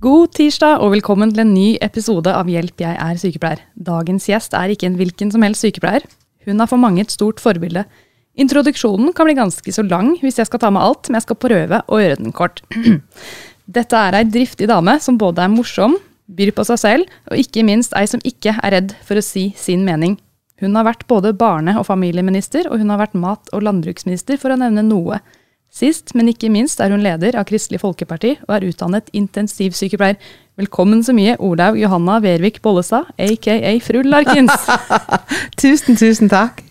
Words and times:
God 0.00 0.30
tirsdag 0.32 0.80
og 0.80 0.94
velkommen 0.94 1.28
til 1.28 1.42
en 1.42 1.50
ny 1.52 1.74
episode 1.84 2.32
av 2.32 2.48
Hjelp, 2.48 2.80
jeg 2.80 2.96
er 2.96 3.18
sykepleier. 3.20 3.58
Dagens 3.76 4.24
gjest 4.30 4.54
er 4.56 4.72
ikke 4.72 4.86
en 4.88 4.94
hvilken 4.96 5.28
som 5.28 5.42
helst 5.44 5.60
sykepleier. 5.60 6.06
Hun 6.48 6.64
er 6.64 6.70
for 6.70 6.80
mange 6.80 7.02
et 7.04 7.12
stort 7.12 7.42
forbilde. 7.44 7.82
Introduksjonen 8.40 9.12
kan 9.12 9.28
bli 9.28 9.34
ganske 9.36 9.74
så 9.76 9.84
lang 9.84 10.14
hvis 10.22 10.40
jeg 10.40 10.48
skal 10.48 10.62
ta 10.62 10.70
med 10.72 10.80
alt, 10.80 11.10
men 11.10 11.18
jeg 11.18 11.26
skal 11.26 11.38
prøve 11.44 11.82
å 11.84 12.00
gjøre 12.00 12.16
den 12.22 12.32
kort. 12.32 12.62
Dette 13.76 14.00
er 14.08 14.16
ei 14.22 14.24
driftig 14.24 14.70
dame 14.72 14.94
som 15.04 15.20
både 15.20 15.44
er 15.44 15.52
morsom, 15.52 15.98
byr 16.32 16.54
på 16.56 16.64
seg 16.70 16.80
selv, 16.80 17.12
og 17.28 17.44
ikke 17.44 17.66
minst 17.68 17.92
ei 17.92 18.06
som 18.08 18.24
ikke 18.24 18.56
er 18.56 18.78
redd 18.78 18.96
for 19.04 19.20
å 19.20 19.26
si 19.26 19.50
sin 19.60 19.84
mening. 19.84 20.16
Hun 20.64 20.80
har 20.80 20.88
vært 20.88 21.04
både 21.12 21.36
barne- 21.36 21.76
og 21.76 21.84
familieminister, 21.92 22.72
og 22.72 22.80
hun 22.80 22.88
har 22.88 23.04
vært 23.04 23.20
mat- 23.20 23.52
og 23.52 23.68
landbruksminister, 23.68 24.40
for 24.40 24.56
å 24.56 24.62
nevne 24.64 24.80
noe. 24.88 25.20
Sist, 25.70 26.16
men 26.18 26.26
ikke 26.26 26.50
minst, 26.50 26.80
er 26.82 26.90
hun 26.90 27.04
leder 27.04 27.36
av 27.38 27.46
Kristelig 27.46 27.78
Folkeparti 27.78 28.32
og 28.48 28.56
er 28.56 28.64
utdannet 28.66 29.10
intensivsykepleier. 29.14 30.18
Velkommen 30.58 31.04
så 31.06 31.14
mye, 31.14 31.36
Olaug 31.38 31.78
Johanna 31.78 32.18
Vervik 32.24 32.58
Bollestad, 32.64 33.06
aka 33.14 33.54
fru 33.84 34.02
Larkins. 34.02 34.66
tusen, 35.62 35.94
tusen 35.94 36.32
takk. 36.32 36.64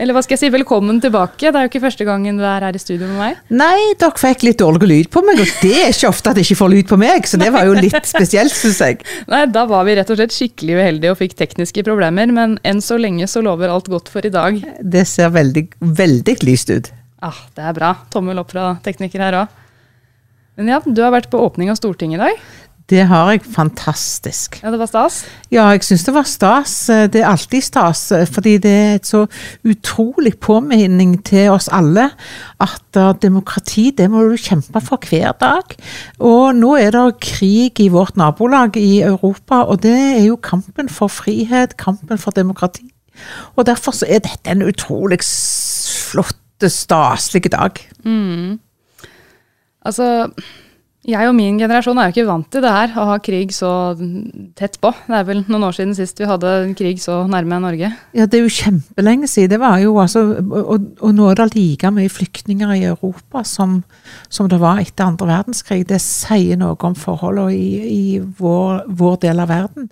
Eller 0.00 0.14
hva 0.14 0.22
skal 0.24 0.38
jeg 0.38 0.44
si, 0.44 0.50
velkommen 0.54 1.00
tilbake. 1.02 1.50
Det 1.50 1.58
er 1.58 1.66
jo 1.66 1.70
ikke 1.72 1.82
første 1.82 2.06
gangen 2.06 2.38
du 2.38 2.44
er 2.46 2.62
her 2.64 2.78
i 2.78 2.80
studio 2.80 3.08
med 3.10 3.18
meg. 3.18 3.40
Nei, 3.50 3.90
dere 4.00 4.22
fikk 4.22 4.46
litt 4.46 4.62
dårlig 4.62 4.88
lyd 4.88 5.10
på 5.12 5.24
meg, 5.26 5.42
og 5.42 5.50
det 5.66 5.74
er 5.82 5.90
ikke 5.90 6.08
ofte 6.08 6.30
at 6.30 6.38
jeg 6.38 6.48
ikke 6.48 6.60
får 6.62 6.72
lyd 6.76 6.88
på 6.92 7.00
meg, 7.02 7.26
så 7.28 7.42
det 7.42 7.50
var 7.52 7.66
jo 7.66 7.74
litt 7.76 8.08
spesielt, 8.08 8.54
syns 8.54 8.78
jeg. 8.86 9.02
Nei, 9.28 9.42
da 9.50 9.66
var 9.68 9.84
vi 9.90 9.98
rett 9.98 10.14
og 10.14 10.22
slett 10.22 10.38
skikkelig 10.38 10.78
uheldige 10.78 11.16
og 11.16 11.20
fikk 11.20 11.34
tekniske 11.42 11.84
problemer, 11.90 12.30
men 12.30 12.56
enn 12.62 12.80
så 12.84 12.96
lenge 13.02 13.26
så 13.28 13.42
lover 13.44 13.74
alt 13.74 13.90
godt 13.90 14.08
for 14.14 14.24
i 14.24 14.32
dag. 14.32 14.62
Det 14.80 15.04
ser 15.10 15.34
veldig, 15.34 15.66
veldig 15.98 16.38
lyst 16.46 16.72
ut. 16.72 16.94
Ah, 17.20 17.36
det 17.56 17.64
er 17.68 17.76
bra. 17.76 17.94
Tommel 18.12 18.40
opp 18.40 18.54
fra 18.54 18.72
tekniker 18.84 19.20
her 19.20 19.42
òg. 19.42 19.60
Men 20.56 20.72
ja, 20.72 20.80
du 20.84 20.98
har 21.04 21.12
vært 21.14 21.30
på 21.32 21.40
åpning 21.40 21.70
av 21.72 21.78
Stortinget 21.78 22.18
i 22.18 22.24
dag. 22.24 22.42
Det 22.90 23.04
har 23.06 23.28
jeg. 23.30 23.44
Fantastisk. 23.54 24.56
Ja, 24.64 24.72
det 24.72 24.80
var 24.80 24.88
stas? 24.90 25.20
Ja, 25.52 25.68
jeg 25.70 25.84
syns 25.86 26.02
det 26.08 26.14
var 26.16 26.26
stas. 26.26 26.72
Det 27.12 27.20
er 27.20 27.28
alltid 27.28 27.62
stas, 27.62 28.02
fordi 28.34 28.56
det 28.64 28.72
er 28.72 28.96
et 28.96 29.06
så 29.06 29.20
utrolig 29.62 30.32
påminning 30.42 31.14
til 31.26 31.52
oss 31.54 31.68
alle 31.70 32.08
at 32.58 32.98
demokrati, 33.22 33.92
det 33.94 34.08
må 34.10 34.24
du 34.26 34.34
kjempe 34.34 34.82
for 34.82 34.98
hver 35.06 35.36
dag. 35.38 35.76
Og 36.18 36.50
nå 36.58 36.74
er 36.80 36.90
det 36.96 37.20
krig 37.22 37.78
i 37.84 37.90
vårt 37.94 38.18
nabolag 38.18 38.80
i 38.80 39.04
Europa, 39.06 39.62
og 39.70 39.84
det 39.86 39.94
er 40.16 40.24
jo 40.26 40.40
kampen 40.42 40.90
for 40.90 41.12
frihet, 41.12 41.78
kampen 41.78 42.18
for 42.18 42.34
demokrati. 42.34 42.88
Og 43.54 43.68
derfor 43.70 43.94
så 43.94 44.08
er 44.08 44.24
dette 44.24 44.50
en 44.50 44.66
utrolig 44.66 45.20
flott 45.20 46.39
staselig 46.68 47.48
dag. 47.54 47.80
Mm. 48.04 48.58
Altså, 49.80 50.28
jeg 51.08 51.30
og 51.30 51.32
min 51.32 51.56
generasjon 51.56 51.96
er 51.96 52.10
jo 52.10 52.12
ikke 52.12 52.28
vant 52.28 52.46
til 52.52 52.60
det 52.60 52.70
her, 52.74 52.90
å 53.00 53.06
ha 53.08 53.14
krig 53.24 53.54
så 53.56 53.70
tett 54.58 54.76
på. 54.82 54.90
Det 55.06 55.16
er 55.16 55.24
vel 55.24 55.38
noen 55.46 55.64
år 55.70 55.76
siden 55.78 55.94
sist 55.96 56.20
vi 56.20 56.28
hadde 56.28 56.50
krig 56.76 57.00
så 57.00 57.22
nærme 57.30 57.56
Norge. 57.62 57.88
Ja, 58.12 58.26
det 58.28 58.36
er 58.36 58.44
jo 58.44 58.52
kjempelenge 58.52 59.30
siden. 59.30 59.54
Det 59.54 59.60
var 59.62 59.78
jo 59.80 59.94
altså, 60.02 60.26
og, 60.44 60.90
og 61.00 61.14
nå 61.16 61.30
er 61.30 61.40
det 61.40 61.54
like 61.54 61.92
mye 61.96 62.12
flyktninger 62.12 62.74
i 62.76 62.84
Europa 62.90 63.40
som, 63.48 63.78
som, 64.28 64.50
det 64.52 64.60
var 64.60 64.82
etter 64.84 65.08
andre 65.08 65.30
verdenskrig. 65.32 65.86
Det 65.88 66.02
sier 66.04 66.60
noe 66.60 66.76
om 66.76 66.98
forholdene 66.98 67.56
i, 67.56 67.70
i 67.88 68.20
vår, 68.20 68.84
vår 69.00 69.16
del 69.24 69.40
av 69.40 69.48
verden. 69.54 69.88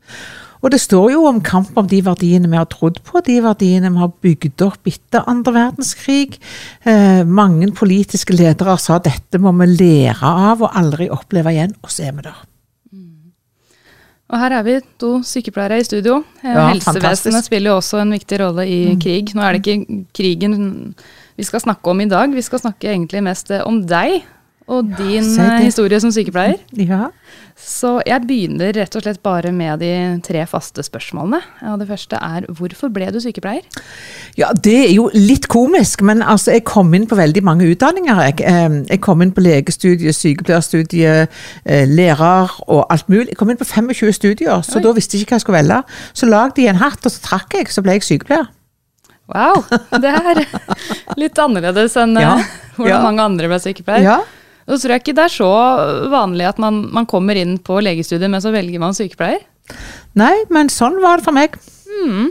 Og 0.62 0.72
det 0.74 0.80
står 0.82 1.12
jo 1.14 1.24
om 1.28 1.40
kamp 1.44 1.76
om 1.78 1.86
de 1.88 2.00
verdiene 2.04 2.50
vi 2.50 2.58
har 2.58 2.68
trodd 2.72 2.98
på, 3.06 3.22
de 3.24 3.38
verdiene 3.44 3.92
vi 3.94 4.02
har 4.02 4.12
bygd 4.24 4.64
opp 4.66 4.90
etter 4.90 5.26
andre 5.30 5.54
verdenskrig. 5.54 6.38
Eh, 6.82 7.22
mange 7.24 7.70
politiske 7.78 8.34
ledere 8.34 8.78
sa 8.82 8.98
dette 9.02 9.40
må 9.42 9.54
vi 9.60 9.70
lære 9.70 10.34
av 10.50 10.64
og 10.66 10.78
aldri 10.78 11.10
oppleve 11.14 11.54
igjen, 11.54 11.76
og 11.82 11.94
så 11.94 12.08
er 12.08 12.16
vi 12.18 12.26
der. 12.26 12.40
Og 14.28 14.36
her 14.42 14.52
er 14.58 14.64
vi 14.66 14.74
to 15.00 15.14
sykepleiere 15.24 15.78
i 15.80 15.86
studio. 15.86 16.18
Eh, 16.42 16.52
ja, 16.52 16.66
Helsevesenet 16.68 17.00
fantastisk. 17.00 17.46
spiller 17.48 17.72
jo 17.72 17.78
også 17.78 18.02
en 18.02 18.12
viktig 18.12 18.40
rolle 18.42 18.66
i 18.68 18.80
mm. 18.92 18.98
krig. 19.00 19.32
Nå 19.32 19.44
er 19.44 19.56
det 19.56 19.62
ikke 19.62 20.02
krigen 20.18 20.58
vi 21.38 21.46
skal 21.46 21.62
snakke 21.62 21.92
om 21.92 22.02
i 22.02 22.08
dag, 22.10 22.34
vi 22.34 22.42
skal 22.42 22.60
snakke 22.60 22.90
egentlig 22.90 23.22
mest 23.22 23.52
om 23.62 23.78
deg 23.86 24.24
og 24.68 24.90
din 24.98 25.24
ja, 25.24 25.58
historie 25.64 26.00
som 26.00 26.12
sykepleier. 26.12 26.60
Ja. 26.76 27.08
Så 27.58 27.96
jeg 28.06 28.22
begynner 28.28 28.70
rett 28.76 28.94
og 28.94 29.02
slett 29.02 29.18
bare 29.24 29.50
med 29.54 29.80
de 29.82 29.90
tre 30.22 30.44
faste 30.46 30.84
spørsmålene. 30.84 31.40
Og 31.72 31.80
det 31.80 31.88
første 31.88 32.20
er 32.22 32.46
hvorfor 32.54 32.92
ble 32.94 33.08
du 33.14 33.18
sykepleier? 33.22 33.64
Ja, 34.38 34.52
Det 34.52 34.76
er 34.84 34.92
jo 34.92 35.08
litt 35.14 35.48
komisk, 35.50 36.04
men 36.06 36.22
altså, 36.22 36.52
jeg 36.54 36.66
kom 36.68 36.94
inn 36.94 37.08
på 37.10 37.18
veldig 37.18 37.42
mange 37.42 37.66
utdanninger. 37.72 38.22
Jeg, 38.28 38.36
ehm, 38.46 38.78
jeg 38.90 39.00
kom 39.02 39.24
inn 39.24 39.32
på 39.34 39.42
legestudiet, 39.42 40.14
sykepleierstudiet, 40.14 41.28
eh, 41.64 41.88
lærer 41.88 42.54
og 42.68 42.86
alt 42.92 43.08
mulig. 43.08 43.32
Jeg 43.32 43.40
kom 43.40 43.50
inn 43.50 43.58
på 43.58 43.66
25 43.66 44.12
studier, 44.12 44.62
så 44.62 44.78
Oi. 44.78 44.84
da 44.84 44.92
visste 44.92 45.16
jeg 45.16 45.26
ikke 45.26 45.34
hva 45.34 45.40
jeg 45.40 45.46
skulle 45.48 45.62
velge. 45.64 45.82
Så 46.14 46.30
lagde 46.30 46.62
jeg 46.62 46.76
en 46.76 46.82
hatt, 46.84 47.02
og 47.02 47.10
så 47.10 47.20
trakk 47.24 47.58
jeg, 47.58 47.72
så 47.72 47.82
ble 47.82 47.98
jeg 47.98 48.06
sykepleier. 48.06 48.46
Wow, 49.28 49.64
det 50.00 50.08
er 50.08 50.44
litt 51.20 51.36
annerledes 51.36 51.98
enn 52.00 52.14
ja, 52.16 52.38
eh, 52.38 52.52
hvordan 52.78 52.94
ja. 52.94 53.02
mange 53.04 53.24
andre 53.32 53.50
ble 53.50 53.58
sykepleier. 53.60 54.06
Ja. 54.06 54.20
Så 54.68 54.76
tror 54.82 54.94
jeg 54.94 55.04
ikke 55.04 55.16
det 55.16 55.24
er 55.24 55.32
så 55.32 55.52
vanlig 56.12 56.48
at 56.50 56.58
man, 56.60 56.82
man 56.92 57.08
kommer 57.08 57.38
inn 57.40 57.56
på 57.64 57.78
legestudiet, 57.80 58.28
men 58.28 58.42
så 58.44 58.52
velger 58.52 58.82
man 58.82 58.96
sykepleier. 58.96 59.46
Nei, 60.18 60.34
men 60.52 60.68
sånn 60.72 60.98
var 61.00 61.20
det 61.20 61.26
for 61.28 61.36
meg. 61.36 61.56
Mm. 62.04 62.28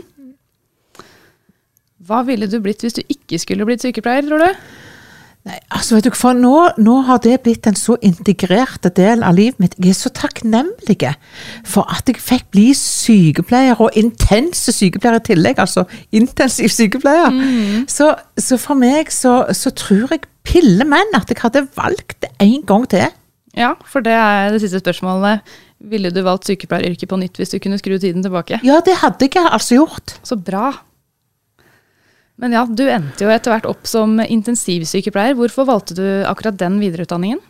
Hva 2.08 2.22
ville 2.26 2.46
du 2.50 2.60
blitt 2.62 2.84
hvis 2.84 2.96
du 2.96 3.02
ikke 3.10 3.40
skulle 3.42 3.66
blitt 3.68 3.82
sykepleier, 3.84 4.26
tror 4.26 4.46
du? 4.46 4.62
Nei, 5.48 5.56
altså 5.72 5.96
vet 5.96 6.08
du, 6.08 6.14
for 6.18 6.36
nå, 6.36 6.54
nå, 6.76 6.94
har 7.08 7.20
det 7.24 7.38
blitt 7.44 7.66
en 7.70 7.76
så 7.78 7.96
integrert 8.04 8.84
del 8.98 9.22
av 9.24 9.36
livet 9.38 9.60
mitt. 9.62 9.76
Jeg 9.80 9.94
er 9.94 9.96
så 9.96 10.10
takknemlig 10.12 10.98
for 11.64 11.88
at 11.88 12.10
jeg 12.10 12.20
fikk 12.20 12.50
bli 12.52 12.66
sykepleier, 12.76 13.78
og 13.80 13.96
intense 13.96 14.74
sykepleier 14.76 15.22
i 15.22 15.26
tillegg. 15.30 15.62
Altså 15.62 15.86
intensiv 16.12 16.68
sykepleier. 16.74 17.32
Mm. 17.32 17.86
Så, 17.88 18.10
så, 18.36 18.58
for 18.60 18.76
meg 18.76 19.12
så, 19.14 19.40
så 19.56 19.72
tror 19.72 20.12
jeg 20.12 20.26
pille 20.48 20.84
menn 20.88 21.16
at 21.16 21.32
jeg 21.32 21.40
hadde 21.40 21.64
valgt 21.78 22.20
det 22.24 22.34
en 22.44 22.60
gang 22.68 22.84
til. 22.92 23.08
Ja, 23.56 23.72
for 23.88 24.04
det 24.04 24.12
er 24.12 24.52
det 24.52 24.60
siste 24.62 24.82
spørsmålet. 24.82 25.46
Ville 25.88 26.12
du 26.12 26.20
valgt 26.26 26.50
sykepleieryrket 26.50 27.08
på 27.08 27.20
nytt 27.20 27.40
hvis 27.40 27.54
du 27.54 27.60
kunne 27.62 27.78
skru 27.80 27.96
tiden 27.96 28.24
tilbake? 28.26 28.60
Ja, 28.66 28.82
det 28.84 29.00
hadde 29.00 29.30
jeg 29.30 29.48
altså 29.48 29.80
gjort. 29.80 30.18
Så 30.26 30.36
bra. 30.36 30.74
Men 32.38 32.54
ja, 32.54 32.62
du 32.70 32.84
endte 32.86 33.26
jo 33.26 33.32
etter 33.34 33.50
hvert 33.50 33.66
opp 33.66 33.88
som 33.90 34.20
intensivsykepleier. 34.22 35.34
Hvorfor 35.38 35.66
valgte 35.66 35.96
du 35.98 36.04
akkurat 36.28 36.58
den 36.60 36.78
videreutdanningen? 36.78 37.40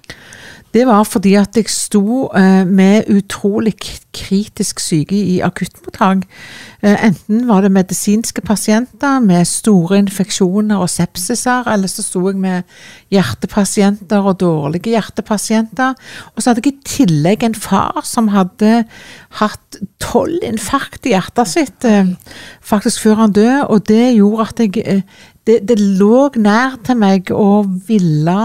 Det 0.78 0.86
var 0.86 1.02
fordi 1.02 1.32
at 1.34 1.56
jeg 1.58 1.66
sto 1.72 2.28
eh, 2.38 2.62
med 2.66 3.08
utrolig 3.10 3.72
kritisk 4.14 4.78
syke 4.78 5.16
i 5.16 5.40
akuttmottak. 5.42 6.22
Eh, 6.86 6.94
enten 7.08 7.48
var 7.48 7.64
det 7.64 7.72
medisinske 7.74 8.44
pasienter 8.46 9.18
med 9.18 9.48
store 9.50 9.98
infeksjoner 9.98 10.78
og 10.78 10.90
sepsiser, 10.92 11.66
eller 11.66 11.90
så 11.90 12.04
sto 12.06 12.22
jeg 12.28 12.38
med 12.38 12.62
hjertepasienter 13.10 14.22
og 14.22 14.38
dårlige 14.38 14.94
hjertepasienter. 14.94 15.98
Og 16.36 16.42
så 16.42 16.52
hadde 16.52 16.62
jeg 16.62 16.76
i 16.76 16.86
tillegg 16.94 17.42
en 17.48 17.58
far 17.58 17.98
som 18.06 18.30
hadde 18.30 18.84
hatt 19.42 19.80
tolv 19.98 20.46
infarkt 20.46 21.10
i 21.10 21.16
hjertet 21.16 21.50
sitt 21.56 21.88
eh, 21.88 22.14
faktisk 22.62 23.02
før 23.08 23.24
han 23.24 23.34
døde, 23.34 23.64
og 23.66 23.82
det 23.90 24.12
gjorde 24.14 24.46
at 24.46 24.62
jeg 24.62 25.02
det, 25.48 25.62
det, 25.64 25.78
lå 25.80 26.28
nær 26.36 26.76
til 26.84 26.98
meg 27.00 27.30
å 27.32 27.62
ville 27.88 28.36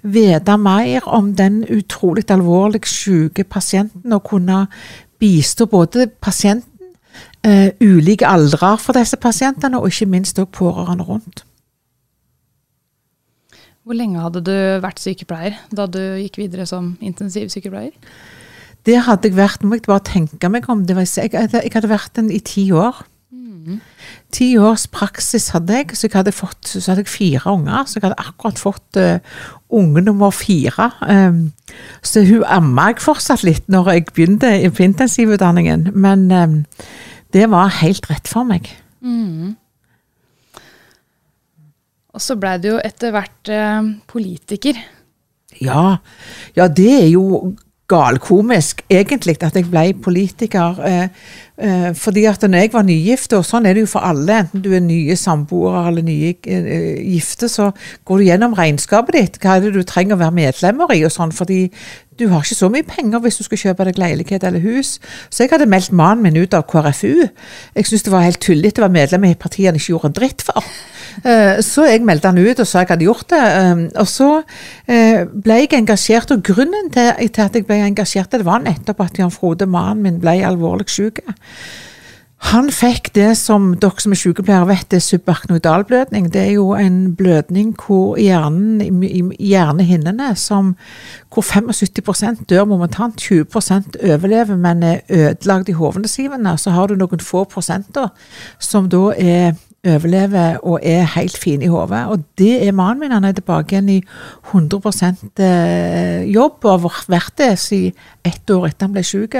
vite 0.00 0.54
mer 0.56 1.04
om 1.12 1.34
den 1.36 1.60
utrolig 1.68 2.24
alvorlig 2.32 2.86
syke 2.88 3.44
pasienten, 3.44 4.14
og 4.16 4.24
kunne 4.30 4.64
bistå 5.20 5.68
både 5.68 6.08
pasienten, 6.20 6.94
uh, 7.46 7.68
ulike 7.80 8.28
aldre 8.28 8.72
for 8.80 8.96
disse 8.96 9.20
pasientene, 9.20 9.78
og 9.78 9.92
ikke 9.92 10.08
minst 10.16 10.40
også 10.40 10.56
pårørende 10.62 11.04
rundt. 11.04 11.44
Hvor 13.86 13.94
lenge 13.94 14.18
hadde 14.18 14.42
du 14.42 14.56
vært 14.82 14.98
sykepleier 14.98 15.60
da 15.70 15.84
du 15.86 16.00
gikk 16.18 16.40
videre 16.40 16.64
som 16.66 16.96
intensivsykepleier? 16.98 17.92
Det 18.86 18.96
hadde 19.06 19.28
jeg 19.28 19.36
vært, 19.36 19.62
må 19.66 19.78
jeg 19.78 19.86
bare 19.86 20.02
tenke 20.06 20.48
meg 20.50 20.66
om. 20.70 20.82
Var, 20.88 21.04
jeg, 21.04 21.30
jeg, 21.34 21.70
hadde 21.74 21.90
vært 21.90 22.16
den 22.18 22.32
i 22.34 22.40
ti 22.42 22.68
år. 22.74 23.04
Mm. 23.66 23.80
Ti 24.34 24.46
års 24.62 24.86
praksis 24.92 25.48
hadde 25.54 25.80
jeg, 25.80 25.96
så 25.98 26.06
jeg 26.06 26.14
hadde, 26.14 26.32
fått, 26.34 26.68
så 26.70 26.92
hadde 26.92 27.02
jeg 27.02 27.10
fire 27.10 27.42
unger. 27.50 27.84
Så 27.86 27.98
jeg 27.98 28.06
hadde 28.06 28.22
akkurat 28.22 28.62
fått 28.62 29.00
uh, 29.02 29.42
unge 29.74 30.04
nummer 30.06 30.30
fire. 30.34 30.90
Um, 31.02 31.50
så 32.06 32.22
hun 32.26 32.46
amma 32.46 32.90
jeg 32.92 33.02
fortsatt 33.04 33.44
litt 33.46 33.66
når 33.72 33.92
jeg 33.92 34.08
begynte 34.12 34.54
på 34.70 34.86
intensivutdanningen. 34.86 35.90
Men 35.98 36.26
um, 36.30 36.58
det 37.34 37.50
var 37.50 37.74
helt 37.82 38.06
rett 38.10 38.30
for 38.30 38.46
meg. 38.48 38.70
Mm. 39.02 39.56
Og 42.16 42.22
så 42.22 42.38
blei 42.40 42.56
du 42.62 42.70
jo 42.74 42.80
etter 42.84 43.12
hvert 43.14 43.52
uh, 43.52 43.82
politiker. 44.08 44.78
Ja. 45.60 45.98
ja, 46.56 46.66
det 46.68 46.90
er 47.02 47.08
jo 47.08 47.56
galkomisk, 47.88 48.82
egentlig, 48.90 49.36
at 49.42 49.56
jeg 49.56 49.68
ble 49.70 49.94
politiker. 50.02 50.80
Eh, 50.82 51.08
fordi 51.96 52.26
at 52.28 52.42
når 52.44 52.58
jeg 52.58 52.72
var 52.74 52.84
nygift, 52.84 53.32
og 53.32 53.44
sånn 53.48 53.64
er 53.64 53.76
det 53.76 53.86
jo 53.86 53.92
for 53.94 54.04
alle, 54.04 54.42
enten 54.42 54.60
du 54.64 54.74
er 54.76 54.82
nye 54.84 55.16
samboere 55.16 55.86
eller 55.88 56.04
nye 56.04 56.34
eh, 56.44 56.98
gifte, 57.14 57.48
så 57.48 57.70
går 58.04 58.20
du 58.20 58.26
gjennom 58.26 58.56
regnskapet 58.58 59.16
ditt. 59.16 59.38
Hva 59.40 59.56
er 59.56 59.64
det 59.64 59.72
du 59.76 59.86
trenger 59.88 60.18
å 60.18 60.20
være 60.20 60.36
medlemmer 60.36 60.92
i, 60.92 61.00
og 61.08 61.14
sånn. 61.14 61.32
Fordi 61.36 61.62
du 62.18 62.28
har 62.28 62.44
ikke 62.44 62.56
så 62.56 62.68
mye 62.72 62.86
penger 62.86 63.20
hvis 63.24 63.40
du 63.40 63.44
skal 63.44 63.60
kjøpe 63.60 63.86
deg 63.88 64.00
leilighet 64.00 64.44
eller 64.48 64.64
hus. 64.64 64.96
Så 65.28 65.44
jeg 65.44 65.52
hadde 65.52 65.68
meldt 65.68 65.92
mannen 65.92 66.24
min 66.24 66.38
ut 66.40 66.54
av 66.56 66.64
KrFU. 66.70 67.26
Jeg 67.76 67.88
syntes 67.88 68.06
det 68.06 68.12
var 68.12 68.24
helt 68.24 68.40
tullete 68.44 68.80
å 68.80 68.86
være 68.86 68.96
medlem 68.96 69.26
i 69.28 69.34
et 69.34 69.48
han 69.56 69.76
ikke 69.76 69.92
gjorde 69.92 70.12
en 70.12 70.16
dritt 70.16 70.44
for. 70.46 70.70
Eh, 71.24 71.60
så 71.64 71.86
jeg 71.88 72.04
meldte 72.04 72.28
han 72.32 72.40
ut 72.40 72.60
og 72.60 72.68
sa 72.68 72.82
jeg 72.82 72.90
hadde 72.92 73.06
gjort 73.08 73.28
det. 73.32 73.42
Eh, 73.42 73.84
og 74.00 74.08
så 74.10 74.30
eh, 74.88 75.24
ble 75.28 75.60
jeg 75.62 75.72
engasjert, 75.80 76.32
og 76.32 76.44
grunnen 76.44 76.90
til, 76.94 77.12
at 77.12 77.56
jeg 77.56 77.66
ble 77.68 77.80
engasjert, 77.84 78.32
det 78.32 78.48
var 78.48 78.64
nettopp 78.64 79.04
at 79.04 79.20
Jan 79.20 79.32
Frode, 79.32 79.68
mannen 79.68 80.04
min, 80.04 80.20
ble 80.22 80.38
alvorlig 80.46 80.88
syk. 80.92 81.22
Han 82.52 82.68
fikk 82.70 83.08
det 83.16 83.30
som 83.40 83.72
dere 83.80 84.02
som 84.02 84.12
er 84.12 84.18
sykepleiere 84.20 84.68
vet, 84.68 84.84
det 84.92 85.00
er 85.00 85.04
subarknoidalblødning. 85.06 86.28
Det 86.30 86.42
er 86.42 86.52
jo 86.58 86.74
en 86.78 87.14
blødning 87.16 87.72
hvor 87.80 88.18
hjernen, 88.20 88.82
i 89.02 89.22
hjernehinnene 89.48 90.34
som, 90.38 90.74
hvor 91.32 91.42
75% 91.42 92.44
dør 92.50 92.68
momentant, 92.68 93.18
20% 93.18 93.98
overlever, 93.98 94.56
men 94.56 94.82
er 94.82 95.00
ødelagt 95.08 95.72
i 95.72 95.78
hovednesivene. 95.80 96.54
Så 96.58 96.70
har 96.76 96.86
du 96.86 96.94
noen 97.00 97.24
få 97.24 97.46
prosenter 97.50 98.12
som 98.60 98.90
da 98.92 99.08
er 99.16 99.56
overlever 99.94 100.58
og 100.66 100.80
er 100.82 101.06
helt 101.16 101.36
fin 101.38 101.62
i 101.62 101.70
hodet. 101.70 102.02
Og 102.12 102.24
det 102.38 102.66
er 102.66 102.74
mannen 102.76 103.04
min. 103.04 103.14
Han 103.14 103.24
er 103.28 103.36
tilbake 103.36 103.76
igjen 103.76 103.92
i 103.96 104.00
100 104.52 104.82
eh, 105.42 106.26
jobb 106.32 106.66
og 106.66 106.88
har 106.88 107.06
vært 107.12 107.38
det 107.38 107.52
siden 107.62 107.96
ett 108.26 108.50
år 108.50 108.68
etter 108.70 108.88
han 108.88 108.96
ble 108.96 109.04
syk. 109.06 109.38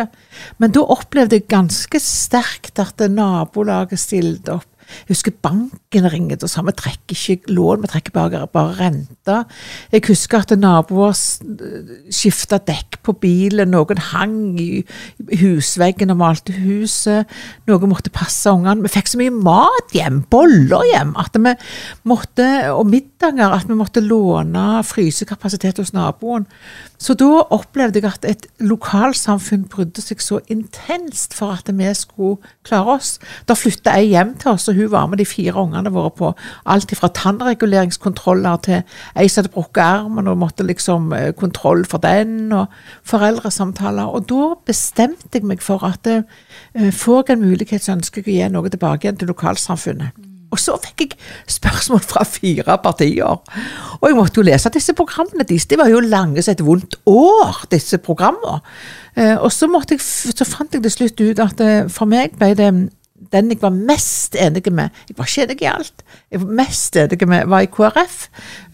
Men 0.63 0.75
da 0.75 0.85
opplevde 0.85 1.41
jeg 1.41 1.49
ganske 1.51 2.01
sterkt 2.03 2.79
at 2.83 3.07
nabolaget 3.11 4.01
stilte 4.01 4.61
opp 4.61 4.76
jeg 4.87 5.15
husker 5.15 5.35
banken 5.43 6.09
ringte 6.11 6.47
og 6.47 6.51
sa 6.51 6.63
vi 6.67 6.75
trekker 6.77 7.17
ikke 7.17 7.53
lån, 7.55 7.83
vi 7.83 7.91
trekker 7.91 8.15
bare, 8.15 8.43
bare 8.51 8.75
renta. 8.79 9.39
Jeg 9.93 10.05
husker 10.09 10.45
at 10.45 10.55
naboer 10.59 11.15
skifta 11.17 12.59
dekk 12.67 13.01
på 13.07 13.17
bilen, 13.23 13.73
noen 13.75 14.01
hang 14.13 14.39
i 14.63 14.83
husveggen 15.41 16.13
og 16.15 16.21
malte 16.23 16.55
huset. 16.57 17.31
Noen 17.71 17.93
måtte 17.93 18.15
passe 18.15 18.51
ungene. 18.51 18.85
Vi 18.87 18.95
fikk 18.97 19.13
så 19.13 19.21
mye 19.21 19.35
mat 19.35 19.95
hjem, 19.97 20.23
boller 20.31 20.87
hjem, 20.93 21.15
at 21.21 21.37
vi 21.37 21.55
måtte, 22.09 22.49
og 22.73 22.87
middager, 22.91 23.55
at 23.57 23.69
vi 23.71 23.79
måtte 23.79 24.05
låne 24.05 24.83
frysekapasitet 24.87 25.83
hos 25.83 25.95
naboen. 25.97 26.47
Så 26.99 27.15
da 27.19 27.43
opplevde 27.53 28.01
jeg 28.01 28.09
at 28.09 28.25
et 28.29 28.47
lokalsamfunn 28.63 29.67
brydde 29.73 30.03
seg 30.05 30.23
så 30.25 30.39
intenst 30.53 31.35
for 31.37 31.53
at 31.57 31.69
vi 31.69 31.89
skulle 31.95 32.39
klare 32.67 32.97
oss. 32.97 33.17
Da 33.49 33.57
flytta 33.59 33.97
jeg 33.99 34.13
hjem 34.15 34.35
til 34.41 34.55
oss, 34.55 34.69
og 34.69 34.79
hun 34.79 34.91
var 34.93 35.09
med 35.11 35.21
de 35.21 35.29
fire 35.29 35.61
ungene 35.61 35.93
våre 35.93 36.13
på 36.17 36.33
alt 36.65 36.95
fra 36.97 37.11
tannreguleringskontroller 37.13 38.63
til 38.67 38.83
ei 39.17 39.29
som 39.29 39.43
hadde 39.43 39.55
brukket 39.55 39.83
armen 39.85 40.31
og 40.33 40.41
måtte 40.41 40.67
liksom 40.67 41.13
eh, 41.17 41.33
kontroll 41.37 41.85
for 41.89 42.03
den, 42.03 42.53
og 42.53 42.73
foreldresamtaler. 43.05 44.09
Og 44.09 44.29
da 44.31 44.55
bestemte 44.67 45.37
jeg 45.37 45.49
meg 45.49 45.65
for 45.65 45.85
at 45.87 46.09
eh, 46.11 46.25
får 46.93 47.27
jeg 47.27 47.37
en 47.37 47.45
mulighet, 47.45 47.85
så 47.85 47.97
ønsker 47.99 48.25
jeg 48.25 48.33
å 48.33 48.39
gi 48.39 48.55
noe 48.57 48.73
tilbake 48.73 49.07
igjen 49.07 49.21
til 49.21 49.35
lokalsamfunnet. 49.35 50.36
Og 50.55 50.61
så 50.63 50.77
fikk 50.83 51.05
jeg 51.05 51.17
spørsmål 51.57 52.03
fra 52.07 52.25
fire 52.29 52.77
partier. 52.83 53.41
Og 54.01 54.07
jeg 54.09 54.17
måtte 54.19 54.41
jo 54.41 54.47
lese 54.47 54.71
disse 54.75 54.95
programmene 54.97 55.47
deres. 55.49 55.67
De 55.67 55.79
var 55.79 55.91
jo 55.91 56.03
lange 56.05 56.43
som 56.43 56.55
et 56.55 56.65
vondt 56.65 56.99
år, 57.11 57.65
disse 57.73 57.99
programmene. 57.99 58.61
Eh, 59.17 59.35
og 59.37 59.51
så, 59.53 59.69
jeg, 59.91 60.01
så, 60.01 60.47
fant 60.47 60.75
jeg 60.75 60.85
til 60.85 60.95
slutt 60.95 61.25
ut 61.25 61.43
at 61.43 61.65
for 61.93 62.09
meg 62.11 62.37
ble 62.39 62.55
det 62.59 62.71
den 63.33 63.51
jeg 63.51 63.61
var 63.63 63.75
mest 63.75 64.37
enig 64.39 64.63
med 64.73 64.91
Jeg 65.09 65.17
var 65.19 65.29
ikke 65.29 65.43
enig 65.43 65.63
i 65.63 65.69
alt. 65.71 66.05
Jeg 66.31 66.41
var 66.43 66.53
mest 66.61 66.97
enig 66.97 67.29
med 67.29 67.47
var 67.51 67.65
i 67.65 67.71
KrF. 67.71 68.17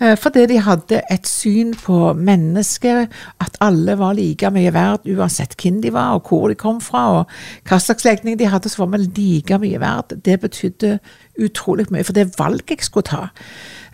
Eh, 0.01 0.17
fordi 0.19 0.47
de 0.47 0.59
hadde 0.59 1.01
et 1.11 1.29
syn 1.29 1.75
på 1.75 2.13
mennesket, 2.13 3.09
at 3.41 3.57
alle 3.61 3.97
var 3.99 4.17
like 4.19 4.51
mye 4.51 4.73
verdt 4.75 5.09
uansett 5.09 5.57
hvem 5.63 5.81
de 5.83 5.93
var, 5.93 6.19
og 6.19 6.29
hvor 6.29 6.49
de 6.49 6.59
kom 6.59 6.81
fra, 6.81 7.05
og 7.21 7.69
hva 7.69 7.79
slags 7.81 8.05
legning 8.05 8.39
de 8.39 8.51
hadde, 8.51 8.69
så 8.69 8.85
var 8.85 8.93
vi 8.97 9.05
like 9.07 9.59
mye 9.59 9.81
verdt. 9.81 10.17
Det 10.25 10.41
betydde 10.41 10.99
utrolig 11.41 11.89
mye 11.91 12.05
for 12.05 12.17
det 12.17 12.33
valget 12.39 12.77
jeg 12.77 12.89
skulle 12.89 13.09
ta. 13.09 13.27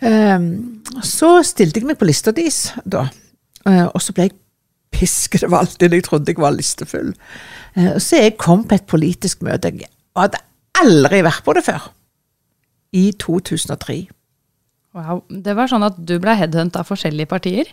Ehm, 0.05 0.83
så 1.03 1.39
stilte 1.43 1.79
jeg 1.81 1.89
meg 1.89 1.99
på 1.99 2.07
lista 2.07 2.31
deres, 2.35 2.73
da. 2.85 3.07
Eh, 3.67 3.85
og 3.87 4.01
så 4.01 4.15
ble 4.15 4.29
jeg 4.29 4.37
pisket 4.91 5.45
det 5.79 5.91
jeg 5.93 6.03
trodde 6.03 6.31
jeg 6.31 6.41
var 6.41 6.55
listefull. 6.55 7.13
Eh, 7.75 7.97
så 7.99 8.23
jeg 8.23 8.37
kom 8.37 8.65
på 8.67 8.75
et 8.75 8.87
politisk 8.89 9.43
møte. 9.45 9.71
Jeg 9.71 9.89
hadde 10.25 10.41
aldri 10.79 11.23
vært 11.25 11.45
på 11.45 11.55
det 11.57 11.65
før. 11.67 11.89
I 12.95 13.11
2003. 13.21 13.99
Wow. 14.97 15.21
Det 15.29 15.53
var 15.57 15.69
sånn 15.69 15.85
at 15.85 15.99
du 15.99 16.17
ble 16.21 16.33
headhunt 16.37 16.79
av 16.79 16.87
forskjellige 16.89 17.29
partier? 17.29 17.69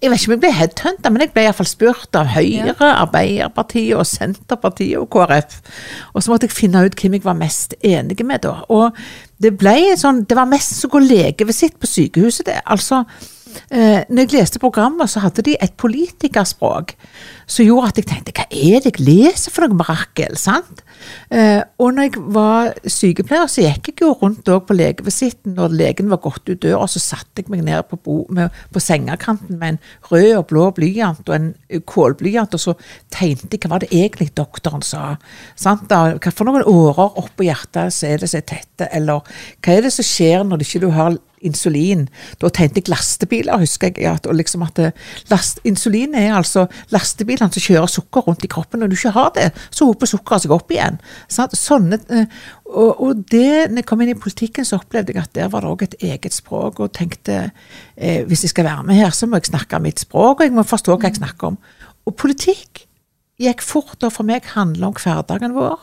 Jeg 0.00 0.08
vet 0.08 0.22
ikke 0.22 0.30
om 0.30 0.32
jeg 0.32 0.40
ble 0.40 0.50
headhunta, 0.56 1.10
men 1.12 1.22
jeg 1.24 1.32
ble 1.34 1.42
iallfall 1.44 1.68
spurt 1.68 2.16
av 2.16 2.30
Høyre, 2.32 2.72
ja. 2.72 2.92
Arbeiderpartiet 3.02 3.98
og 3.98 4.06
Senterpartiet 4.08 4.96
og 4.96 5.10
KrF. 5.12 5.58
Og 6.14 6.24
så 6.24 6.32
måtte 6.32 6.48
jeg 6.48 6.56
finne 6.56 6.86
ut 6.86 6.96
hvem 6.96 7.18
jeg 7.18 7.26
var 7.26 7.36
mest 7.36 7.76
enig 7.84 8.16
med 8.24 8.46
da. 8.46 8.54
Og 8.72 8.96
det 9.40 9.52
ble 9.60 9.92
sånn 10.00 10.24
Det 10.28 10.36
var 10.38 10.48
mest 10.48 10.78
som 10.78 10.88
å 10.88 10.94
gå 10.94 11.02
legevisitt 11.04 11.76
på 11.80 11.90
sykehuset, 11.90 12.46
det. 12.48 12.56
Altså 12.64 13.02
eh, 13.68 14.06
når 14.08 14.22
jeg 14.24 14.32
leste 14.38 14.62
programmet, 14.62 15.10
så 15.12 15.20
hadde 15.26 15.44
de 15.44 15.58
et 15.60 15.76
politikerspråk 15.76 16.96
som 17.50 17.66
gjorde 17.66 17.90
at 17.90 17.98
jeg 18.00 18.08
tenkte 18.10 18.34
hva 18.36 18.46
er 18.50 18.82
det 18.84 18.92
jeg 18.94 19.04
leser 19.06 19.52
for 19.54 19.66
noe 19.66 19.78
mirakel? 19.80 20.36
sant? 20.38 20.82
Eh, 21.32 21.60
og 21.80 21.94
når 21.96 22.08
jeg 22.08 22.22
var 22.34 22.72
sykepleier, 22.84 23.48
så 23.50 23.64
gikk 23.64 23.90
jeg 23.90 24.04
jo 24.04 24.12
rundt 24.20 24.46
på 24.46 24.76
legevisitten 24.76 25.56
når 25.56 25.74
legen 25.80 26.10
var 26.12 26.22
gått 26.22 26.46
ut 26.50 26.60
døra, 26.62 26.86
så 26.90 27.02
satte 27.02 27.42
jeg 27.42 27.50
meg 27.52 27.64
ned 27.66 27.86
på, 27.90 27.98
bo, 28.04 28.16
med, 28.34 28.54
på 28.74 28.82
sengekanten 28.82 29.58
med 29.58 29.74
en 29.74 29.80
rød 30.10 30.30
og 30.36 30.46
blå 30.52 30.66
blyant 30.76 31.26
og 31.26 31.36
en 31.36 31.50
kålblyant, 31.90 32.54
og 32.54 32.62
så 32.62 32.76
tegnte 33.12 33.56
jeg 33.56 33.64
hva 33.64 33.74
var 33.74 33.84
det 33.84 33.90
egentlig 33.94 34.30
doktoren 34.38 34.84
sa. 34.86 35.16
sant? 35.58 35.88
Da, 35.90 36.16
hva 36.18 36.34
for 36.34 36.48
noen 36.48 36.66
årer 36.66 37.18
oppå 37.20 37.48
hjertet 37.48 37.94
så 37.96 38.12
er 38.12 38.22
det 38.22 38.30
som 38.30 38.42
er 38.42 38.48
tette, 38.54 38.90
eller 38.94 39.26
hva 39.58 39.74
er 39.74 39.88
det 39.88 39.94
som 39.96 40.06
skjer 40.06 40.46
når 40.46 40.60
du 40.60 40.68
ikke 40.68 40.94
har 40.94 41.18
insulin. 41.40 42.06
Da 42.40 42.50
tenkte 42.52 42.82
jeg 42.82 42.90
lastebiler, 42.92 43.60
husker 43.60 43.92
jeg. 43.96 44.04
At, 44.10 44.28
liksom 44.36 44.64
at 44.66 44.80
last, 45.30 45.60
insulin 45.64 46.14
er 46.18 46.34
altså 46.36 46.66
lastebilene 47.40 47.54
som 47.54 47.64
kjører 47.64 47.90
sukker 47.90 48.26
rundt 48.26 48.44
i 48.44 48.50
kroppen. 48.50 48.80
Når 48.80 48.88
du 48.88 48.96
ikke 48.96 49.14
har 49.14 49.30
det, 49.34 49.50
så 49.70 49.88
hoper 49.88 50.06
sukkeret 50.06 50.44
seg 50.44 50.54
opp 50.54 50.70
igjen. 50.70 50.98
Sånne, 51.28 52.00
eh, 52.10 52.26
og, 52.66 53.00
og, 53.00 53.24
det, 53.30 53.70
når 53.70 53.82
jeg 53.82 53.86
kom 53.88 54.00
inn 54.00 54.12
i 54.12 54.18
politikken, 54.18 54.64
så 54.64 54.80
opplevde 54.80 55.14
jeg 55.14 55.22
at 55.22 55.34
der 55.34 55.48
var 55.50 55.64
det 55.64 55.70
òg 55.70 55.82
et 55.84 55.98
eget 56.00 56.34
språk. 56.34 56.80
Og 56.80 56.92
tenkte 56.92 57.50
eh, 57.96 58.22
hvis 58.26 58.44
jeg 58.44 58.54
skal 58.54 58.68
være 58.68 58.84
med 58.84 59.00
her, 59.00 59.10
så 59.10 59.26
må 59.26 59.40
jeg 59.40 59.50
snakke 59.50 59.80
mitt 59.82 60.00
språk, 60.00 60.40
og 60.40 60.46
jeg 60.46 60.54
må 60.54 60.66
forstå 60.66 60.96
hva 60.96 61.10
jeg 61.10 61.20
snakker 61.20 61.52
om. 61.52 61.58
Og 62.06 62.16
politikk 62.16 62.86
gikk 63.40 63.62
fort, 63.64 63.96
og 64.04 64.12
for 64.12 64.28
meg 64.28 64.44
handler 64.52 64.90
om 64.90 64.96
hverdagen 65.00 65.56
vår. 65.56 65.80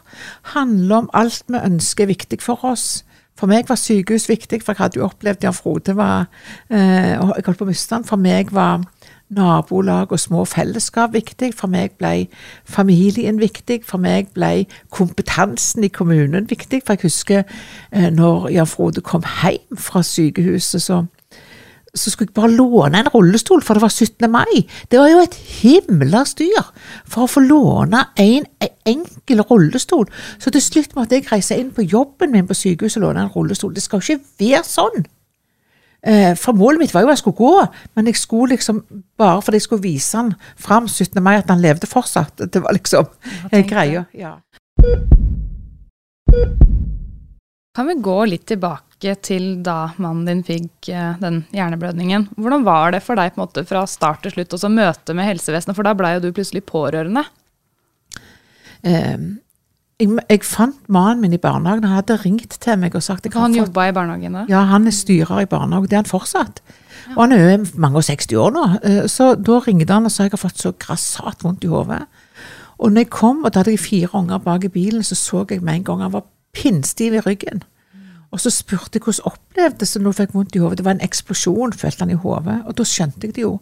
Handler 0.53 1.03
om 1.03 1.11
alt 1.17 1.47
vi 1.49 1.57
ønsker 1.57 2.05
er 2.05 2.13
viktig 2.13 2.41
for 2.43 2.61
oss. 2.67 3.01
For 3.37 3.49
meg 3.49 3.67
var 3.69 3.77
sykehus 3.77 4.25
viktig, 4.29 4.63
for 4.65 4.73
jeg 4.73 4.81
hadde 4.81 4.97
jo 4.97 5.05
opplevd 5.05 5.45
Jan 5.45 5.53
Frode 5.53 5.93
var 5.97 6.25
eh, 6.73 7.13
Jeg 7.13 7.45
holdt 7.45 7.59
på 7.59 7.67
å 7.67 7.69
miste 7.69 7.93
han. 7.93 8.05
For 8.05 8.17
meg 8.21 8.49
var 8.53 8.81
nabolag 9.29 10.11
og 10.11 10.19
små 10.19 10.45
fellesskap 10.45 11.13
viktig. 11.13 11.51
For 11.57 11.71
meg 11.71 11.97
ble 11.99 12.27
familien 12.65 13.41
viktig. 13.41 13.81
For 13.87 14.01
meg 14.01 14.31
ble 14.35 14.65
kompetansen 14.93 15.83
i 15.83 15.91
kommunen 15.93 16.49
viktig. 16.49 16.81
For 16.85 16.95
jeg 16.97 17.07
husker 17.07 17.43
eh, 17.91 18.09
når 18.09 18.49
Jan 18.55 18.67
Frode 18.69 19.01
kom 19.01 19.25
hjem 19.41 19.77
fra 19.77 20.03
sykehuset, 20.03 20.81
så 20.81 21.05
så 21.97 22.11
skulle 22.11 22.29
jeg 22.29 22.41
bare 22.41 22.51
låne 22.51 22.99
en 22.99 23.09
rullestol, 23.13 23.61
for 23.63 23.73
det 23.73 23.81
var 23.81 23.89
17. 23.89 24.31
mai. 24.31 24.67
Det 24.91 24.99
var 24.99 25.07
jo 25.09 25.19
et 25.23 25.33
himla 25.33 26.23
styr 26.29 26.71
for 27.05 27.25
å 27.25 27.31
få 27.31 27.41
låne 27.41 28.03
en, 28.21 28.45
enkel 28.87 29.41
rullestol. 29.49 30.05
Så 30.39 30.53
til 30.53 30.61
slutt 30.61 30.95
måtte 30.95 31.17
jeg 31.17 31.27
reise 31.31 31.57
inn 31.57 31.73
på 31.75 31.83
jobben 31.83 32.31
min 32.31 32.47
på 32.47 32.55
sykehuset 32.55 33.01
og 33.01 33.09
låne 33.09 33.25
en 33.25 33.33
rullestol. 33.33 33.73
Det 33.75 33.83
skal 33.83 33.99
jo 33.99 34.17
ikke 34.17 34.45
være 34.45 34.63
sånn. 34.67 35.07
Eh, 36.07 36.35
for 36.39 36.55
målet 36.55 36.79
mitt 36.79 36.93
var 36.95 37.03
jo 37.03 37.09
at 37.09 37.17
jeg 37.17 37.23
skulle 37.25 37.41
gå, 37.41 37.81
men 37.97 38.07
jeg 38.07 38.19
skulle 38.21 38.55
liksom 38.55 38.79
bare 39.19 39.41
fordi 39.43 39.59
jeg 39.59 39.65
skulle 39.65 39.83
vise 39.83 40.15
han 40.15 40.29
fram 40.55 40.87
17. 40.87 41.19
mai 41.23 41.35
at 41.41 41.49
han 41.51 41.63
levde 41.63 41.89
fortsatt. 41.89 42.39
Det 42.53 42.63
var 42.63 42.77
liksom 42.77 43.09
greia. 43.67 44.05
Ja. 44.15 44.37
Kan 47.75 47.89
vi 47.91 47.97
gå 48.01 48.17
litt 48.31 48.47
tilbake 48.49 49.13
til 49.21 49.59
da 49.65 49.91
mannen 50.01 50.23
din 50.29 50.45
fikk 50.47 50.87
eh, 50.89 51.19
den 51.19 51.43
hjerneblødningen. 51.53 52.29
Hvordan 52.39 52.63
var 52.65 52.95
det 52.95 53.03
for 53.05 53.19
deg 53.19 53.35
på 53.35 53.41
en 53.41 53.43
måte 53.43 53.65
fra 53.67 53.83
start 53.89 54.23
til 54.23 54.37
slutt 54.37 54.55
å 54.55 54.71
møte 54.71 55.17
med 55.17 55.27
helsevesenet, 55.27 55.75
for 55.77 55.85
da 55.85 55.93
blei 55.97 56.15
jo 56.15 56.23
du 56.23 56.31
plutselig 56.31 56.63
pårørende? 56.69 57.25
Um, 58.81 59.37
jeg, 59.97 60.11
jeg, 60.29 60.43
fant 60.45 60.89
mannen 60.93 61.23
min 61.23 61.33
i 61.33 61.39
barnehagen. 61.41 61.85
Han 61.87 61.97
hadde 61.97 62.19
ringt 62.21 62.59
til 62.61 62.77
meg 62.77 62.95
og 62.95 63.03
sagt 63.05 63.25
Han 63.33 63.55
jobba 63.55 63.87
i 63.89 63.95
barnehagen 63.95 64.37
da? 64.37 64.43
Ja, 64.49 64.65
han 64.69 64.85
er 64.87 64.93
styrer 64.93 65.41
i 65.41 65.49
barnehagen. 65.49 65.89
Det 65.89 65.97
er 65.97 66.03
han 66.03 66.09
fortsatt. 66.09 66.61
Ja. 67.07 67.15
Og 67.15 67.21
han 67.23 67.33
er 67.33 67.43
jo 67.43 67.65
mange 67.81 68.01
og 68.01 68.05
60 68.05 68.37
år 68.37 68.53
nå. 68.53 68.65
Eh, 68.83 69.03
så 69.09 69.33
da 69.35 69.59
ringte 69.65 69.93
han 69.93 70.05
og 70.05 70.13
sa 70.13 70.27
jeg 70.27 70.35
har 70.35 70.43
fått 70.43 70.61
så 70.61 70.73
grassat 70.77 71.41
vondt 71.45 71.65
i 71.65 71.71
hodet. 71.71 72.03
Og 72.77 72.91
når 72.93 73.07
jeg 73.07 73.09
kom, 73.09 73.41
og 73.43 73.53
da 73.53 73.63
hadde 73.63 73.73
jeg 73.73 73.81
fire 73.81 74.13
unger 74.19 74.37
bak 74.43 74.67
i 74.67 74.73
bilen, 74.73 75.03
så 75.03 75.17
så 75.17 75.45
jeg 75.49 75.63
med 75.65 75.79
en 75.79 75.87
gang 75.87 76.05
han 76.05 76.13
var 76.13 76.27
pinnstiv 76.53 77.17
i 77.17 77.23
ryggen. 77.25 77.63
Og 78.37 78.41
så 78.43 78.51
spurte 78.53 78.99
jeg 78.99 79.01
hvordan 79.01 79.31
opplevdes 79.31 79.95
det 79.95 79.99
når 80.03 80.13
du 80.13 80.17
fikk 80.19 80.33
vondt 80.37 80.55
i 80.55 80.59
hodet. 80.61 80.77
Det 80.77 80.85
var 80.85 80.93
en 80.93 81.01
eksplosjon, 81.01 81.71
følte 81.73 82.05
han 82.05 82.11
i 82.13 82.17
hodet. 82.21 82.59
Og 82.69 82.75
da 82.77 82.85
skjønte 82.85 83.25
jeg 83.25 83.33
det 83.33 83.41
jo. 83.41 83.55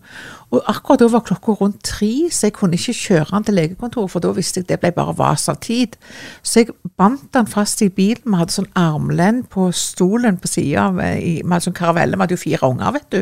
Og 0.51 0.67
akkurat 0.67 0.99
da 0.99 1.07
var 1.13 1.23
klokka 1.23 1.55
rundt 1.61 1.79
tre, 1.87 2.09
så 2.27 2.49
jeg 2.49 2.55
kunne 2.57 2.75
ikke 2.75 2.95
kjøre 2.97 3.29
han 3.29 3.45
til 3.47 3.55
legekontoret, 3.55 4.11
for 4.11 4.23
da 4.23 4.33
visste 4.35 4.59
jeg 4.59 4.67
det 4.67 4.81
ble 4.83 4.91
bare 4.97 5.15
vas 5.15 5.47
av 5.51 5.61
tid. 5.63 5.95
Så 6.43 6.65
jeg 6.65 6.75
bandt 6.99 7.39
han 7.39 7.47
fast 7.47 7.85
i 7.85 7.87
bilen. 7.87 8.25
Vi 8.27 8.41
hadde 8.41 8.57
sånn 8.57 8.67
armlen 8.75 9.45
på 9.47 9.69
stolen 9.71 10.41
på 10.43 10.51
sida 10.51 10.89
eh, 11.05 11.39
Vi 11.39 11.47
hadde 11.47 11.69
sånn 11.69 11.77
karavelle, 11.77 12.19
vi 12.19 12.25
hadde 12.25 12.35
jo 12.35 12.43
fire 12.43 12.71
unger, 12.75 12.95
vet 12.97 13.07
du. 13.15 13.21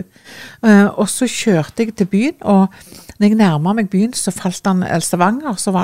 Uh, 0.65 0.89
og 0.89 1.05
så 1.11 1.29
kjørte 1.29 1.85
jeg 1.85 1.93
til 1.99 2.09
byen, 2.09 2.39
og 2.41 2.73
når 3.19 3.29
jeg 3.29 3.37
nærma 3.43 3.75
meg 3.77 3.93
byen, 3.93 4.17
så 4.17 4.33
falt 4.33 4.65
han, 4.65 4.81
Stavanger, 5.05 5.53
så 5.61 5.75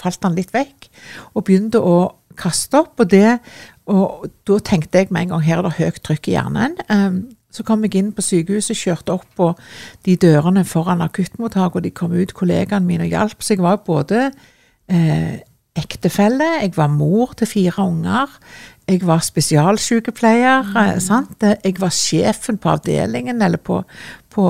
falt 0.00 0.24
han 0.24 0.38
litt 0.38 0.56
vekk. 0.56 0.88
Og 1.36 1.44
begynte 1.44 1.84
å 1.84 1.98
kaste 2.38 2.80
opp. 2.80 2.94
Og 3.02 3.10
det 3.12 3.38
og 3.88 4.28
da 4.48 4.58
tenkte 4.60 5.00
jeg 5.00 5.08
med 5.10 5.26
en 5.26 5.34
gang 5.34 5.44
her 5.46 5.60
er 5.60 5.68
det 5.68 5.78
høyt 5.78 6.00
trykk 6.04 6.28
i 6.28 6.36
hjernen. 6.36 6.76
Um, 6.92 7.20
så 7.52 7.64
kom 7.64 7.84
jeg 7.86 7.96
inn 7.96 8.10
på 8.12 8.22
sykehuset, 8.24 8.76
kjørte 8.76 9.14
opp 9.14 9.28
på 9.38 9.52
de 10.04 10.18
dørene 10.20 10.66
foran 10.68 11.00
akuttmottaket, 11.00 11.78
og 11.80 11.86
de 11.86 11.92
kom 11.96 12.12
ut, 12.12 12.34
kollegaene 12.36 12.84
mine, 12.84 13.06
og 13.06 13.14
hjalp. 13.14 13.40
Så 13.40 13.54
jeg 13.54 13.64
var 13.64 13.80
både 13.86 14.26
eh, 14.92 15.38
ektefelle, 15.78 16.50
jeg 16.60 16.74
var 16.76 16.92
mor 16.92 17.32
til 17.40 17.48
fire 17.48 17.86
unger, 17.88 18.36
jeg 18.88 19.00
var 19.08 19.24
spesialsykepleier. 19.24 20.68
Mm. 20.68 21.00
Sant? 21.00 21.48
Jeg 21.64 21.80
var 21.80 21.92
sjefen 21.96 22.60
på 22.60 22.74
avdelingen, 22.76 23.40
eller 23.42 23.60
på, 23.64 23.80
på, 24.32 24.46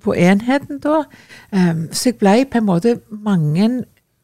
på 0.00 0.16
enheten 0.16 0.80
da. 0.80 1.04
Um, 1.52 1.86
så 1.92 2.10
jeg 2.14 2.20
ble 2.20 2.36
på 2.48 2.64
en 2.64 2.68
måte 2.72 2.98
mange 3.12 3.70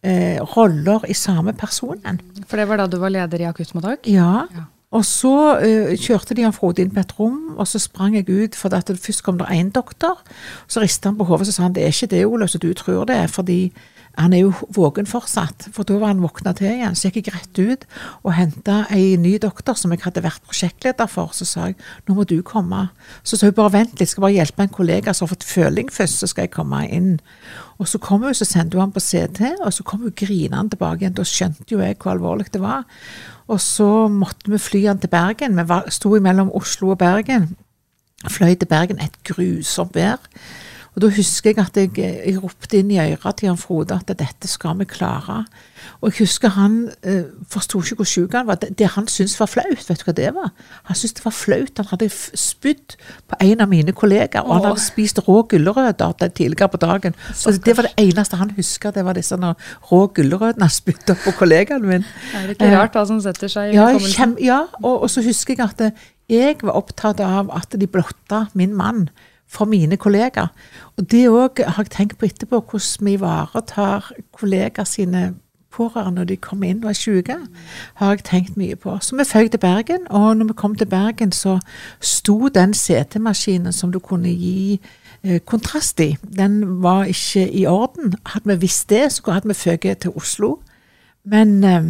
eh, 0.05 0.38
roller 0.57 1.05
i 1.09 1.15
samme 1.17 1.55
personen. 1.57 2.21
For 2.47 2.61
det 2.61 2.69
var 2.69 2.83
da 2.83 2.88
du 2.91 2.99
var 3.03 3.15
leder 3.15 3.43
i 3.45 3.49
akuttmottak? 3.49 4.09
Ja. 4.11 4.47
ja. 4.55 4.67
Og 4.95 5.03
så 5.05 5.35
uh, 5.59 5.93
kjørte 5.99 6.37
de 6.38 6.45
han 6.47 6.55
Frode 6.55 6.85
inn 6.85 6.93
på 6.95 7.03
et 7.03 7.12
rom, 7.19 7.57
og 7.59 7.67
så 7.69 7.81
sprang 7.83 8.15
jeg 8.15 8.29
ut. 8.31 8.55
For 8.57 8.73
at 8.73 8.88
det 8.88 9.00
først 9.03 9.25
kom 9.26 9.41
det 9.41 9.50
én 9.53 9.73
doktor. 9.75 10.23
Så 10.71 10.81
ristet 10.85 11.11
han 11.11 11.19
på 11.19 11.26
hodet 11.29 11.50
og 11.50 11.57
sa 11.57 11.67
han, 11.67 11.75
det 11.76 11.85
er 11.85 11.93
ikke 11.93 12.12
det, 12.15 12.23
Olav, 12.26 12.53
som 12.53 12.62
du 12.62 12.73
tror 12.75 13.05
det 13.11 13.17
er. 13.17 13.26
fordi 13.26 13.73
han 14.16 14.32
er 14.32 14.46
jo 14.46 14.52
våken 14.73 15.08
fortsatt, 15.08 15.66
for 15.76 15.85
da 15.85 15.99
var 16.00 16.14
han 16.14 16.23
våkna 16.25 16.54
til 16.56 16.70
igjen. 16.70 16.94
Så 16.96 17.11
gikk 17.11 17.28
jeg 17.28 17.35
rett 17.35 17.58
ut 17.61 17.85
og 18.23 18.32
henta 18.32 18.78
ei 18.94 19.18
ny 19.20 19.35
doktor 19.42 19.76
som 19.76 19.92
jeg 19.92 20.00
hadde 20.06 20.23
vært 20.25 20.44
prosjektleder 20.46 21.11
for. 21.12 21.35
Så 21.37 21.44
sa 21.49 21.68
jeg 21.68 21.76
nå 22.08 22.16
må 22.16 22.25
du 22.28 22.38
komme. 22.46 22.87
Så 23.26 23.37
sa 23.37 23.50
hun 23.50 23.56
bare 23.58 23.75
vent 23.75 24.00
litt, 24.00 24.08
skal 24.08 24.25
bare 24.25 24.38
hjelpe 24.38 24.64
en 24.64 24.73
kollega 24.73 25.12
som 25.12 25.26
har 25.26 25.35
fått 25.35 25.44
føling 25.49 25.92
først, 25.92 26.23
så 26.23 26.30
skal 26.32 26.46
jeg 26.46 26.54
komme 26.56 26.80
inn. 26.88 27.18
Og 27.76 27.90
så 27.90 28.00
kom 28.00 28.25
hun, 28.25 28.32
så 28.37 28.49
sendte 28.49 28.78
hun 28.78 28.87
han 28.87 28.94
på 28.94 29.04
CT, 29.04 29.52
og 29.61 29.75
så 29.76 29.85
kom 29.85 30.06
hun 30.06 30.16
grinende 30.16 30.73
tilbake 30.73 31.04
igjen. 31.04 31.16
Da 31.18 31.26
skjønte 31.28 31.68
jo 31.68 31.82
jeg 31.85 31.99
hvor 32.00 32.14
alvorlig 32.14 32.49
det 32.54 32.64
var. 32.64 32.87
Og 33.52 33.61
så 33.62 34.08
måtte 34.08 34.50
vi 34.50 34.62
fly 34.62 34.87
han 34.88 35.02
til 35.02 35.12
Bergen. 35.12 35.61
Vi 35.61 35.80
sto 35.92 36.16
mellom 36.16 36.54
Oslo 36.56 36.94
og 36.94 37.02
Bergen. 37.04 37.50
Fløy 38.25 38.56
til 38.56 38.70
Bergen 38.70 39.02
et 39.04 39.20
grusomt 39.28 39.94
vær. 39.94 40.25
Og 40.97 41.03
Da 41.05 41.11
husker 41.12 41.53
jeg 41.53 41.61
at 41.61 41.76
jeg, 41.76 41.91
jeg 42.00 42.38
ropte 42.41 42.79
inn 42.79 42.91
i 42.95 42.97
øret 42.97 43.37
til 43.37 43.50
han 43.50 43.59
Frode 43.61 43.99
at 43.99 44.09
dette 44.09 44.49
skal 44.49 44.79
vi 44.79 44.87
klare. 44.88 45.43
Og 46.00 46.09
jeg 46.09 46.25
husker 46.25 46.55
han 46.55 46.79
eh, 47.05 47.26
forsto 47.53 47.83
ikke 47.83 47.99
hvor 48.00 48.09
syk 48.09 48.33
han 48.33 48.47
var. 48.49 48.57
Det, 48.62 48.71
det 48.79 48.88
han 48.95 49.05
syntes 49.12 49.37
var 49.37 49.50
flaut, 49.53 49.83
vet 49.91 50.00
du 50.00 50.07
hva 50.09 50.15
det 50.17 50.31
var? 50.33 50.55
Han 50.88 50.97
syntes 50.97 51.19
det 51.19 51.26
var 51.26 51.37
flaut. 51.37 51.83
Han 51.83 51.91
hadde 51.91 52.09
spydd 52.41 52.97
på 53.29 53.41
en 53.45 53.61
av 53.61 53.69
mine 53.69 53.93
kollegaer, 53.93 54.49
og 54.49 54.55
han 54.57 54.67
hadde 54.71 54.87
spist 54.87 55.21
rå 55.29 55.43
gulrøtter 55.53 56.17
tidligere 56.31 56.71
på 56.73 56.81
dagen. 56.87 57.21
Så 57.37 57.53
det 57.53 57.76
var 57.76 57.91
det 57.91 57.95
eneste 58.00 58.41
han 58.41 58.57
husker, 58.57 58.97
det 58.97 59.05
var 59.05 59.21
disse 59.21 59.37
rå 59.37 60.03
gulrøttene 60.17 60.65
han 60.65 60.76
spydde 60.79 61.21
på 61.26 61.37
kollegaen 61.37 61.85
min. 61.85 62.09
Er 62.33 62.49
det 62.49 62.57
ikke 62.57 62.73
rart 62.73 62.97
hva 62.97 63.05
som 63.05 63.21
setter 63.21 63.53
seg 63.53 63.75
i 63.75 63.76
ja, 63.76 63.93
kjem, 64.00 64.38
ja, 64.41 64.65
og, 64.81 64.95
og, 64.95 65.09
så 65.12 65.21
husker 65.29 65.59
jeg 65.59 65.69
at 65.69 66.05
jeg 66.33 66.57
var 66.65 66.81
opptatt 66.81 67.21
av 67.21 67.53
at 67.55 67.76
de 67.76 67.87
blotta 67.87 68.47
min 68.57 68.73
mann 68.75 69.11
for 69.49 69.65
mine 69.65 69.97
kollegaer. 69.97 70.53
Og 70.97 71.11
det 71.11 71.29
òg 71.29 71.62
har 71.67 71.83
jeg 71.83 71.91
tenkt 71.91 72.19
på 72.19 72.26
etterpå, 72.26 72.61
hvordan 72.61 73.07
vi 73.07 73.12
ivaretar 73.19 74.12
kollegaer 74.33 74.85
sine 74.85 75.35
pårørende 75.76 76.21
når 76.21 76.25
de 76.31 76.37
kommer 76.37 76.71
inn 76.71 76.85
og 76.85 76.91
er 76.91 76.99
syke, 76.99 77.37
har 78.00 78.15
jeg 78.15 78.25
tenkt 78.25 78.57
mye 78.57 78.76
på. 78.81 78.97
Så 79.00 79.17
vi 79.17 79.26
føk 79.29 79.50
til 79.53 79.61
Bergen, 79.61 80.07
og 80.11 80.37
når 80.37 80.50
vi 80.53 80.57
kom 80.57 80.75
til 80.75 80.88
Bergen, 80.88 81.33
så 81.33 81.59
sto 82.00 82.49
den 82.49 82.75
CT-maskinen 82.75 83.73
som 83.73 83.93
du 83.93 83.99
kunne 83.99 84.33
gi 84.33 84.81
eh, 85.23 85.41
kontrast 85.41 86.00
i, 86.00 86.17
den 86.38 86.83
var 86.83 87.05
ikke 87.05 87.45
i 87.50 87.67
orden. 87.67 88.15
Hadde 88.26 88.49
vi 88.55 88.61
visst 88.67 88.91
det, 88.91 89.12
så 89.12 89.37
hadde 89.37 89.49
vi 89.49 89.55
føket 89.55 89.99
til 89.99 90.17
Oslo. 90.17 90.57
Men 91.25 91.65
eh, 91.65 91.83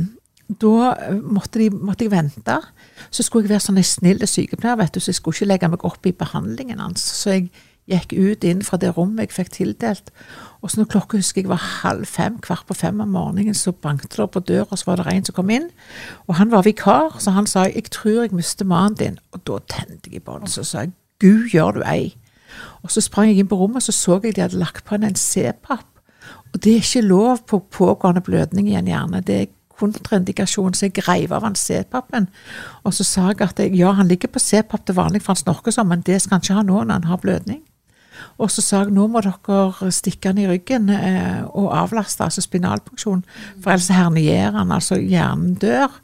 da 0.49 0.95
måtte, 1.23 1.59
de, 1.59 1.71
måtte, 1.71 2.07
jeg 2.07 2.12
vente. 2.12 2.59
Så 3.11 3.25
skulle 3.26 3.47
jeg 3.47 3.57
være 3.57 3.65
sånn 3.67 3.81
en 3.81 3.87
snill 3.87 4.23
sykepleier, 4.23 4.79
vet 4.79 4.95
du, 4.95 5.00
så 5.03 5.11
jeg 5.11 5.19
skulle 5.19 5.35
ikke 5.35 5.50
legge 5.50 5.71
meg 5.73 5.87
opp 5.88 6.07
i 6.07 6.15
behandlingen 6.15 6.83
hans. 6.83 7.03
Så 7.03 7.35
jeg 7.35 7.49
gikk 7.87 8.15
ut 8.15 8.45
inn 8.47 8.62
fra 8.67 8.79
det 8.83 8.93
rommet 8.97 9.29
jeg 9.29 9.37
fikk 9.37 9.53
tildelt. 9.55 10.12
Og 10.62 10.71
så 10.71 10.81
når 10.81 10.91
klokka 10.95 11.21
husker 11.21 11.43
jeg 11.43 11.50
var 11.50 11.62
halv 11.62 12.07
fem, 12.11 12.38
kvart 12.43 12.67
på 12.67 12.75
fem 12.79 13.03
om 13.03 13.11
morgenen, 13.15 13.55
så 13.55 13.75
banket 13.75 14.17
det 14.17 14.29
på 14.35 14.43
døra, 14.43 14.69
og 14.71 14.79
så 14.79 14.91
var 14.91 15.03
det 15.03 15.15
en 15.15 15.26
som 15.29 15.37
kom 15.37 15.50
inn. 15.55 15.69
Og 16.26 16.38
han 16.41 16.50
var 16.55 16.67
vikar, 16.67 17.19
så 17.23 17.35
han 17.35 17.47
sa 17.47 17.67
'jeg 17.67 17.91
tror 17.91 18.23
jeg 18.23 18.33
mister 18.35 18.65
mannen 18.65 18.97
din'. 18.99 19.19
Og 19.33 19.47
da 19.47 19.59
tente 19.69 20.11
jeg 20.11 20.15
i 20.15 20.25
bånn, 20.25 20.47
så 20.47 20.65
sa 20.65 20.81
jeg 20.81 20.93
'Gud 21.21 21.50
gjør 21.50 21.73
du 21.75 21.83
ei'. 21.83 22.17
Og 22.83 22.91
så 22.91 23.00
sprang 23.00 23.29
jeg 23.29 23.38
inn 23.38 23.49
på 23.49 23.59
rommet, 23.59 23.83
så 23.83 23.93
så 23.93 24.21
jeg 24.23 24.37
de 24.37 24.41
hadde 24.41 24.59
lagt 24.59 24.85
på 24.85 24.95
en 24.95 25.15
C-papp. 25.15 25.87
Og 26.55 26.65
det 26.65 26.73
er 26.73 26.76
ikke 26.76 27.09
lov 27.09 27.38
på 27.47 27.59
pågående 27.71 28.21
blødning 28.21 28.69
i 28.69 28.75
en 28.75 28.87
hjerne. 28.87 29.21
Det 29.21 29.41
er 29.41 29.47
kontraindikasjon, 29.78 30.75
så 30.75 30.88
jeg 30.88 31.04
reiv 31.06 31.35
av 31.37 31.47
han 31.47 31.56
C-pappen. 31.59 32.28
Og 32.85 32.95
så 32.97 33.06
sa 33.06 33.30
jeg 33.30 33.42
at 33.47 33.62
jeg, 33.62 33.75
ja, 33.78 33.92
han 33.97 34.09
ligger 34.11 34.33
på 34.33 34.42
C-papp 34.42 34.87
til 34.87 34.99
vanlig, 34.99 35.23
for 35.25 35.35
han 35.35 35.42
snorker 35.42 35.75
sånn, 35.75 35.90
men 35.92 36.04
det 36.06 36.21
skal 36.23 36.38
han 36.38 36.47
ikke 36.47 36.59
ha 36.61 36.66
nå 36.66 36.83
når 36.83 36.95
han 36.99 37.11
har 37.11 37.23
blødning. 37.23 37.62
Og 38.40 38.50
så 38.52 38.64
sa 38.64 38.83
jeg 38.83 38.95
nå 38.97 39.06
må 39.12 39.21
dere 39.25 39.90
stikke 39.92 40.33
han 40.33 40.40
i 40.40 40.49
ryggen 40.49 40.90
eh, 40.92 41.45
og 41.56 41.71
avlaste, 41.76 42.25
altså 42.25 42.45
spinalpunksjon, 42.45 43.23
for 43.61 43.73
ellers 43.73 43.92
hernierer 43.92 44.59
han, 44.59 44.75
altså 44.76 44.99
hjernen 45.00 45.54
dør. 45.61 45.95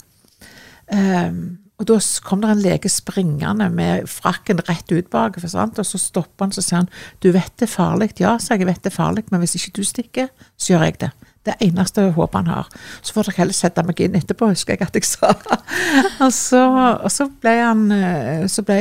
Um, 0.92 1.42
og 1.80 1.88
da 1.88 1.96
kom 2.22 2.42
det 2.42 2.50
en 2.52 2.62
lege 2.62 2.90
springende 2.92 3.66
med 3.72 4.06
frakken 4.10 4.60
rett 4.68 4.92
ut 4.92 5.08
bak, 5.10 5.38
og 5.40 5.82
så 5.82 5.98
stopper 5.98 6.46
han 6.46 6.54
så 6.54 6.62
sier 6.62 6.82
han, 6.82 6.90
du 7.24 7.32
vet 7.34 7.52
det 7.58 7.66
er 7.66 7.72
farlig. 7.72 8.12
Ja, 8.22 8.36
sa 8.38 8.54
jeg, 8.54 8.62
jeg 8.62 8.70
vet 8.70 8.84
det 8.84 8.92
er 8.92 8.98
farlig, 9.00 9.24
men 9.32 9.42
hvis 9.42 9.56
ikke 9.58 9.74
du 9.80 9.82
stikker, 9.88 10.30
så 10.54 10.74
gjør 10.74 10.86
jeg 10.86 11.00
det. 11.02 11.10
Det 11.42 11.56
eneste 11.64 12.04
håpet 12.14 12.38
han 12.38 12.50
har. 12.52 12.68
Så 13.02 13.16
får 13.16 13.26
dere 13.26 13.40
heller 13.40 13.56
sette 13.56 13.82
meg 13.82 14.00
inn 14.04 14.14
etterpå, 14.14 14.52
husker 14.52 14.76
jeg 14.76 14.86
at 14.86 14.94
jeg 14.98 15.08
sa. 15.08 15.32
og, 16.24 16.30
så, 16.36 16.62
og 17.02 17.10
så 17.10 17.26
ble 17.42 17.54
han 17.58 17.84
eh, 17.96 18.44
så 18.52 18.62
ble 18.66 18.78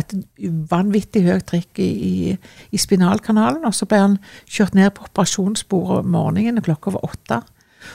et 0.00 0.16
vanvittig 0.70 1.26
høy 1.26 1.44
trikk 1.44 1.82
i, 1.84 1.90
i, 1.90 2.36
i, 2.72 2.80
spinalkanalen. 2.80 3.66
Og 3.68 3.76
så 3.76 3.88
ble 3.90 4.00
han 4.00 4.18
kjørt 4.48 4.78
ned 4.78 4.94
på 4.96 5.04
operasjonsbordet 5.10 6.00
om 6.00 6.12
morgenen 6.16 6.64
klokka 6.64 6.96
var 6.96 7.04
åtte. 7.12 7.42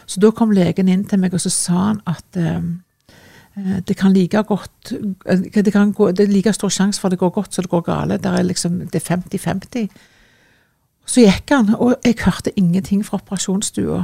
Så 0.05 0.21
da 0.21 0.29
kom 0.33 0.53
legen 0.53 0.89
inn 0.89 1.05
til 1.09 1.21
meg, 1.21 1.33
og 1.33 1.41
så 1.41 1.53
sa 1.53 1.81
han 1.89 2.01
at 2.09 2.41
eh, 2.41 2.61
det 3.87 3.95
kan 3.97 4.13
like 4.13 4.41
godt 4.43 4.91
det, 5.55 5.71
kan 5.71 5.93
gå, 5.95 6.11
det 6.11 6.25
er 6.25 6.33
like 6.33 6.53
stor 6.53 6.69
sjanse 6.69 6.99
for 6.99 7.07
at 7.07 7.15
det 7.15 7.21
går 7.21 7.31
godt 7.37 7.55
som 7.55 7.63
det 7.63 7.71
går 7.71 7.85
galt. 7.87 8.21
Det 8.21 8.31
er 8.31 8.43
liksom, 8.43 8.81
det 8.91 9.01
er 9.01 9.15
50-50. 9.15 9.87
Så 11.05 11.21
gikk 11.21 11.53
han, 11.53 11.75
og 11.77 11.99
jeg 12.05 12.17
hørte 12.25 12.53
ingenting 12.59 13.05
fra 13.05 13.19
operasjonsstua. 13.21 14.03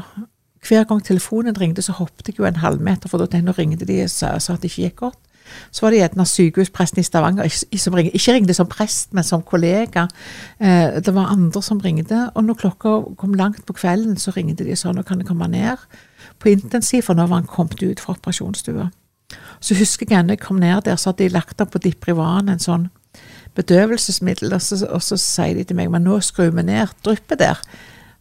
Hver 0.62 0.86
gang 0.86 1.02
telefonen 1.04 1.58
ringte, 1.58 1.82
så 1.82 1.96
hoppet 1.98 2.30
jeg 2.30 2.40
jo 2.40 2.46
en 2.46 2.62
halvmeter, 2.62 3.10
for 3.10 3.18
da 3.18 3.42
nå 3.42 3.56
ringte 3.58 3.88
de 3.90 4.04
og 4.04 4.14
sa, 4.14 4.36
at 4.38 4.62
det 4.62 4.70
ikke 4.70 4.86
gikk 4.86 5.00
godt. 5.02 5.20
Så 5.72 5.84
var 5.84 5.92
det 5.92 6.00
gjerne 6.00 6.26
sykehuspresten 6.28 7.02
i 7.02 7.04
Stavanger 7.04 7.50
som 7.52 7.96
ringte. 7.98 8.14
Ikke 8.16 8.36
ringte 8.36 8.56
som 8.56 8.70
prest, 8.70 9.10
men 9.14 9.26
som 9.28 9.42
kollega. 9.44 10.06
Eh, 10.60 11.02
det 11.04 11.14
var 11.16 11.34
andre 11.34 11.62
som 11.66 11.82
ringte. 11.84 12.30
Og 12.36 12.46
når 12.46 12.62
klokka 12.62 12.94
kom 13.18 13.34
langt 13.34 13.66
på 13.66 13.76
kvelden, 13.76 14.18
så 14.18 14.32
ringte 14.36 14.64
de 14.64 14.76
og 14.76 14.80
sa 14.80 14.94
nå 14.96 15.04
kan 15.08 15.20
jeg 15.20 15.28
komme 15.28 15.50
ned 15.52 15.82
på 16.40 16.54
intensiv, 16.54 17.04
for 17.08 17.18
nå 17.18 17.28
var 17.28 17.42
han 17.42 17.50
kommet 17.50 17.84
ut 17.84 18.00
fra 18.00 18.16
operasjonsstua. 18.16 18.90
Så 19.60 19.76
husker 19.76 20.10
jeg 20.10 20.24
når 20.24 20.38
jeg 20.38 20.46
kom 20.46 20.60
ned 20.62 20.86
der, 20.86 20.96
så 20.96 21.12
hadde 21.12 21.26
de 21.26 21.36
lagt 21.36 21.62
opp 21.62 21.74
på 21.76 21.82
Diprivan 21.84 22.50
en 22.50 22.62
sånn 22.62 22.90
bedøvelsesmiddel, 23.56 24.54
og 24.54 24.62
så, 24.62 24.86
og 24.90 25.02
så, 25.04 25.18
sier 25.18 25.58
de 25.58 25.64
til 25.68 25.76
meg 25.76 25.92
men 25.92 26.06
nå 26.08 26.20
skrur 26.24 26.54
vi 26.56 26.64
ned 26.68 26.94
dryppet 27.06 27.40
der. 27.40 27.60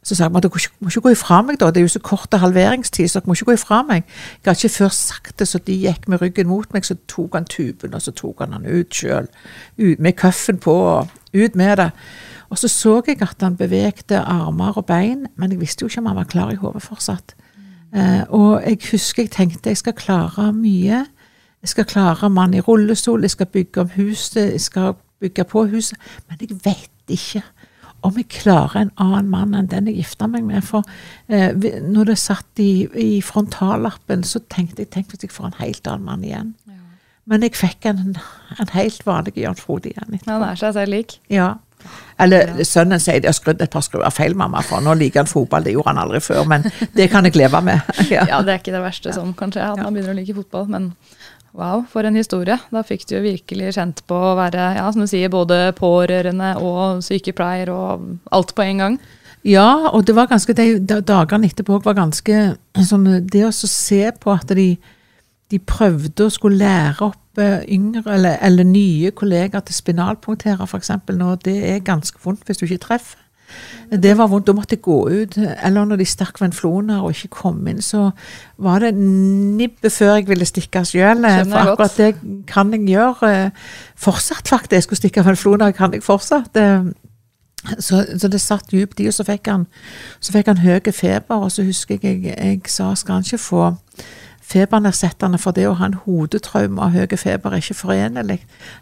Så 0.03 0.17
sa 0.17 0.25
jeg 0.25 0.37
at 0.37 0.43
dere 0.47 0.71
må 0.81 0.89
ikke 0.89 1.03
gå 1.05 1.13
ifra 1.13 1.43
meg, 1.45 1.59
da. 1.61 1.69
Det 1.69 1.83
er 1.83 1.85
jo 1.85 1.93
så 1.93 2.01
kort 2.01 2.33
halveringstid, 2.33 3.09
så 3.09 3.21
dere 3.21 3.29
må 3.29 3.37
ikke 3.37 3.51
gå 3.51 3.57
ifra 3.59 3.83
meg. 3.85 4.07
Jeg 4.41 4.49
hadde 4.49 4.65
ikke 4.65 4.79
før 4.79 4.95
sagt 4.97 5.35
det, 5.39 5.49
så 5.49 5.61
de 5.61 5.77
gikk 5.77 6.09
med 6.09 6.23
ryggen 6.23 6.49
mot 6.49 6.73
meg. 6.73 6.87
Så 6.89 6.97
tok 7.09 7.37
han 7.37 7.45
tuben, 7.45 7.95
og 7.95 8.03
så 8.03 8.15
tok 8.17 8.41
han 8.41 8.57
den 8.57 8.81
ut 8.81 8.97
sjøl. 8.97 9.29
Med 9.77 10.17
køffen 10.17 10.59
på, 10.59 10.73
og 10.73 11.13
ut 11.37 11.55
med 11.55 11.77
det. 11.77 11.91
Og 12.51 12.59
så 12.59 12.69
så 12.69 13.03
jeg 13.07 13.21
at 13.23 13.45
han 13.45 13.57
bevegde 13.57 14.19
armer 14.19 14.79
og 14.79 14.87
bein, 14.87 15.27
men 15.37 15.53
jeg 15.53 15.61
visste 15.61 15.85
jo 15.85 15.89
ikke 15.89 16.01
om 16.01 16.07
han 16.07 16.17
var 16.17 16.33
klar 16.33 16.51
i 16.51 16.59
hodet 16.59 16.83
fortsatt. 16.83 17.37
Eh, 17.95 18.23
og 18.29 18.63
jeg 18.67 18.79
husker 18.91 19.23
jeg 19.23 19.31
tenkte 19.31 19.71
jeg 19.71 19.77
skal 19.77 19.93
klare 19.93 20.53
mye. 20.53 21.05
Jeg 21.61 21.69
skal 21.69 21.85
klare 21.85 22.31
mann 22.31 22.55
i 22.55 22.61
rullestol, 22.61 23.21
jeg 23.21 23.31
skal 23.31 23.47
bygge 23.47 23.81
om 23.81 23.91
huset, 23.97 24.53
jeg 24.53 24.61
skal 24.61 24.95
bygge 25.21 25.47
på 25.49 25.67
huset. 25.73 25.99
Men 26.29 26.41
jeg 26.41 26.57
vet 26.65 27.17
ikke 27.17 27.45
om 28.07 28.17
jeg 28.17 28.31
klarer 28.33 28.81
en 28.81 28.93
annen 29.01 29.31
mann 29.33 29.57
enn 29.57 29.71
den 29.71 29.89
jeg 29.91 30.01
gifta 30.01 30.29
meg 30.31 30.47
med. 30.49 30.65
For 30.67 30.87
eh, 31.29 31.53
når 31.85 32.13
det 32.13 32.19
satt 32.23 32.63
i, 32.63 32.87
i, 32.97 33.21
frontallappen, 33.25 34.25
så 34.25 34.43
tenkte 34.53 34.85
jeg 34.85 34.93
tenk 34.95 35.13
hvis 35.13 35.27
jeg 35.27 35.35
får 35.35 35.51
en 35.51 35.59
helt 35.61 35.91
annen 35.91 36.07
mann 36.09 36.25
igjen. 36.27 36.55
Ja. 36.69 36.79
Men 37.31 37.45
jeg 37.47 37.59
fikk 37.61 37.91
en, 37.91 38.15
en 38.57 38.73
helt 38.75 39.05
vanlig 39.07 39.37
Jan 39.39 39.59
Frode 39.59 39.93
igjen. 39.93 40.15
Etterpå. 40.15 40.33
Han 40.33 40.47
er 40.49 40.63
seg 40.63 40.79
selv 40.79 40.97
lik? 40.97 41.19
Ja. 41.33 41.53
Eller 42.21 42.51
ja. 42.59 42.65
sønnen 42.69 43.01
sier 43.01 43.21
de 43.23 43.31
har 43.31 43.37
skrudd 43.37 43.61
et 43.65 43.73
par 43.73 43.85
skruer 43.85 44.13
feil, 44.13 44.35
mamma, 44.37 44.61
for 44.67 44.85
nå 44.85 44.97
liker 45.01 45.23
han 45.23 45.31
fotball. 45.31 45.65
Det 45.65 45.75
gjorde 45.77 45.95
han 45.95 46.03
aldri 46.03 46.21
før, 46.25 46.43
men 46.49 46.67
det 46.97 47.09
kan 47.13 47.29
jeg 47.29 47.37
leve 47.41 47.63
med. 47.65 47.93
ja. 48.15 48.27
ja, 48.29 48.41
det 48.45 48.55
er 48.57 48.63
ikke 48.63 48.75
det 48.75 48.85
verste 48.85 49.15
som 49.17 49.33
kan 49.37 49.53
skje, 49.55 49.69
man 49.81 49.97
begynner 49.97 50.17
å 50.17 50.21
like 50.23 50.37
fotball. 50.41 50.71
men... 50.73 50.93
Wow, 51.57 51.83
for 51.91 52.07
en 52.07 52.19
historie. 52.19 52.57
Da 52.71 52.83
fikk 52.87 53.09
du 53.09 53.17
jo 53.17 53.25
virkelig 53.25 53.75
kjent 53.75 54.05
på 54.09 54.15
å 54.15 54.37
være 54.39 54.69
ja, 54.77 54.85
som 54.93 55.03
du 55.03 55.11
sier, 55.11 55.33
både 55.33 55.73
pårørende 55.79 56.53
og 56.63 57.03
sykepleier 57.03 57.73
og 57.75 58.05
alt 58.31 58.55
på 58.55 58.67
en 58.67 58.85
gang. 58.85 59.01
Ja, 59.47 59.91
og 59.91 60.05
det 60.07 60.15
var 60.15 60.29
ganske, 60.31 60.55
de 60.55 61.01
dagene 61.07 61.49
etterpå 61.49 61.79
var 61.81 61.97
ganske 61.97 62.41
sånn 62.85 63.07
Det 63.25 63.47
å 63.47 63.53
se 63.53 64.03
på 64.21 64.35
at 64.35 64.53
de, 64.53 64.75
de 65.49 65.61
prøvde 65.65 66.27
å 66.27 66.33
skulle 66.33 66.61
lære 66.61 67.09
opp 67.09 67.41
eh, 67.41 67.65
yngre 67.73 68.05
eller, 68.19 68.37
eller 68.45 68.69
nye 68.69 69.15
kollegaer 69.17 69.65
til 69.65 69.79
spinalpunktere, 69.79 70.69
f.eks. 70.69 70.93
nå, 71.17 71.33
det 71.47 71.57
er 71.73 71.83
ganske 71.87 72.21
vondt 72.23 72.45
hvis 72.47 72.61
du 72.61 72.67
ikke 72.69 72.85
treffer. 72.91 73.25
Det 73.91 74.13
var 74.19 74.31
vondt. 74.31 74.47
Da 74.47 74.55
måtte 74.57 74.77
jeg 74.77 74.83
gå 74.85 74.99
ut. 75.09 75.37
Eller 75.39 75.85
når 75.85 76.01
de 76.01 76.07
stakk 76.09 76.41
venfloner 76.41 77.03
og 77.03 77.15
ikke 77.15 77.33
kom 77.41 77.67
inn, 77.71 77.83
så 77.83 78.11
var 78.59 78.85
det 78.85 78.95
nibbet 78.95 79.93
før 79.93 80.15
jeg 80.19 80.29
ville 80.31 80.49
stikke 80.49 80.85
sjøl. 80.87 81.27
For 81.51 81.75
akkurat 81.75 81.99
det 81.99 82.15
kan 82.51 82.73
jeg 82.75 82.87
gjøre 82.89 83.31
eh, 83.31 83.69
fortsatt, 83.97 84.49
faktisk. 84.49 84.73
Jeg 84.79 84.89
skulle 84.89 85.03
stikke 85.03 85.27
venfloner 85.27 85.77
kan 85.77 85.95
jeg 85.95 86.07
fortsatt. 86.07 86.57
Eh, 86.57 86.91
så, 87.79 88.07
så, 88.19 88.29
det 88.29 88.41
satt 88.41 88.71
dypt 88.73 89.01
i, 89.01 89.09
og 89.11 89.15
så 89.15 89.25
fikk 89.29 89.51
han, 89.51 89.67
så 90.21 90.33
fikk 90.33 90.49
han 90.49 90.63
høy 90.65 90.81
feber. 90.93 91.37
Og 91.37 91.53
så 91.53 91.67
husker 91.67 91.99
jeg 92.03 92.23
jeg, 92.25 92.37
jeg 92.39 92.61
sa 92.73 92.95
skal 92.95 93.21
han 93.21 93.27
ikke 93.27 93.43
få 93.43 93.73
febernedsettende 94.51 95.39
for 95.41 95.55
det 95.55 95.67
å 95.69 95.77
ha 95.79 95.87
en 95.87 95.99
hodetraume 96.05 96.83
og 96.83 96.95
høy 96.95 97.17
feber 97.21 97.55
er 97.55 97.63
ikke 97.63 97.77
forenlig. 97.79 98.41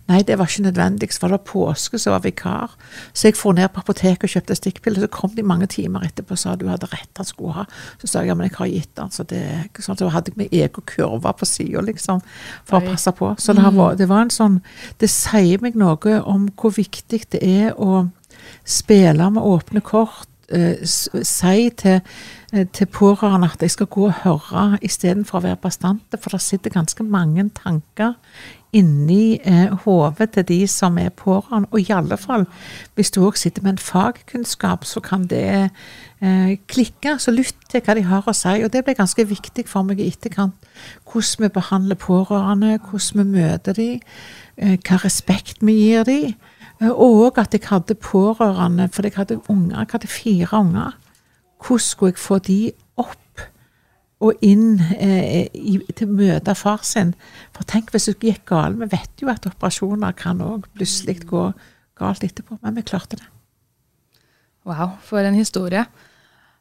Nei, 0.08 0.20
det 0.26 0.38
var 0.38 0.48
ikke 0.48 0.64
nødvendig. 0.68 1.10
Så 1.12 1.24
var 1.24 1.34
det 1.34 1.40
påske 1.48 2.00
så 2.00 2.14
var 2.14 2.24
vikar. 2.24 2.74
Så 3.12 3.28
jeg 3.28 3.36
for 3.36 3.56
ned 3.56 3.68
på 3.74 3.82
apoteket 3.84 4.28
og 4.28 4.34
kjøpte 4.34 4.56
stikkpiller. 4.58 5.04
Så 5.04 5.10
kom 5.12 5.34
de 5.36 5.44
mange 5.46 5.68
timer 5.70 6.06
etterpå 6.08 6.36
og 6.36 6.40
sa 6.40 6.54
du 6.56 6.66
hadde 6.70 6.88
rett, 6.92 7.10
han 7.16 7.28
skulle 7.28 7.56
ha. 7.60 7.66
Så 8.00 8.10
sa 8.10 8.24
jeg 8.24 8.32
ja, 8.32 8.38
men 8.38 8.48
jeg 8.48 8.56
har 8.58 8.72
gitt 8.72 9.02
han. 9.02 9.12
Så, 9.14 9.26
det, 9.28 9.42
er 9.44 9.66
ikke 9.66 9.84
sånn, 9.84 10.00
så 10.00 10.10
hadde 10.14 10.32
jeg 10.32 10.40
med 10.40 10.56
egen 10.56 10.88
kurve 10.88 11.34
på 11.36 11.48
sida, 11.48 11.84
liksom, 11.84 12.22
for 12.68 12.80
Oi. 12.80 12.86
å 12.86 12.94
passe 12.94 13.14
på. 13.18 13.32
Så 13.38 13.56
det, 13.56 13.66
var, 13.76 13.98
det 13.98 14.08
var 14.08 14.24
en 14.24 14.32
sånn 14.32 14.60
Det 14.98 15.08
sier 15.10 15.60
meg 15.62 15.76
noe 15.78 16.18
om 16.24 16.48
hvor 16.58 16.72
viktig 16.74 17.24
det 17.34 17.42
er 17.44 17.76
å 17.76 18.06
spille 18.68 19.28
med 19.34 19.44
åpne 19.44 19.84
kort. 19.84 20.28
Eh, 20.48 20.76
si 20.84 21.70
til 21.76 22.00
Eh, 22.52 22.66
til 22.72 22.86
pårørende 22.86 23.50
at 23.52 23.62
jeg 23.62 23.70
skal 23.70 23.86
gå 23.86 24.06
og 24.06 24.14
høre 24.22 24.78
istedenfor 24.82 25.36
å 25.38 25.44
være 25.44 25.60
bastante. 25.60 26.16
For 26.16 26.32
det 26.32 26.40
sitter 26.40 26.72
ganske 26.72 27.04
mange 27.04 27.44
tanker 27.52 28.14
inni 28.72 29.36
eh, 29.44 29.74
hodet 29.84 30.30
til 30.32 30.46
de 30.48 30.58
som 30.72 30.96
er 30.98 31.12
pårørende. 31.12 31.68
Og 31.70 31.80
i 31.80 31.92
alle 31.92 32.16
fall, 32.16 32.46
hvis 32.96 33.12
du 33.12 33.20
òg 33.26 33.36
sitter 33.36 33.62
med 33.62 33.74
en 33.76 33.84
fagkunnskap, 33.84 34.88
så 34.88 35.04
kan 35.04 35.26
det 35.28 35.44
eh, 36.22 36.56
klikke. 36.72 37.18
Så 37.20 37.36
lytt 37.36 37.68
til 37.68 37.84
hva 37.84 37.98
de 37.98 38.08
har 38.08 38.24
å 38.24 38.32
si. 38.32 38.56
Og 38.64 38.72
det 38.72 38.86
ble 38.86 38.96
ganske 38.96 39.28
viktig 39.28 39.68
for 39.68 39.84
meg 39.84 40.00
i 40.00 40.08
etterkant. 40.08 40.56
Hvordan 41.04 41.44
vi 41.44 41.52
behandler 41.52 42.00
pårørende, 42.00 42.78
hvordan 42.78 43.26
vi 43.26 43.42
møter 43.42 43.76
dem, 43.76 44.00
eh, 44.56 44.78
hva 44.88 45.04
respekt 45.04 45.60
vi 45.60 45.82
gir 45.82 46.08
dem. 46.08 46.32
Og 46.80 47.38
at 47.38 47.54
jeg 47.54 47.66
hadde 47.66 47.94
pårørende, 47.94 48.88
for 48.88 49.02
jeg 49.02 49.16
hadde 49.16 49.40
unger, 49.50 49.78
jeg 49.78 49.92
hadde 49.92 50.10
fire 50.10 50.60
unger. 50.60 50.98
Hvordan 51.58 51.78
skulle 51.78 52.12
jeg 52.12 52.18
få 52.22 52.38
de 52.38 52.58
opp 52.96 53.42
og 54.20 54.34
inn 54.42 54.80
eh, 54.98 55.46
i, 55.54 55.78
til 55.94 56.06
å 56.06 56.18
møte 56.20 56.54
far 56.58 56.84
sin? 56.86 57.14
For 57.54 57.66
tenk 57.66 57.90
hvis 57.90 58.06
det 58.12 58.18
gikk 58.22 58.44
galt. 58.52 58.78
Vi 58.78 58.90
vet 58.94 59.22
jo 59.22 59.30
at 59.32 59.46
operasjoner 59.50 60.14
kan 60.18 60.42
òg 60.44 60.70
plutselig 60.76 61.24
gå 61.26 61.48
galt 61.98 62.22
etterpå, 62.22 62.60
men 62.62 62.78
vi 62.78 62.86
klarte 62.86 63.18
det. 63.18 63.26
Wow, 64.68 64.98
for 65.02 65.24
en 65.24 65.34
historie. 65.34 65.86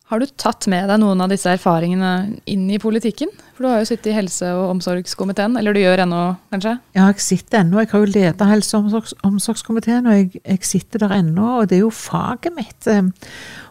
Har 0.07 0.21
du 0.23 0.27
tatt 0.39 0.69
med 0.71 0.85
deg 0.87 1.01
noen 1.01 1.19
av 1.19 1.27
disse 1.27 1.51
erfaringene 1.51 2.39
inn 2.47 2.61
i 2.71 2.77
politikken? 2.79 3.27
For 3.57 3.65
du 3.65 3.67
har 3.67 3.81
jo 3.81 3.87
sittet 3.89 4.13
i 4.13 4.15
helse- 4.15 4.53
og 4.55 4.69
omsorgskomiteen, 4.77 5.57
eller 5.59 5.75
du 5.75 5.81
gjør 5.81 6.05
ennå, 6.05 6.19
kanskje? 6.53 6.77
Ja, 6.95 7.09
jeg 7.09 7.19
sitter 7.25 7.59
ennå. 7.59 7.81
Jeg 7.81 7.91
har 7.91 8.05
jo 8.05 8.13
ledet 8.13 8.47
helse- 8.47 8.77
og 8.77 8.85
omsorgs 8.85 9.13
omsorgskomiteen, 9.27 10.07
og 10.07 10.15
jeg, 10.15 10.29
jeg, 10.45 10.61
sitter 10.63 11.03
der 11.03 11.17
ennå. 11.17 11.49
Og 11.57 11.67
det 11.67 11.75
er 11.75 11.83
jo 11.83 11.91
faget 11.91 12.55
mitt. 12.55 12.87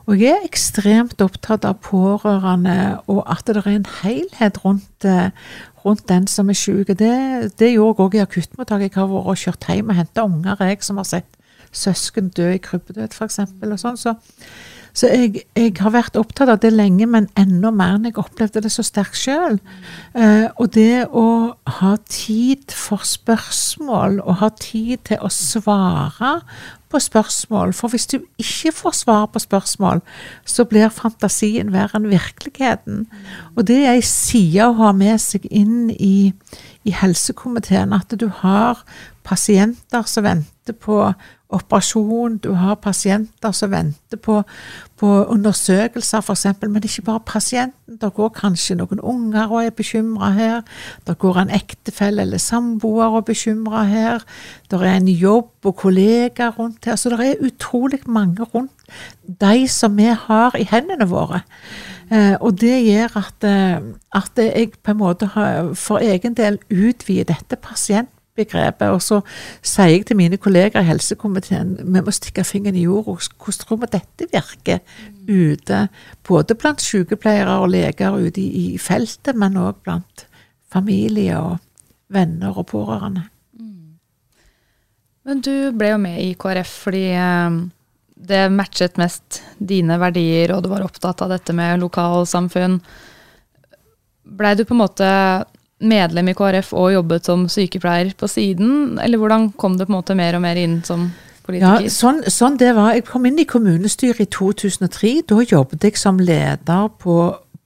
Og 0.05 0.21
jeg 0.21 0.35
er 0.35 0.45
ekstremt 0.45 1.25
opptatt 1.25 1.65
av 1.65 1.81
pårørende, 1.81 2.77
og 3.09 3.23
at 3.33 3.49
det 3.49 3.63
er 3.63 3.71
en 3.73 3.89
helhet 4.03 4.61
rundt, 4.67 5.09
rundt 5.87 6.05
den 6.13 6.29
som 6.29 6.53
er 6.53 6.61
syk. 6.61 6.93
Det, 7.01 7.15
det 7.57 7.73
gjorde 7.73 7.97
jeg 7.97 8.05
òg 8.05 8.19
i 8.21 8.25
akuttmottaket. 8.27 8.93
Jeg 8.93 9.01
har 9.01 9.09
vært 9.09 9.33
og 9.33 9.41
kjørt 9.41 9.71
hjem 9.73 9.89
og 9.89 10.01
henta 10.03 10.29
unger, 10.29 10.69
jeg 10.69 10.85
som 10.85 11.01
har 11.01 11.09
sett 11.09 11.33
søsken 11.77 12.33
dø 12.37 12.51
i 12.55 12.63
krybbedød, 12.63 13.15
f.eks. 13.15 13.41
sånn. 13.83 14.01
Så 14.01 14.17
så 14.97 15.11
jeg, 15.13 15.43
jeg, 15.53 15.75
har 15.85 15.93
vært 15.93 16.17
opptatt 16.17 16.49
av 16.49 16.61
det 16.63 16.71
lenge, 16.73 17.05
men 17.11 17.27
enda 17.37 17.69
mer 17.75 17.99
når 17.99 18.15
jeg 18.15 18.21
opplevde 18.23 18.63
det 18.65 18.71
så 18.73 18.85
sterkt 18.87 19.19
sjøl. 19.21 19.59
Eh, 20.17 20.47
og 20.57 20.71
det 20.73 21.05
å 21.13 21.27
ha 21.83 21.91
tid 22.09 22.73
for 22.73 23.05
spørsmål, 23.05 24.23
og 24.25 24.41
ha 24.41 24.49
tid 24.57 25.05
til 25.11 25.21
å 25.21 25.29
svare 25.33 26.39
på 26.89 27.01
spørsmål. 27.03 27.75
For 27.77 27.93
hvis 27.93 28.09
du 28.09 28.17
ikke 28.41 28.73
får 28.73 28.97
svar 29.03 29.29
på 29.35 29.43
spørsmål, 29.45 30.01
så 30.49 30.65
blir 30.65 30.89
fantasien 30.89 31.75
verre 31.77 32.01
enn 32.01 32.09
virkeligheten. 32.09 33.05
Og 33.53 33.69
det 33.69 33.83
er 33.83 33.99
ei 33.99 34.07
side 34.07 34.65
å 34.65 34.79
ha 34.81 34.95
med 34.97 35.21
seg 35.21 35.45
inn 35.51 35.91
i, 35.93 36.33
i 36.89 36.97
helsekomiteen, 36.97 37.93
at 37.93 38.17
du 38.17 38.31
har 38.41 38.81
pasienter 39.27 40.09
som 40.09 40.25
venter 40.25 40.73
på 40.73 41.03
operasjon, 41.49 42.39
du 42.43 42.51
har 42.59 42.75
pasienter 42.83 43.53
som 43.55 43.71
venter 43.71 44.19
på, 44.19 44.41
på 44.99 45.11
undersøkelser 45.31 46.25
f.eks., 46.25 46.47
men 46.63 46.83
ikke 46.83 47.05
bare 47.07 47.23
pasienten. 47.27 47.99
Det 48.01 48.11
går 48.15 48.33
kanskje 48.35 48.77
noen 48.81 49.01
unger 49.01 49.53
og 49.53 49.63
er 49.63 49.75
bekymra 49.77 50.33
her. 50.35 50.65
Det 51.07 51.19
går 51.23 51.39
en 51.45 51.53
ektefelle 51.55 52.27
eller 52.27 52.43
samboer 52.43 53.13
og 53.13 53.21
er 53.23 53.29
bekymra 53.31 53.85
her. 53.87 54.27
Det 54.71 54.81
er 54.81 54.97
en 54.97 55.09
jobb 55.09 55.71
og 55.71 55.77
kollegaer 55.85 56.57
rundt 56.59 56.85
her. 56.85 56.99
Så 56.99 57.15
det 57.15 57.21
er 57.29 57.47
utrolig 57.47 58.03
mange 58.07 58.43
rundt 58.43 58.73
de 59.27 59.69
som 59.71 59.97
vi 59.97 60.11
har 60.11 60.59
i 60.59 60.67
hendene 60.67 61.07
våre. 61.11 61.45
Eh, 62.11 62.35
og 62.41 62.61
det 62.61 62.75
gjør 62.87 63.17
at, 63.19 63.47
eh, 63.47 63.81
at 64.15 64.39
jeg 64.39 64.75
på 64.83 64.95
en 64.95 64.99
måte 65.01 65.27
har, 65.27 65.75
for 65.75 65.99
egen 65.99 66.35
del 66.35 66.59
utvider 66.71 67.35
dette 67.35 67.57
pasient 67.59 68.11
begrepet. 68.37 68.93
Og 68.95 69.03
så 69.03 69.21
sier 69.61 69.93
jeg 69.95 70.07
til 70.09 70.21
mine 70.21 70.39
kolleger 70.41 70.83
i 70.83 70.91
helsekomiteen 70.91 71.77
vi 71.83 72.03
må 72.03 72.15
stikke 72.15 72.45
fingeren 72.47 72.79
i 72.79 72.87
jorda. 72.87 73.17
Hvordan 73.37 73.61
tror 73.63 73.83
vi 73.83 73.93
dette 73.93 74.31
virker 74.33 74.83
ute, 75.27 75.87
både 76.27 76.59
blant 76.59 76.83
sykepleiere 76.85 77.61
og 77.63 77.73
leger 77.75 78.19
ute 78.19 78.43
i, 78.43 78.75
i 78.75 78.79
feltet, 78.79 79.35
men 79.35 79.59
òg 79.61 79.81
blant 79.85 80.27
familie 80.73 81.39
og 81.39 81.57
venner 82.13 82.55
og 82.55 82.69
pårørende. 82.71 83.27
Men 85.27 85.43
du 85.43 85.73
ble 85.75 85.91
jo 85.91 85.99
med 85.99 86.21
i 86.23 86.35
KrF 86.39 86.73
fordi 86.87 87.07
eh, 87.19 87.57
det 88.17 88.45
matchet 88.55 88.99
mest 89.01 89.43
dine 89.59 89.99
verdier, 90.01 90.55
og 90.55 90.63
du 90.63 90.71
var 90.71 90.87
opptatt 90.87 91.25
av 91.25 91.33
dette 91.35 91.55
med 91.57 91.83
lokalsamfunn. 91.83 92.79
Blei 94.39 94.55
du 94.59 94.65
på 94.67 94.75
en 94.77 94.83
måte 94.85 95.09
medlem 95.85 96.31
i 96.31 96.35
KrF 96.37 96.73
og 96.77 96.93
jobbet 96.95 97.29
som 97.29 97.47
sykepleier 97.53 98.15
på 98.17 98.29
siden, 98.31 98.99
eller 99.03 99.21
hvordan 99.21 99.51
kom 99.61 99.77
det 99.77 99.89
på 99.89 99.93
en 99.93 99.99
måte 99.99 100.17
mer 100.17 100.39
og 100.39 100.45
mer 100.47 100.61
inn 100.61 100.79
som 100.87 101.11
politiker? 101.47 101.85
Ja, 101.85 101.93
sånn, 101.93 102.23
sånn 102.33 102.59
det 102.61 102.73
var. 102.77 102.95
Jeg 102.97 103.07
kom 103.09 103.27
inn 103.29 103.41
i 103.43 103.49
kommunestyret 103.49 104.25
i 104.25 104.29
2003. 104.33 105.13
Da 105.29 105.41
jobbet 105.45 105.85
jeg 105.85 106.01
som 106.01 106.21
leder 106.23 106.89
på, 107.03 107.19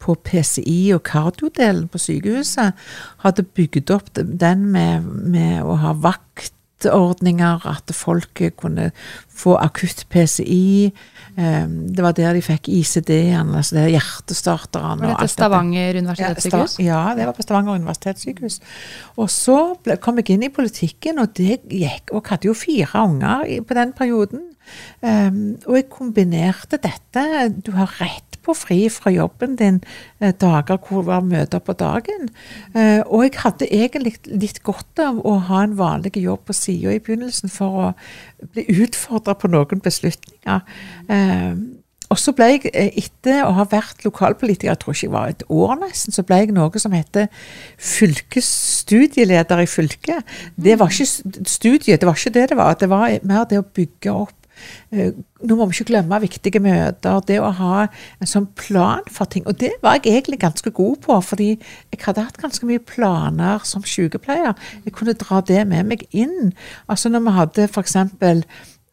på 0.03 0.17
PCI 0.27 0.81
og 0.97 1.05
kardiodelen 1.07 1.87
på 1.93 2.03
sykehuset. 2.03 2.79
Hadde 3.25 3.47
bygd 3.47 3.95
opp 3.95 4.11
den 4.15 4.67
med, 4.75 5.07
med 5.07 5.63
å 5.63 5.79
ha 5.85 5.95
vaktordninger, 5.95 7.67
at 7.71 7.95
folk 7.95 8.43
kunne 8.59 8.91
få 9.31 9.55
akutt 9.61 10.09
PCI. 10.11 10.91
Um, 11.37 11.75
det 11.95 12.03
var 12.05 12.15
der 12.17 12.35
de 12.37 12.43
fikk 12.45 12.69
ICD-ene, 12.73 13.61
altså 13.61 13.77
det 13.77 13.87
hjertestarterne. 13.95 15.05
Var 15.05 15.15
dette 15.15 15.33
Stavanger 15.35 16.01
universitetssykehus? 16.03 16.79
Ja, 16.83 17.03
det 17.17 17.29
var 17.29 17.37
på 17.37 17.47
Stavanger 17.47 17.79
universitetssykehus. 17.79 18.61
Og 19.17 19.31
så 19.33 19.59
ble, 19.85 19.99
kom 20.03 20.19
jeg 20.21 20.35
inn 20.35 20.47
i 20.49 20.53
politikken, 20.55 21.23
og 21.23 21.35
det 21.39 21.61
gikk 21.71 22.11
Og 22.11 22.23
jeg 22.23 22.31
hadde 22.33 22.51
jo 22.51 22.57
fire 22.57 23.05
unger 23.05 23.45
på 23.67 23.79
den 23.79 23.95
perioden. 23.97 24.47
Um, 25.03 25.57
og 25.67 25.79
jeg 25.79 25.89
kombinerte 25.93 26.79
dette. 26.83 27.25
Du 27.65 27.73
har 27.79 27.91
rett 28.01 28.30
på 28.45 28.55
fri 28.57 28.79
fra 28.93 29.13
jobben 29.15 29.57
din 29.61 29.81
eh, 30.21 30.33
dager 30.33 30.79
hvor 30.79 31.03
det 31.03 31.11
var 31.11 31.27
møter 31.27 31.63
på 31.65 31.77
dagen. 31.79 32.31
Eh, 32.75 33.01
og 33.07 33.27
jeg 33.27 33.41
hadde 33.45 33.71
egentlig 33.71 34.17
litt 34.31 34.63
godt 34.67 35.03
av 35.03 35.21
å 35.27 35.37
ha 35.51 35.65
en 35.65 35.77
vanlig 35.79 36.17
jobb 36.21 36.47
på 36.49 36.57
sida 36.57 36.95
i 36.95 37.03
begynnelsen 37.03 37.53
for 37.53 37.85
å 37.85 37.91
bli 38.55 38.67
utfordra 38.83 39.37
på 39.39 39.51
noen 39.53 39.85
beslutninger. 39.85 40.65
Eh, 41.09 41.55
og 42.11 42.19
så 42.19 42.33
ble 42.35 42.49
jeg, 42.57 42.71
etter 42.75 43.45
å 43.47 43.53
ha 43.55 43.65
vært 43.71 44.03
lokalpolitiker, 44.03 44.73
jeg 44.73 44.81
tror 44.83 44.97
ikke 44.97 45.07
jeg 45.07 45.13
var 45.15 45.31
et 45.31 45.45
år 45.47 45.77
nesten, 45.79 46.15
så 46.15 46.25
ble 46.27 46.41
jeg 46.41 46.57
noe 46.57 46.83
som 46.83 46.97
heter 46.97 47.29
fylkesstudieleder 47.79 49.63
i 49.63 49.69
fylket. 49.71 50.35
Det 50.59 50.75
var 50.81 50.91
ikke 50.91 51.07
studiet, 51.47 52.01
det 52.03 52.09
var 52.09 52.19
ikke 52.19 52.35
det 52.35 52.49
det 52.51 52.59
var. 52.59 52.75
Det 52.81 52.91
var 52.91 53.15
mer 53.23 53.47
det 53.47 53.63
å 53.63 53.69
bygge 53.79 54.17
opp 54.25 54.40
nå 54.91 55.57
må 55.57 55.67
vi 55.69 55.79
ikke 55.79 55.91
glemme 55.93 56.21
viktige 56.23 56.63
møter. 56.63 57.21
Det 57.27 57.39
å 57.41 57.53
ha 57.61 57.85
en 57.87 58.31
sånn 58.31 58.49
plan 58.59 59.07
for 59.11 59.31
ting. 59.31 59.47
Og 59.49 59.59
det 59.61 59.73
var 59.85 59.99
jeg 59.99 60.13
egentlig 60.13 60.41
ganske 60.43 60.73
god 60.75 61.01
på, 61.07 61.21
fordi 61.33 61.53
jeg 61.55 62.03
hadde 62.05 62.27
hatt 62.27 62.41
ganske 62.41 62.67
mye 62.69 62.83
planer 62.83 63.65
som 63.69 63.87
sykepleier. 63.87 64.57
Jeg 64.85 64.97
kunne 64.97 65.17
dra 65.19 65.41
det 65.41 65.65
med 65.71 65.89
meg 65.93 66.05
inn. 66.11 66.53
Altså 66.89 67.13
når 67.13 67.27
vi 67.27 67.39
hadde 67.39 67.71
f.eks. 67.71 67.97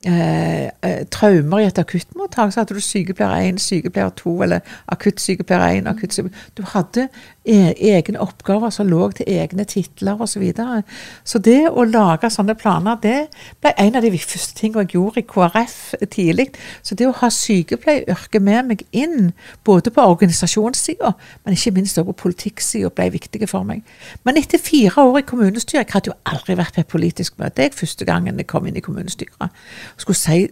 Eh, 0.05 0.65
eh, 0.65 1.07
traumer 1.09 1.59
i 1.59 1.65
et 1.65 1.79
akuttmottak, 1.81 2.51
så 2.53 2.61
hadde 2.61 2.75
du 2.77 2.83
sykepleier 2.85 3.49
1, 3.49 3.57
sykepleier 3.59 4.11
2, 4.15 4.35
eller 4.45 4.59
akuttsykepleier 4.93 5.81
1, 5.81 5.89
akuttsykepleier 5.89 6.51
Du 6.57 6.61
hadde 6.69 7.07
egne 7.47 8.19
oppgaver 8.21 8.71
som 8.73 8.89
lå 8.89 9.09
til 9.15 9.29
egne 9.31 9.65
titler 9.67 10.19
osv. 10.21 10.37
Så, 10.37 10.41
videre. 10.41 10.83
så 11.25 11.39
det 11.41 11.69
å 11.71 11.81
lage 11.87 12.29
sånne 12.29 12.53
planer, 12.59 12.99
det 13.01 13.15
ble 13.63 13.71
en 13.81 13.95
av 13.97 14.03
de 14.05 14.11
første 14.13 14.53
tingene 14.59 14.83
jeg 14.83 14.93
gjorde 14.93 15.23
i 15.23 15.25
KrF 15.25 15.77
tidlig. 16.13 16.51
Så 16.85 16.93
det 16.99 17.07
å 17.09 17.15
ha 17.23 17.29
sykepleieryrket 17.33 18.43
med 18.43 18.69
meg 18.69 18.83
inn, 18.91 19.31
både 19.65 19.89
på 19.93 20.05
organisasjonssida, 20.05 21.13
men 21.45 21.57
ikke 21.57 21.73
minst 21.79 21.97
også 21.97 22.11
på 22.11 22.17
politikksida, 22.27 22.91
ble 22.93 23.09
viktig 23.15 23.49
for 23.49 23.65
meg. 23.65 23.81
Men 24.27 24.37
etter 24.37 24.61
fire 24.61 25.07
år 25.07 25.23
i 25.23 25.25
kommunestyret, 25.25 25.87
jeg 25.87 25.95
hadde 25.95 26.11
jo 26.11 26.19
aldri 26.29 26.59
vært 26.59 26.77
på 26.77 26.85
et 26.85 26.93
politisk 26.93 27.41
møte, 27.41 27.65
jeg 27.65 27.73
første 27.77 28.05
gangen 28.05 28.37
jeg 28.37 28.49
kom 28.51 28.69
inn 28.69 28.77
i 28.77 28.85
kommunestyret. 28.85 29.57
Skulle 29.97 30.21
si 30.21 30.45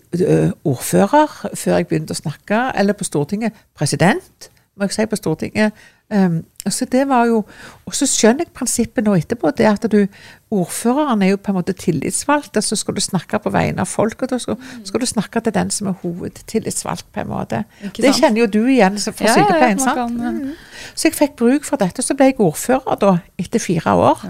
ordfører 0.65 1.53
før 1.53 1.77
jeg 1.77 1.89
begynte 1.91 2.17
å 2.17 2.23
snakke, 2.23 2.65
eller 2.73 2.97
på 2.97 3.05
Stortinget 3.05 3.53
president, 3.77 4.49
må 4.75 4.87
jeg 4.87 4.95
si 4.95 5.05
på 5.07 5.15
Stortinget. 5.19 5.85
Um, 6.13 6.43
så 6.69 6.85
det 6.85 7.07
var 7.09 7.25
jo, 7.25 7.39
Og 7.85 7.95
så 7.97 8.05
skjønner 8.05 8.45
jeg 8.45 8.53
prinsippet 8.53 9.05
nå 9.05 9.15
etterpå. 9.17 9.49
det 9.57 9.65
at 9.65 9.91
du, 9.91 10.07
Ordføreren 10.51 11.21
er 11.21 11.31
jo 11.33 11.37
på 11.37 11.51
en 11.51 11.57
måte 11.57 11.73
tillitsvalgt. 11.73 12.63
Så 12.63 12.75
skal 12.75 12.95
du 12.95 13.01
snakke 13.01 13.39
på 13.39 13.49
vegne 13.49 13.81
av 13.81 13.85
folk, 13.85 14.21
og 14.21 14.29
da 14.29 14.37
skal, 14.37 14.57
skal, 14.83 14.99
du 14.99 15.05
snakke 15.05 15.41
til 15.41 15.53
den 15.53 15.71
som 15.71 15.87
er 15.87 15.95
hovedtillitsvalgt. 16.03 17.05
på 17.13 17.19
en 17.19 17.27
måte. 17.27 17.63
Det 17.81 18.15
kjenner 18.15 18.41
jo 18.41 18.47
du 18.47 18.65
igjen 18.67 18.99
fra 18.99 19.25
ja, 19.25 19.33
sykepleien. 19.33 19.79
sant? 19.79 19.97
Kan, 19.97 20.19
ja. 20.21 20.31
mm. 20.31 20.51
Så 20.95 21.07
jeg 21.07 21.15
fikk 21.15 21.35
bruk 21.35 21.65
for 21.65 21.77
dette. 21.77 22.01
Så 22.01 22.13
ble 22.13 22.25
jeg 22.25 22.39
ordfører 22.39 22.99
da, 23.01 23.17
etter 23.37 23.59
fire 23.59 23.95
år. 23.95 24.27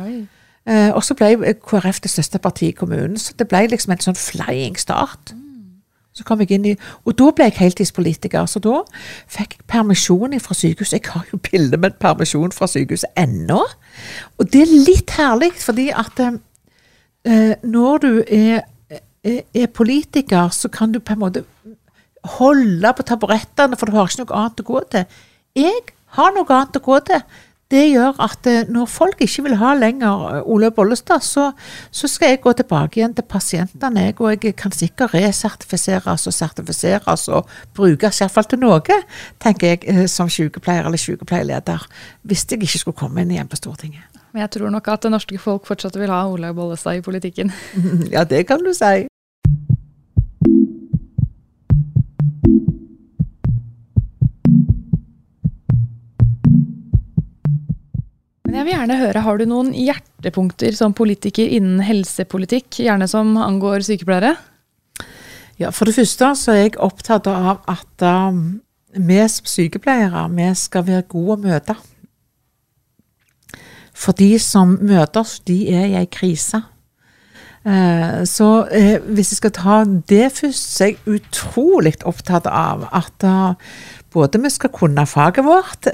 Uh, 0.65 0.91
og 0.95 1.03
så 1.03 1.13
ble 1.13 1.55
KrF 1.62 1.99
det 2.01 2.12
største 2.12 2.39
partiet 2.39 2.73
i 2.73 2.77
kommunen. 2.77 3.17
Så 3.17 3.34
det 3.38 3.49
ble 3.49 3.67
liksom 3.67 3.93
en 3.93 4.05
sånn 4.08 4.17
flying 4.19 4.79
start. 4.79 5.34
Mm. 5.34 5.44
Så 6.15 6.23
kom 6.23 6.39
jeg 6.39 6.56
inn 6.56 6.67
i, 6.69 6.75
Og 7.04 7.17
da 7.19 7.28
ble 7.36 7.49
jeg 7.49 7.58
heltidspolitiker. 7.60 8.45
Så 8.47 8.62
da 8.63 8.80
fikk 9.28 9.58
jeg 9.58 9.67
permisjon 9.67 10.38
fra 10.39 10.56
sykehuset. 10.56 11.01
Jeg 11.01 11.12
har 11.12 11.25
jo 11.34 11.39
bilde 11.43 11.80
med 11.82 11.97
permisjon 11.99 12.56
fra 12.56 12.69
sykehuset 12.71 13.12
ennå. 13.19 13.60
Og 14.39 14.51
det 14.51 14.63
er 14.63 14.75
litt 14.88 15.12
herlig, 15.17 15.51
fordi 15.60 15.89
at 15.91 16.21
eh, 16.23 17.56
når 17.63 17.97
du 18.06 18.12
er, 18.23 18.63
er, 18.91 19.41
er, 19.43 19.67
politiker, 19.67 20.49
så 20.56 20.71
kan 20.71 20.95
du 20.95 21.01
på 21.04 21.17
en 21.17 21.23
måte 21.25 21.43
holde 22.39 22.93
på 22.95 23.04
taburettene, 23.04 23.75
for 23.75 23.91
du 23.91 23.97
har 23.99 24.08
ikke 24.08 24.23
noe 24.23 24.39
annet 24.39 24.63
å 24.63 24.69
gå 24.71 24.84
til. 24.95 25.19
Jeg 25.56 25.84
har 26.15 26.32
noe 26.36 26.47
annet 26.47 26.80
å 26.80 26.86
gå 26.86 26.99
til 27.12 27.21
det 27.73 27.82
gjør 27.89 28.19
at 28.21 28.47
eh, 28.49 28.67
når 28.69 28.89
folk 28.89 29.21
ikke 29.25 29.47
vil 29.47 29.56
ha 29.58 29.71
lenger 29.78 30.25
eh, 30.30 30.49
Ole 30.54 30.69
Bollestad, 30.71 31.23
så, 31.25 31.47
så 31.91 32.10
skal 32.10 32.36
jeg 32.36 32.41
gå 32.43 32.54
tilbake 32.54 32.99
igjen 32.99 33.15
til 33.17 33.25
pasientene. 33.30 34.08
Jeg, 34.10 34.17
og 34.21 34.45
jeg 34.45 34.56
kan 34.60 34.75
sikkert 34.75 35.15
resertifiseres 35.17 36.28
og 36.30 36.36
sertifiseres 36.36 37.28
og 37.34 37.49
brukes 37.73 38.21
iallfall 38.21 38.49
til 38.51 38.62
noe, 38.62 38.99
tenker 39.41 39.73
jeg 39.73 39.82
eh, 39.89 40.06
som 40.12 40.30
sykepleier 40.30 40.86
eller 40.86 41.01
sykepleierleder, 41.01 41.88
hvis 42.21 42.45
jeg 42.51 42.62
ikke 42.62 42.84
skulle 42.84 43.01
komme 43.01 43.25
inn 43.25 43.34
igjen 43.34 43.49
på 43.49 43.58
Stortinget. 43.60 44.06
Men 44.36 44.45
jeg 44.45 44.58
tror 44.58 44.69
nok 44.69 44.88
at 44.91 45.08
det 45.08 45.13
norske 45.15 45.41
folk 45.41 45.65
fortsatt 45.65 45.97
vil 45.97 46.12
ha 46.12 46.25
Olaug 46.30 46.60
Bollestad 46.60 46.99
i 46.99 47.06
politikken. 47.06 47.54
ja, 48.13 48.28
det 48.30 48.45
kan 48.45 48.62
du 48.62 48.73
si. 48.78 49.08
Jeg 58.60 58.65
vil 58.68 58.76
gjerne 58.76 59.00
høre, 59.00 59.22
Har 59.22 59.38
du 59.38 59.46
noen 59.50 59.72
hjertepunkter 59.74 60.76
som 60.78 60.94
politiker 60.94 61.48
innen 61.48 61.82
helsepolitikk, 61.84 62.82
gjerne 62.86 63.08
som 63.08 63.36
angår 63.38 63.86
sykepleiere? 63.88 64.36
Ja, 65.58 65.72
For 65.72 65.88
det 65.88 65.96
første 65.96 66.34
så 66.36 66.52
er 66.52 66.62
jeg 66.65 66.78
opptatt 66.84 67.28
av 67.32 67.63
at 67.72 68.06
um, 68.06 68.62
vi 68.96 69.20
sykepleiere 69.28 70.28
vi 70.36 70.48
skal 70.56 70.86
være 70.88 71.08
gode 71.12 71.38
å 71.38 71.44
møte. 71.48 71.76
For 73.96 74.15
de 74.15 74.36
som 74.44 74.76
møter 74.82 75.22
oss, 75.24 75.39
de 75.48 75.62
er 75.72 75.88
i 75.94 76.00
ei 76.02 76.08
krise. 76.12 76.62
Uh, 77.65 78.22
så 78.28 78.50
uh, 78.68 78.98
hvis 79.15 79.32
jeg 79.32 79.39
skal 79.39 79.56
ta 79.56 79.78
det 80.12 80.28
først, 80.36 80.76
så 80.76 80.84
er 80.86 80.91
jeg 80.91 81.15
utrolig 81.18 81.96
opptatt 82.06 82.46
av 82.52 82.86
at 82.91 83.26
uh, 83.26 83.56
både 84.13 84.44
vi 84.44 84.52
skal 84.54 84.72
kunne 84.76 85.08
faget 85.10 85.48
vårt, 85.48 85.89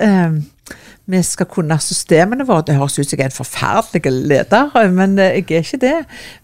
vi 1.11 1.21
skal 1.25 1.49
kunne 1.51 1.77
systemene 1.81 2.45
våre. 2.47 2.65
Det 2.67 2.77
høres 2.77 2.99
ut 2.99 3.05
som 3.05 3.17
jeg 3.17 3.25
er 3.25 3.31
en 3.31 3.35
forferdelig 3.35 4.13
leder, 4.31 4.71
men 4.95 5.17
jeg 5.19 5.45
er 5.47 5.65
ikke 5.65 5.81
det. 5.81 5.97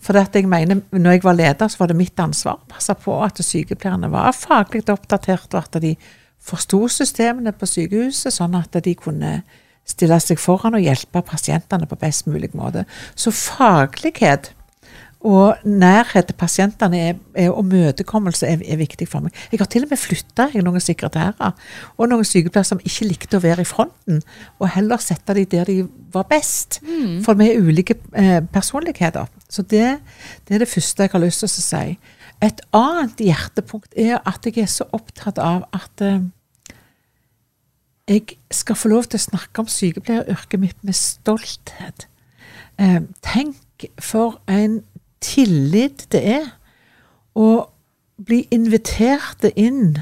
For 0.03 0.17
jeg 0.17 0.47
mener, 0.49 0.81
når 0.91 1.17
jeg 1.17 1.23
var 1.23 1.37
leder, 1.37 1.67
så 1.67 1.83
var 1.83 1.91
det 1.91 1.99
mitt 1.99 2.19
ansvar 2.19 2.59
å 2.59 2.73
passe 2.73 2.95
på 3.03 3.19
at 3.23 3.41
sykepleierne 3.43 4.11
var 4.11 4.35
faglig 4.35 4.85
oppdatert, 4.89 5.53
og 5.53 5.63
at 5.63 5.81
de 5.83 5.95
forsto 6.47 6.85
systemene 6.91 7.53
på 7.55 7.69
sykehuset, 7.69 8.33
sånn 8.33 8.55
at 8.59 8.75
de 8.83 8.95
kunne 8.95 9.41
stille 9.87 10.19
seg 10.19 10.39
foran 10.39 10.75
og 10.75 10.83
hjelpe 10.83 11.23
pasientene 11.25 11.87
på 11.87 11.99
best 11.99 12.27
mulig 12.27 12.51
måte. 12.57 12.83
Så 13.15 13.31
faglighet 13.31 14.51
og 15.25 15.57
nærhet 15.65 16.27
til 16.29 16.37
pasientene 16.37 16.99
er, 17.09 17.15
er, 17.33 17.49
og 17.49 17.65
møtekommelse 17.65 18.45
er, 18.47 18.61
er, 18.61 18.77
viktig 18.77 19.07
for 19.09 19.25
meg. 19.25 19.33
Jeg 19.51 19.59
har 19.59 19.69
til 19.71 19.87
og 19.87 19.89
med 19.89 19.97
flytta 19.97 20.45
noen 20.61 20.83
sekretærer 20.83 21.55
og 21.97 22.09
noen 22.11 22.27
sykepleiere 22.27 22.69
som 22.69 22.81
ikke 22.85 23.07
likte 23.09 23.39
å 23.39 23.43
være 23.43 23.65
i 23.65 23.67
fronten, 23.67 24.21
og 24.59 24.69
heller 24.75 25.01
sette 25.01 25.33
de 25.33 25.45
der 25.49 25.65
de 25.65 25.79
var 26.13 26.27
best. 26.29 26.79
Mm. 26.85 27.23
For 27.25 27.39
vi 27.39 27.49
er 27.49 27.65
ulike 27.65 27.97
eh, 28.13 28.39
personligheter. 28.53 29.25
Så 29.49 29.65
det, 29.65 29.97
det, 30.45 30.55
er 30.55 30.63
det 30.63 30.69
første 30.69 31.07
jeg 31.07 31.13
har 31.15 31.23
lyst 31.23 31.41
til 31.41 31.49
å 31.49 31.65
si. 31.65 31.85
Et 32.45 32.61
annet 32.77 33.23
hjertepunkt 33.25 33.97
er 33.97 34.19
at 34.21 34.45
jeg 34.45 34.61
er 34.61 34.69
så 34.69 34.85
opptatt 34.93 35.41
av 35.41 35.65
at 35.73 36.03
eh, 36.05 36.27
jeg 38.07 38.37
skal 38.53 38.77
få 38.77 38.93
lov 38.93 39.09
til 39.09 39.17
å 39.17 39.25
snakke 39.25 39.63
om 39.63 39.71
sykepleieryrket 39.71 40.61
mitt 40.61 40.85
med 40.85 40.95
stolthet. 40.95 42.05
Eh, 42.77 43.01
tenk 43.25 43.89
for 43.97 44.37
en 44.45 44.83
tillit 45.23 46.07
det 46.11 46.23
er 46.37 46.51
å 47.37 47.67
bli 48.17 48.43
invitert 48.51 49.45
inn 49.55 49.99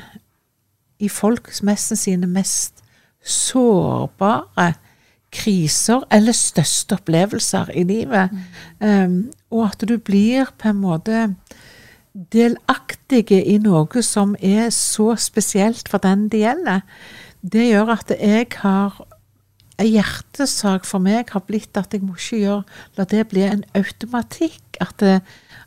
i 0.99 1.09
folks 1.11 1.61
sine 1.99 2.27
mest 2.27 2.83
sårbare 3.25 4.73
kriser 5.35 6.05
eller 6.13 6.35
største 6.35 6.95
opplevelser 6.95 7.71
i 7.75 7.83
livet. 7.83 8.31
Mm. 8.79 8.87
Um, 8.87 9.17
og 9.51 9.71
at 9.71 9.87
du 9.87 9.97
blir 9.97 10.51
på 10.57 10.71
en 10.71 10.79
måte 10.79 11.25
delaktig 12.13 13.27
i 13.35 13.57
noe 13.59 14.03
som 14.05 14.37
er 14.39 14.69
så 14.71 15.15
spesielt 15.19 15.89
for 15.91 16.03
den 16.03 16.29
det 16.31 16.45
gjelder. 16.45 16.85
Det 17.43 17.67
gjør 17.67 17.91
at 17.97 18.13
jeg 18.15 18.47
har 18.61 18.95
en 19.81 19.89
hjertesak 19.89 20.85
for 20.87 21.03
meg 21.03 21.31
har 21.35 21.43
blitt 21.47 21.75
at 21.79 21.93
jeg 21.93 22.03
må 22.05 22.15
ikke 22.15 22.41
gjøre, 22.41 22.63
la 22.97 23.05
det 23.11 23.25
bli 23.31 23.43
en 23.47 23.65
automatikk. 23.75 24.61
At 24.83 24.97
det, 24.99 25.19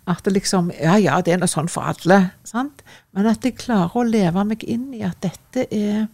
at 0.09 0.25
det 0.25 0.35
liksom 0.37 0.73
Ja, 0.77 0.97
ja, 0.97 1.21
det 1.21 1.35
er 1.35 1.43
noe 1.43 1.51
sånn 1.51 1.71
for 1.73 1.89
alle. 1.93 2.33
sant? 2.45 2.83
Men 3.13 3.29
at 3.29 3.45
jeg 3.45 3.59
klarer 3.61 3.97
å 3.97 4.07
leve 4.09 4.45
meg 4.45 4.65
inn 4.65 4.93
i 4.97 5.05
at 5.05 5.21
dette 5.25 5.69
er 5.69 6.09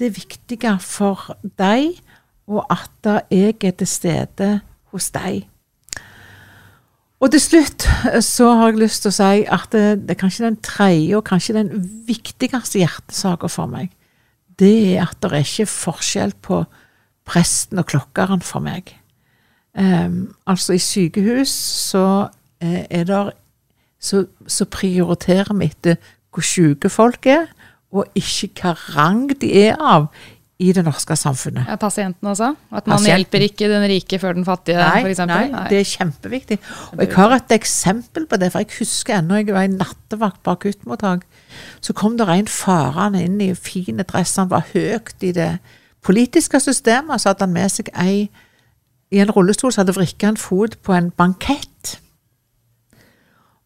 det 0.00 0.12
viktige 0.16 0.78
for 0.80 1.36
deg, 1.60 2.00
og 2.48 2.66
at 2.72 3.30
jeg 3.30 3.56
er 3.62 3.74
til 3.76 3.88
stede 3.88 4.52
hos 4.92 5.10
deg. 5.14 5.46
Og 7.22 7.30
til 7.30 7.40
slutt 7.40 7.84
så 8.24 8.48
har 8.58 8.72
jeg 8.72 8.80
lyst 8.82 9.04
til 9.04 9.12
å 9.12 9.14
si 9.14 9.42
at 9.46 9.68
det, 9.70 9.84
det 10.08 10.16
er 10.16 10.22
kanskje 10.24 10.46
den 10.48 10.58
tredje 10.64 11.18
og 11.18 11.26
kanskje 11.28 11.54
den 11.60 11.70
viktigste 12.08 12.80
hjertesaken 12.82 13.52
for 13.52 13.70
meg. 13.70 13.92
Det 14.58 14.96
er 14.96 15.04
at 15.04 15.20
det 15.22 15.30
er 15.30 15.44
ikke 15.46 15.70
forskjell 15.70 16.34
på 16.42 16.64
presten 17.32 17.80
og 17.80 17.88
klokkeren 17.88 18.44
for 18.44 18.64
meg. 18.64 18.92
Um, 19.72 20.34
altså, 20.46 20.76
i 20.76 20.82
sykehus 20.82 21.52
så 21.88 22.04
uh, 22.28 22.82
er 22.92 23.08
det 23.08 23.22
så, 24.02 24.26
så, 24.50 24.66
prioriterer 24.68 25.54
vi 25.56 25.70
etter 25.70 25.96
hvor 26.32 26.44
syke 26.44 26.90
folk 26.92 27.26
er, 27.30 27.48
og 27.92 28.08
ikke 28.16 28.50
hva 28.58 28.72
rang 28.96 29.30
de 29.40 29.50
er 29.68 29.76
av 29.78 30.08
i 30.62 30.70
det 30.74 30.84
norske 30.86 31.16
samfunnet. 31.18 31.66
Ja, 31.68 31.76
pasienten 31.80 32.28
også? 32.28 32.52
At 32.70 32.86
man 32.86 32.96
pasienten. 32.96 33.08
hjelper 33.10 33.44
ikke 33.46 33.68
den 33.70 33.84
rike 33.90 34.18
før 34.22 34.36
den 34.36 34.46
fattige, 34.46 34.78
f.eks.? 34.78 35.22
Nei, 35.26 35.42
nei, 35.52 35.64
det 35.70 35.80
er 35.80 35.88
kjempeviktig. 35.90 36.58
Og 36.92 37.02
jeg 37.02 37.12
har 37.16 37.36
et 37.36 37.54
eksempel 37.56 38.26
på 38.30 38.38
det, 38.40 38.52
for 38.54 38.62
jeg 38.62 38.70
husker 38.78 39.18
ennå 39.18 39.40
jeg 39.40 39.54
var 39.54 39.66
i 39.66 39.72
nattevakt 39.72 40.42
på 40.44 40.54
akuttmottak. 40.54 41.26
Så 41.84 41.96
kom 41.98 42.16
det 42.20 42.28
en 42.30 42.50
farende 42.50 43.24
inn 43.26 43.40
i 43.42 43.52
fine 43.58 44.06
dress, 44.08 44.36
han 44.40 44.52
var 44.52 44.68
høyt 44.72 45.26
i 45.26 45.32
det 45.36 45.50
politiske 46.02 46.60
systemet, 46.60 47.20
så 47.20 47.30
hadde 47.30 47.46
han 47.46 47.54
med 47.54 47.72
seg 47.72 47.90
ei 47.98 48.28
i 49.12 49.20
en 49.20 49.30
rullestol 49.30 49.72
som 49.72 49.82
hadde 49.82 49.94
vrikka 49.96 50.32
en 50.32 50.40
fot 50.40 50.78
på 50.82 50.94
en 50.96 51.10
bankett. 51.10 51.98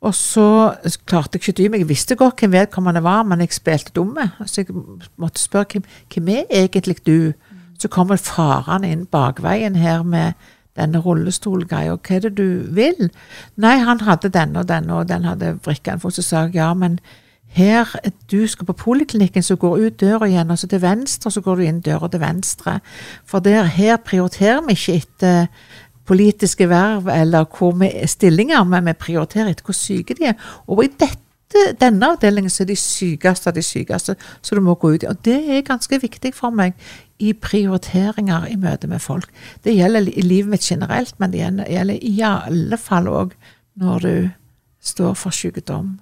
Og 0.07 0.15
så 0.15 0.75
klarte 1.09 1.39
jeg 1.39 1.43
ikke 1.43 1.55
å 1.55 1.59
dy 1.61 1.69
meg. 1.71 1.83
Jeg 1.83 1.91
visste 1.91 2.17
godt 2.19 2.43
hvem 2.43 2.53
vedkommende 2.53 3.03
var, 3.03 3.25
men 3.27 3.43
jeg 3.43 3.55
spilte 3.57 3.95
dumme. 3.97 4.29
Så 4.45 4.63
jeg 4.63 4.75
måtte 5.17 5.43
spørre 5.43 5.79
hvem, 5.79 5.87
hvem 6.13 6.29
er 6.35 6.45
egentlig 6.51 6.99
du? 7.07 7.33
Så 7.79 7.89
kommer 7.93 8.21
faren 8.21 8.85
inn 8.85 9.07
bakveien 9.11 9.77
her 9.77 10.03
med 10.03 10.37
denne 10.77 11.01
rullestolgreia. 11.01 11.97
Hva 11.97 12.17
er 12.17 12.27
det 12.27 12.35
du 12.37 12.67
vil? 12.77 13.11
Nei, 13.57 13.77
han 13.83 14.03
hadde 14.05 14.33
denne 14.33 14.63
og 14.63 14.69
denne, 14.69 15.01
og 15.01 15.09
den 15.09 15.25
hadde 15.25 15.57
vrikka 15.65 15.97
en 15.97 16.03
fot. 16.03 16.15
Så 16.17 16.25
sa 16.27 16.47
jeg 16.47 16.59
ja, 16.61 16.73
men 16.75 17.01
her, 17.57 17.89
du 18.31 18.47
skal 18.47 18.67
på 18.69 18.77
poliklinikken, 18.77 19.43
så 19.43 19.57
går 19.57 19.79
ut 19.79 20.01
døra 20.01 20.29
igjen, 20.29 20.51
og 20.53 20.59
så 20.61 20.69
til 20.69 20.83
venstre, 20.83 21.31
så 21.33 21.41
går 21.41 21.57
du 21.57 21.63
inn 21.65 21.81
døra 21.81 22.11
til 22.13 22.21
venstre. 22.21 22.79
For 23.25 23.41
der, 23.41 23.65
her 23.73 23.97
prioriterer 23.97 24.61
vi 24.67 24.77
ikke 24.77 24.97
etter 25.01 25.47
politiske 26.07 26.69
verv 26.69 27.09
eller 27.11 27.49
hvor 27.51 27.73
vi 27.81 27.91
stillinger, 28.07 28.65
men 28.69 28.91
vi 28.91 28.93
prioriterer 29.01 29.51
etter 29.51 29.65
hvor 29.65 29.79
syke 29.79 30.19
de 30.19 30.29
er. 30.35 30.37
Og 30.69 30.85
i 30.85 30.93
dette, 31.01 31.65
denne 31.81 32.13
avdelingen 32.13 32.53
så 32.53 32.67
er 32.67 32.73
de 32.75 32.77
sykeste 32.77 33.49
av 33.49 33.57
de 33.57 33.65
sykeste, 33.65 34.19
så 34.43 34.55
du 34.55 34.61
må 34.61 34.77
gå 34.77 34.93
ut. 34.95 35.09
Og 35.09 35.25
det 35.25 35.41
er 35.57 35.67
ganske 35.67 36.01
viktig 36.03 36.35
for 36.37 36.53
meg 36.53 36.77
i 37.19 37.33
prioriteringer 37.33 38.51
i 38.53 38.61
møte 38.61 38.91
med 38.91 39.01
folk. 39.01 39.33
Det 39.65 39.75
gjelder 39.75 40.13
i 40.13 40.29
livet 40.29 40.53
mitt 40.53 40.69
generelt, 40.69 41.17
men 41.17 41.33
det 41.33 41.41
gjelder 41.41 42.03
i 42.05 42.19
alle 42.21 42.77
fall 42.77 43.09
òg 43.09 43.39
når 43.81 44.05
du 44.05 44.17
står 44.85 45.17
for 45.17 45.33
sykdom 45.33 45.97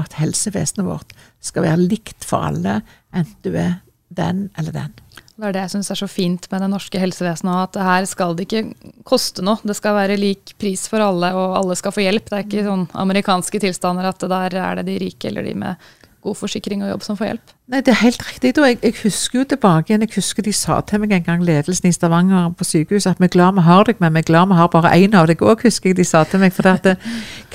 og 0.00 0.08
at 0.08 0.16
helsevesenet 0.16 0.88
vårt 0.88 1.12
skal 1.44 1.66
være 1.68 1.84
likt 1.84 2.24
for 2.24 2.48
alle, 2.48 2.80
enten 3.12 3.36
du 3.44 3.52
er 3.52 3.78
den 4.08 4.48
eller 4.58 4.74
den. 4.74 4.94
Det 5.40 5.48
er 5.48 5.54
det 5.56 5.62
jeg 5.62 5.72
syns 5.72 5.88
er 5.92 5.98
så 6.02 6.08
fint 6.10 6.46
med 6.52 6.60
det 6.60 6.68
norske 6.68 7.00
helsevesenet, 7.00 7.70
at 7.70 7.84
her 7.84 8.06
skal 8.08 8.34
det 8.36 8.44
ikke 8.44 8.90
koste 9.08 9.44
noe. 9.44 9.60
Det 9.64 9.76
skal 9.78 9.96
være 9.96 10.18
lik 10.20 10.52
pris 10.60 10.82
for 10.90 11.00
alle, 11.00 11.30
og 11.32 11.54
alle 11.56 11.76
skal 11.80 11.94
få 11.96 12.04
hjelp. 12.04 12.26
Det 12.28 12.36
er 12.36 12.44
ikke 12.44 12.66
sånn 12.66 12.84
amerikanske 13.04 13.62
tilstander 13.62 14.10
at 14.10 14.20
der 14.20 14.56
er 14.60 14.80
det 14.80 14.88
de 14.90 14.98
rike 15.00 15.30
eller 15.30 15.46
de 15.48 15.54
med 15.62 15.88
god 16.22 16.36
forsikring 16.36 16.82
og 16.84 16.90
jobb 16.90 17.02
som 17.02 17.16
får 17.16 17.30
hjelp. 17.30 17.52
Nei, 17.70 17.80
Det 17.80 17.92
er 17.92 18.00
helt 18.00 18.22
riktig. 18.28 18.58
og 18.58 18.66
jeg, 18.66 18.78
jeg, 18.82 18.94
husker 19.02 19.38
jo 19.38 19.44
tilbake 19.44 19.90
igjen, 19.90 20.00
jeg 20.00 20.14
husker 20.14 20.42
de 20.42 20.52
sa 20.52 20.80
til 20.80 21.00
meg 21.00 21.12
en 21.12 21.22
gang, 21.22 21.44
ledelsen 21.44 21.88
i 21.88 21.92
Stavanger 21.92 22.50
på 22.50 22.64
sykehuset, 22.64 23.10
at 23.10 23.20
vi 23.20 23.24
er 23.24 23.28
glad 23.28 23.54
vi 23.54 23.60
har 23.60 23.84
deg, 23.84 23.96
men 24.00 24.14
vi 24.14 24.18
er 24.18 24.28
glad 24.28 24.48
vi 24.48 24.54
har 24.54 24.66
bare 24.66 24.92
én 24.96 25.14
av 25.14 25.26
deg 25.30 25.42
òg, 25.42 25.62
husker 25.62 25.90
jeg 25.90 25.96
de 25.96 26.04
sa 26.04 26.24
til 26.24 26.40
meg. 26.40 26.52
For 26.52 26.62
det, 26.62 26.96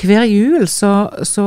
hver 0.01 0.23
jul 0.23 0.67
så, 0.67 1.10
så 1.23 1.45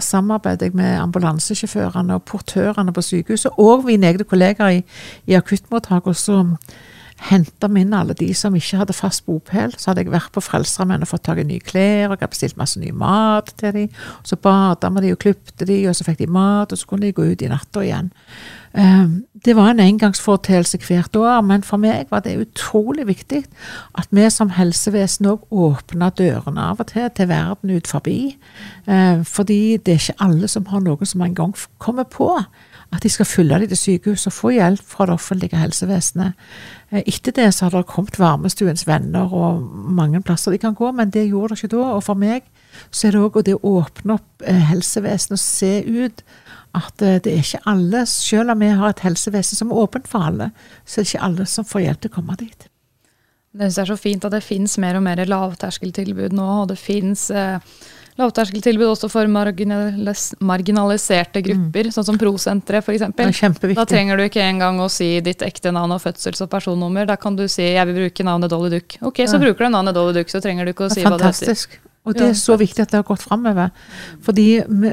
samarbeider 0.00 0.66
jeg 0.66 0.74
med 0.74 0.98
ambulansesjåførene 1.00 2.14
og 2.14 2.22
portørene 2.22 2.92
på 2.92 3.02
sykehuset, 3.02 3.52
og 3.58 3.84
mine 3.84 4.06
egne 4.06 4.24
kollegaer 4.24 4.80
i, 4.80 4.84
i 5.26 5.34
akuttmottak. 5.34 6.06
og 6.06 6.16
så 6.16 6.44
henta 7.28 7.68
vi 7.68 7.82
inn 7.84 7.94
alle 7.96 8.14
de 8.16 8.30
som 8.36 8.54
ikke 8.56 8.80
hadde 8.80 8.96
fast 8.96 9.26
bopel. 9.26 9.74
Så 9.76 9.90
hadde 9.90 10.04
jeg 10.04 10.12
vært 10.14 10.32
på 10.34 10.42
Frelsesarmeen 10.44 11.04
og 11.04 11.10
fått 11.10 11.26
tak 11.28 11.42
i 11.42 11.46
nye 11.46 11.64
klær, 11.64 12.08
og 12.08 12.14
jeg 12.14 12.20
hadde 12.22 12.30
bestilt 12.32 12.60
masse 12.60 12.80
ny 12.80 12.92
mat 12.96 13.52
til 13.60 13.74
dem. 13.76 13.98
Så 14.26 14.38
bada 14.40 14.90
vi 14.94 15.04
de 15.04 15.12
og 15.16 15.20
klipte 15.22 15.68
de, 15.68 15.82
og 15.90 15.98
så 15.98 16.06
fikk 16.06 16.22
de 16.22 16.30
mat, 16.30 16.72
og 16.72 16.80
så 16.80 16.88
kunne 16.88 17.08
de 17.08 17.16
gå 17.16 17.28
ut 17.32 17.44
i 17.44 17.50
natta 17.50 17.84
igjen. 17.84 18.10
Um, 18.70 19.24
det 19.44 19.56
var 19.58 19.72
en 19.72 19.82
engangsforeteelse 19.82 20.78
hvert 20.84 21.16
år, 21.18 21.40
men 21.42 21.64
for 21.66 21.82
meg 21.82 22.06
var 22.12 22.22
det 22.22 22.36
utrolig 22.38 23.08
viktig 23.08 23.40
at 23.98 24.12
vi 24.14 24.28
som 24.30 24.52
helsevesen 24.54 25.26
òg 25.26 25.48
åpna 25.50 26.12
dørene 26.14 26.68
av 26.70 26.78
og 26.78 26.92
til 26.92 27.08
til 27.16 27.28
verden 27.32 27.74
ut 27.74 27.90
forbi. 27.90 28.36
Uh, 28.86 29.26
fordi 29.26 29.76
det 29.76 29.96
er 29.96 30.04
ikke 30.04 30.22
alle 30.22 30.48
som 30.48 30.70
har 30.70 30.86
noen 30.86 31.06
som 31.06 31.26
en 31.26 31.34
gang 31.34 31.56
kommer 31.82 32.06
på 32.06 32.30
at 32.90 33.04
de 33.04 33.10
skal 33.12 33.28
følge 33.28 33.58
dem 33.62 33.70
til 33.70 33.78
sykehus 33.78 34.26
og 34.26 34.34
få 34.34 34.50
hjelp 34.56 34.82
fra 34.82 35.06
det 35.06 35.14
offentlige 35.14 35.58
helsevesenet. 35.58 36.32
Eh, 36.90 37.02
etter 37.06 37.34
det 37.36 37.48
så 37.54 37.68
har 37.68 37.76
det 37.76 37.86
kommet 37.90 38.18
Varmestuens 38.18 38.86
venner 38.88 39.30
og 39.30 39.62
mange 40.00 40.22
plasser 40.22 40.54
de 40.54 40.58
kan 40.58 40.74
gå, 40.74 40.90
men 40.92 41.10
det 41.10 41.28
gjorde 41.28 41.54
det 41.54 41.62
ikke 41.62 41.76
da. 41.76 41.84
Og 41.96 42.04
for 42.04 42.18
meg 42.18 42.48
så 42.90 43.08
er 43.08 43.14
det 43.14 43.22
òg 43.22 43.42
det 43.46 43.58
å 43.58 43.76
åpne 43.80 44.18
opp 44.18 44.46
eh, 44.46 44.64
helsevesenet 44.72 45.38
og 45.38 45.44
se 45.44 45.72
ut 45.86 46.24
at 46.78 47.02
eh, 47.02 47.20
det 47.22 47.32
er 47.32 47.44
ikke 47.44 47.62
alle, 47.70 48.04
selv 48.10 48.54
om 48.54 48.62
vi 48.62 48.72
har 48.82 48.92
et 48.92 49.06
helsevesen 49.06 49.62
som 49.62 49.70
er 49.70 49.84
åpent 49.84 50.10
for 50.10 50.26
alle, 50.26 50.50
så 50.84 51.00
er 51.00 51.06
det 51.06 51.14
ikke 51.14 51.24
alle 51.28 51.46
som 51.50 51.66
får 51.66 51.86
hjelp 51.86 52.02
til 52.02 52.12
å 52.12 52.16
komme 52.18 52.38
dit. 52.42 52.68
Det 53.50 53.66
synes 53.66 53.78
jeg 53.78 53.82
er 53.82 53.90
så 53.90 53.98
fint 53.98 54.26
at 54.26 54.34
det 54.34 54.46
finnes 54.46 54.76
mer 54.78 54.98
og 54.98 55.02
mer 55.02 55.22
lavterskeltilbud 55.26 56.36
nå, 56.38 56.50
og 56.62 56.68
det 56.70 56.78
finnes 56.78 57.26
eh, 57.34 57.58
lavterskeltilbud 58.20 58.92
også 58.92 59.10
for 59.12 59.30
marginalis 59.30 60.30
marginaliserte 60.44 61.42
grupper, 61.44 61.90
mm. 61.90 61.94
sånn 61.96 62.08
som 62.12 62.20
Prosenteret 62.20 62.86
f.eks. 62.86 63.04
Da 63.76 63.86
trenger 63.88 64.20
du 64.20 64.26
ikke 64.26 64.44
engang 64.44 64.80
å 64.82 64.88
si 64.92 65.12
ditt 65.24 65.44
ekte 65.46 65.72
navn 65.74 65.96
og 65.96 66.02
fødsels- 66.04 66.44
og 66.44 66.50
personnummer. 66.52 67.08
Da 67.08 67.16
kan 67.20 67.36
du 67.36 67.46
si 67.48 67.62
'jeg 67.62 67.86
vil 67.86 68.02
bruke 68.04 68.24
navnet 68.24 68.50
Dolly 68.50 68.70
Duck'. 68.76 68.98
Ok, 69.02 69.24
så 69.26 69.40
ja. 69.40 69.44
bruker 69.46 69.66
du 69.66 69.70
navnet 69.70 69.94
Dolly 69.94 70.14
Duck, 70.20 70.28
så 70.28 70.40
trenger 70.40 70.64
du 70.64 70.72
ikke 70.72 70.88
å 70.88 70.92
si 70.92 71.02
hva 71.02 71.18
det 71.18 71.32
heter. 71.32 71.89
Og 72.10 72.18
det 72.18 72.26
er 72.26 72.38
så 72.38 72.56
viktig 72.58 72.82
at 72.82 72.90
det 72.90 72.98
har 72.98 73.06
gått 73.06 73.22
framover. 73.22 73.70
Fordi 74.26 74.46
vi, 74.66 74.90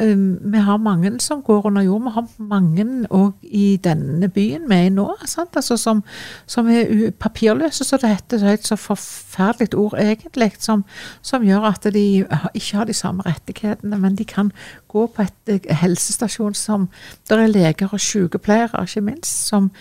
vi, 0.53 0.61
har 0.67 0.77
mange 0.77 1.11
som 1.23 1.41
går 1.41 1.65
under 1.65 1.81
jord. 1.81 2.03
Vi 2.05 2.13
har 2.13 2.27
mange 2.37 2.85
òg 3.09 3.33
i 3.41 3.77
denne 3.83 4.29
byen 4.29 4.67
vi 4.69 4.77
er 4.77 4.89
i 4.89 4.93
nå, 4.93 5.07
altså 5.21 5.77
som, 5.77 6.03
som, 6.45 6.69
er 6.69 7.11
papirløse, 7.19 7.83
så 7.83 7.97
det 8.01 8.13
heter. 8.13 8.39
Så 8.39 8.53
et 8.53 8.67
så 8.67 8.79
forferdelig 8.79 9.73
ord 9.77 9.97
egentlig, 9.99 10.51
som, 10.59 10.85
som, 11.21 11.45
gjør 11.45 11.69
at 11.71 11.89
de 11.93 12.05
ikke 12.53 12.77
har 12.77 12.85
de 12.85 12.93
samme 12.93 13.25
rettighetene, 13.25 13.97
men 13.97 14.17
de 14.17 14.25
kan 14.25 14.51
gå 14.87 15.07
på 15.07 15.25
et 15.25 15.53
eh, 15.53 15.75
helsestasjon 15.75 16.53
som 16.53 16.89
Der 17.29 17.39
er 17.39 17.47
leger 17.47 17.89
og 17.91 17.99
sykepleiere, 17.99 18.83
ikke 18.83 19.01
minst, 19.01 19.47
som 19.47 19.71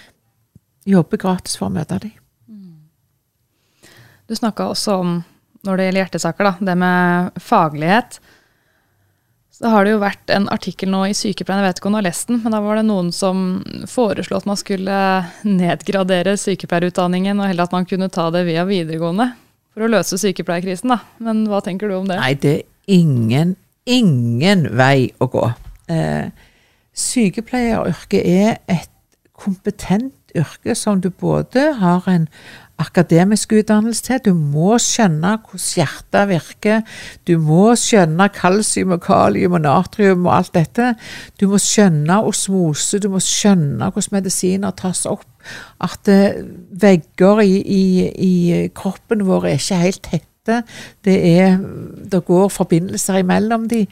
jobber 0.86 1.16
gratis 1.16 1.56
for 1.58 1.68
å 1.68 1.74
møte 1.74 1.98
dem. 2.02 2.14
Du 4.26 4.34
snakka 4.34 4.70
også 4.72 4.92
om 5.02 5.10
når 5.64 5.78
det 5.78 5.86
gjelder 5.86 6.02
hjertesaker, 6.04 6.48
da, 6.48 6.66
det 6.68 6.76
med 6.80 7.38
faglighet. 7.42 8.18
Så 9.56 9.70
har 9.72 9.86
det 9.86 9.94
jo 9.94 10.02
vært 10.02 10.32
en 10.34 10.50
artikkel 10.52 10.90
nå 10.92 11.06
i 11.08 11.14
Sykepleien, 11.16 11.62
jeg 11.62 11.70
vet 11.70 11.78
ikke 11.80 11.88
om 11.88 11.94
du 11.94 12.00
har 12.02 12.04
lest 12.04 12.28
den, 12.28 12.42
men 12.42 12.52
da 12.52 12.60
var 12.60 12.76
det 12.76 12.84
noen 12.90 13.08
som 13.14 13.44
foreslo 13.88 14.36
at 14.36 14.48
man 14.48 14.58
skulle 14.60 14.98
nedgradere 15.48 16.34
sykepleierutdanningen, 16.40 17.40
og 17.40 17.48
heller 17.48 17.64
at 17.64 17.76
man 17.76 17.88
kunne 17.88 18.10
ta 18.12 18.28
det 18.34 18.44
via 18.50 18.66
videregående 18.68 19.30
for 19.72 19.86
å 19.86 19.92
løse 19.92 20.18
sykepleierkrisen, 20.20 20.92
da. 20.92 21.00
Men 21.24 21.46
hva 21.48 21.62
tenker 21.64 21.88
du 21.88 21.96
om 21.96 22.10
det? 22.10 22.18
Nei, 22.20 22.34
det 22.40 22.52
er 22.58 22.98
ingen, 22.98 23.56
ingen 23.88 24.68
vei 24.76 25.08
å 25.24 25.30
gå. 25.32 25.46
Eh, 25.92 26.28
sykepleieryrket 26.96 28.28
er 28.28 28.60
et 28.72 28.92
kompetent 29.36 30.36
yrke 30.36 30.76
som 30.76 31.00
du 31.00 31.10
både 31.10 31.70
har 31.80 32.04
en 32.10 32.28
akademisk 32.78 33.52
utdannelse 33.56 34.04
til. 34.04 34.20
Du 34.26 34.32
må 34.34 34.76
skjønne 34.82 35.36
hvordan 35.40 35.64
hjertet 35.76 36.28
virker. 36.30 36.82
Du 37.28 37.36
må 37.42 37.70
skjønne 37.78 38.28
kalsium 38.34 38.94
og 38.96 39.02
kalium 39.06 39.56
og 39.58 39.64
natrium 39.64 40.26
og 40.28 40.34
alt 40.38 40.52
dette. 40.56 40.92
Du 41.40 41.48
må 41.52 41.60
skjønne 41.62 42.20
osmose, 42.28 43.00
du 43.00 43.08
må 43.12 43.22
skjønne 43.24 43.90
hvordan 43.90 44.18
medisiner 44.18 44.76
tas 44.76 45.06
opp. 45.08 45.24
At 45.80 46.10
uh, 46.10 46.42
vegger 46.82 47.42
i, 47.44 47.56
i, 47.62 47.84
i, 48.10 48.34
kroppen 48.74 49.24
vår 49.26 49.52
er 49.52 49.60
ikke 49.60 49.82
helt 49.84 50.02
tette. 50.10 50.60
Det, 51.04 51.16
er, 51.16 51.56
det 52.12 52.24
går 52.26 52.52
forbindelser 52.54 53.22
imellom 53.22 53.68
de. 53.70 53.84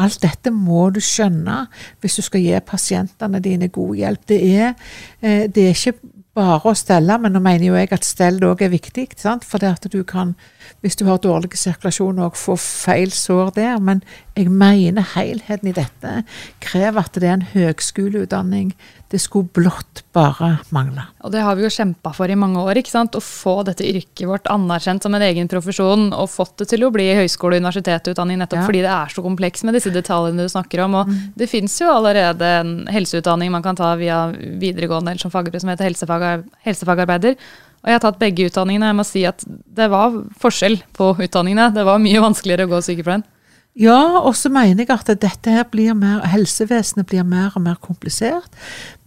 Alt 0.00 0.22
dette 0.24 0.50
må 0.50 0.86
du 0.90 1.02
skjønne 1.04 1.66
hvis 2.00 2.16
du 2.18 2.24
skal 2.24 2.42
gi 2.42 2.60
pasientene 2.64 3.42
dine 3.44 3.68
god 3.72 3.92
hjelp. 3.98 4.24
Det 4.28 4.38
er, 4.56 4.72
eh, 5.20 5.44
det 5.52 5.66
er 5.66 5.76
ikke 5.76 6.11
bare 6.36 6.70
å 6.70 6.74
stelle, 6.78 7.18
men 7.20 7.34
nå 7.34 7.42
mener 7.44 7.66
jo 7.66 7.76
jeg 7.76 7.92
at 7.92 8.06
stell 8.06 8.40
òg 8.46 8.64
er 8.64 8.72
viktig. 8.72 9.08
Sant? 9.20 9.44
For 9.48 9.62
det 9.62 9.74
at 9.76 9.88
du 9.92 10.02
kan 10.08 10.34
hvis 10.82 10.98
du 10.98 11.06
har 11.06 11.20
dårlig 11.22 11.54
sirkulasjon 11.58 12.18
og 12.24 12.38
får 12.38 12.58
feil 12.60 13.12
sår 13.14 13.54
der. 13.54 13.78
Men 13.82 14.02
jeg 14.34 14.50
mener 14.50 15.06
helheten 15.14 15.70
i 15.70 15.76
dette 15.76 16.22
krever 16.64 17.04
at 17.04 17.18
det 17.20 17.28
er 17.28 17.36
en 17.36 17.46
høgskoleutdanning. 17.52 18.72
Det 19.12 19.20
skulle 19.20 19.50
blott 19.54 20.02
bare 20.16 20.56
mangle. 20.74 21.04
Og 21.22 21.34
det 21.34 21.44
har 21.44 21.54
vi 21.58 21.66
jo 21.66 21.70
kjempa 21.72 22.14
for 22.16 22.32
i 22.32 22.38
mange 22.38 22.58
år. 22.58 22.80
ikke 22.80 22.94
sant? 22.94 23.14
Å 23.14 23.22
få 23.22 23.60
dette 23.68 23.86
yrket 23.86 24.26
vårt 24.26 24.50
anerkjent 24.50 25.06
som 25.06 25.14
en 25.14 25.22
egen 25.22 25.50
profesjon. 25.52 26.08
Og 26.16 26.30
fått 26.32 26.56
det 26.64 26.72
til 26.72 26.86
å 26.86 26.92
bli 26.94 27.10
høyskole- 27.14 27.60
og 27.60 27.62
universitetsutdanning 27.62 28.42
nettopp 28.42 28.64
ja. 28.64 28.68
fordi 28.70 28.82
det 28.82 28.94
er 28.96 29.14
så 29.14 29.22
kompleks 29.22 29.62
med 29.68 29.78
disse 29.78 29.94
detaljene 29.94 30.48
du 30.48 30.50
snakker 30.50 30.82
om. 30.88 30.98
Og 31.02 31.12
mm. 31.12 31.18
det 31.38 31.50
fins 31.52 31.78
jo 31.78 31.92
allerede 31.92 32.54
en 32.62 32.78
helseutdanning 32.90 33.52
man 33.54 33.62
kan 33.62 33.78
ta 33.78 33.94
via 34.00 34.24
videregående 34.34 35.14
eller 35.14 35.22
som 35.22 35.34
fagbrev 35.34 35.62
som 35.62 35.70
heter 35.70 35.92
helsefag, 35.92 36.48
helsefagarbeider. 36.66 37.38
Og 37.82 37.90
jeg 37.90 37.98
har 37.98 38.02
tatt 38.04 38.20
begge 38.20 38.46
utdanningene. 38.46 38.90
Jeg 38.92 38.98
må 38.98 39.06
si 39.06 39.24
at 39.26 39.44
det 39.46 39.88
var 39.90 40.14
forskjell 40.42 40.80
på 40.94 41.12
utdanningene. 41.18 41.72
Det 41.74 41.86
var 41.86 42.02
mye 42.02 42.22
vanskeligere 42.22 42.68
å 42.68 42.74
gå 42.76 42.82
sykepleien. 42.86 43.24
Ja, 43.72 44.20
og 44.20 44.34
så 44.36 44.50
mener 44.52 44.84
jeg 44.84 44.90
at 44.92 45.08
dette 45.08 45.52
her 45.52 45.64
blir 45.72 45.94
mer, 45.96 46.20
helsevesenet 46.28 47.08
blir 47.08 47.24
mer 47.24 47.54
og 47.56 47.62
mer 47.64 47.78
komplisert. 47.80 48.52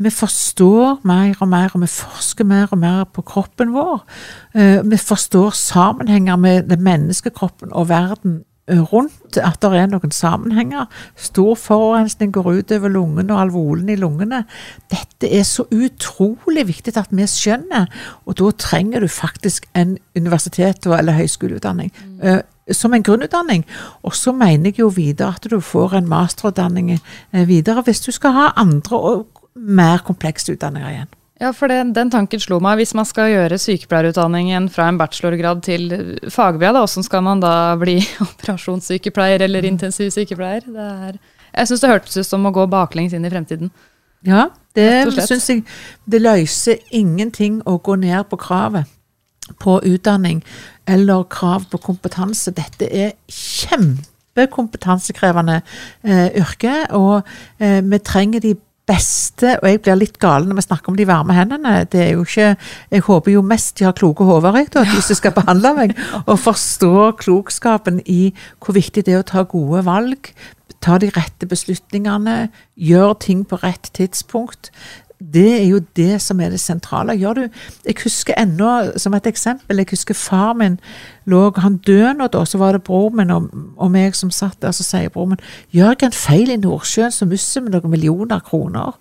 Vi 0.01 0.09
forstår 0.09 1.03
mer 1.05 1.37
og 1.37 1.51
mer, 1.51 1.69
og 1.75 1.83
vi 1.83 1.89
forsker 1.91 2.47
mer 2.49 2.73
og 2.73 2.81
mer 2.81 3.03
på 3.05 3.21
kroppen 3.21 3.75
vår. 3.75 4.01
Uh, 4.57 4.81
vi 4.81 4.97
forstår 4.97 5.53
sammenhenger 5.53 6.41
med 6.41 6.71
den 6.71 6.81
menneskekroppen 6.83 7.75
og 7.77 7.91
verden 7.93 8.41
rundt 8.69 9.37
at 9.37 9.59
det 9.61 9.77
er 9.77 9.89
noen 9.91 10.13
sammenhenger. 10.13 10.87
Stor 11.19 11.53
forurensning 11.59 12.31
går 12.33 12.61
utover 12.61 12.89
lungene 12.89 13.33
og 13.35 13.43
alvolen 13.43 13.91
i 13.93 13.97
lungene. 13.99 14.43
Dette 14.91 15.29
er 15.29 15.45
så 15.45 15.67
utrolig 15.69 16.65
viktig 16.71 16.95
at 16.97 17.13
vi 17.13 17.27
skjønner, 17.29 17.85
og 18.25 18.37
da 18.41 18.51
trenger 18.57 19.05
du 19.05 19.07
faktisk 19.07 19.67
en 19.75 19.97
universitet- 20.17 20.85
eller 20.85 21.13
høyskoleutdanning. 21.13 21.91
Mm. 21.93 22.19
Uh, 22.23 22.41
som 22.73 22.93
en 22.93 23.03
grunnutdanning. 23.03 23.65
Og 24.03 24.15
så 24.15 24.31
mener 24.33 24.71
jeg 24.71 24.79
jo 24.79 24.87
videre 24.87 25.35
at 25.35 25.45
du 25.51 25.59
får 25.61 25.99
en 25.99 26.09
masterutdanning 26.09 26.95
uh, 26.97 27.47
videre 27.47 27.83
hvis 27.85 28.01
du 28.01 28.11
skal 28.11 28.33
ha 28.33 28.47
andre 28.57 28.97
og 28.97 29.27
mer 29.55 30.01
komplekse 30.05 30.53
utdanninger 30.53 30.89
igjen. 30.89 31.13
Ja, 31.39 31.51
for 31.51 31.67
det, 31.67 31.93
den 31.97 32.11
tanken 32.11 32.39
slo 32.39 32.59
meg. 32.63 32.77
Hvis 32.79 32.93
man 32.95 33.05
skal 33.07 33.29
gjøre 33.33 33.57
sykepleierutdanningen 33.59 34.69
fra 34.71 34.87
en 34.87 34.97
bachelorgrad 34.99 35.63
til 35.67 35.81
fagbrev, 36.31 36.71
da, 36.71 36.79
hvordan 36.85 37.07
skal 37.07 37.21
man 37.25 37.39
da 37.43 37.75
bli 37.79 37.97
operasjonssykepleier 38.27 39.39
eller 39.43 39.61
mm. 39.65 39.69
intensivsykepleier? 39.73 40.63
Er, 40.71 41.13
jeg 41.51 41.67
syns 41.67 41.81
det 41.83 41.91
hørtes 41.91 42.17
ut 42.21 42.29
som 42.29 42.47
å 42.47 42.55
gå 42.55 42.63
baklengs 42.71 43.13
inn 43.15 43.27
i 43.27 43.33
fremtiden. 43.33 43.69
Ja, 44.25 44.49
det 44.73 45.13
syns 45.27 45.49
jeg 45.51 45.63
Det 46.09 46.19
løser 46.21 46.77
ingenting 46.95 47.61
å 47.67 47.77
gå 47.83 47.95
ned 47.99 48.23
på 48.31 48.37
kravet 48.41 48.85
på 49.61 49.81
utdanning 49.85 50.43
eller 50.89 51.23
krav 51.29 51.65
på 51.69 51.77
kompetanse. 51.83 52.51
Dette 52.55 52.85
er 52.89 53.11
kjempekompetansekrevende 53.29 55.61
eh, 56.01 56.29
yrke, 56.39 56.87
og 56.97 57.21
eh, 57.59 57.81
vi 57.85 57.99
trenger 57.99 58.39
de 58.41 58.55
beste 58.85 59.55
Og 59.61 59.69
jeg 59.69 59.81
blir 59.81 59.97
litt 59.99 60.19
gal 60.21 60.45
når 60.47 60.59
vi 60.59 60.65
snakker 60.67 60.91
om 60.91 60.97
de 60.99 61.07
varme 61.09 61.35
hendene. 61.37 61.77
Det 61.91 62.01
er 62.03 62.11
jo 62.13 62.25
ikke 62.25 62.55
Jeg 62.91 63.05
håper 63.07 63.31
jo 63.31 63.41
mest 63.41 63.79
de 63.79 63.87
har 63.87 63.95
kloke 63.97 64.23
hoder, 64.27 64.59
jeg, 64.61 64.69
de 64.73 65.01
som 65.01 65.17
skal 65.17 65.33
behandle 65.35 65.73
meg. 65.77 65.95
Og 66.29 66.37
forstå 66.39 67.11
klokskapen 67.21 68.01
i 68.05 68.33
hvor 68.59 68.77
viktig 68.77 69.05
det 69.05 69.15
er 69.15 69.23
å 69.23 69.27
ta 69.27 69.45
gode 69.49 69.85
valg. 69.85 70.31
Ta 70.85 70.99
de 71.01 71.09
rette 71.09 71.47
beslutningene. 71.49 72.49
gjør 72.75 73.13
ting 73.19 73.45
på 73.47 73.57
rett 73.63 73.89
tidspunkt 73.93 74.71
det 75.19 75.61
er 75.61 75.67
jo 75.69 75.79
det 75.95 76.21
som 76.21 76.39
er 76.43 76.49
det 76.51 76.59
sentrale. 76.59 77.15
Gjør 77.15 77.33
du 77.33 77.41
Jeg 77.85 77.95
husker 78.03 78.33
ennå, 78.37 78.91
som 78.97 79.13
et 79.13 79.27
eksempel, 79.27 79.77
jeg 79.77 79.87
husker 79.89 80.13
far 80.13 80.53
min 80.53 80.79
lå 81.25 81.51
Han 81.57 81.77
døde 81.77 82.13
nå, 82.13 82.27
da, 82.27 82.45
så 82.45 82.57
var 82.57 82.71
det 82.71 82.83
bror 82.83 83.09
min 83.09 83.31
og, 83.31 83.49
og 83.77 83.91
meg 83.91 84.15
som 84.15 84.31
satt 84.31 84.61
der, 84.61 84.71
så 84.71 84.83
sier 84.83 85.09
bror 85.09 85.25
min 85.25 85.39
Gjør 85.71 85.95
jeg 85.95 86.03
en 86.03 86.11
feil 86.11 86.51
i 86.51 86.57
Nordsjøen, 86.57 87.11
så 87.11 87.25
mister 87.25 87.61
vi 87.61 87.69
noen 87.71 87.91
millioner 87.91 88.39
kroner. 88.39 88.91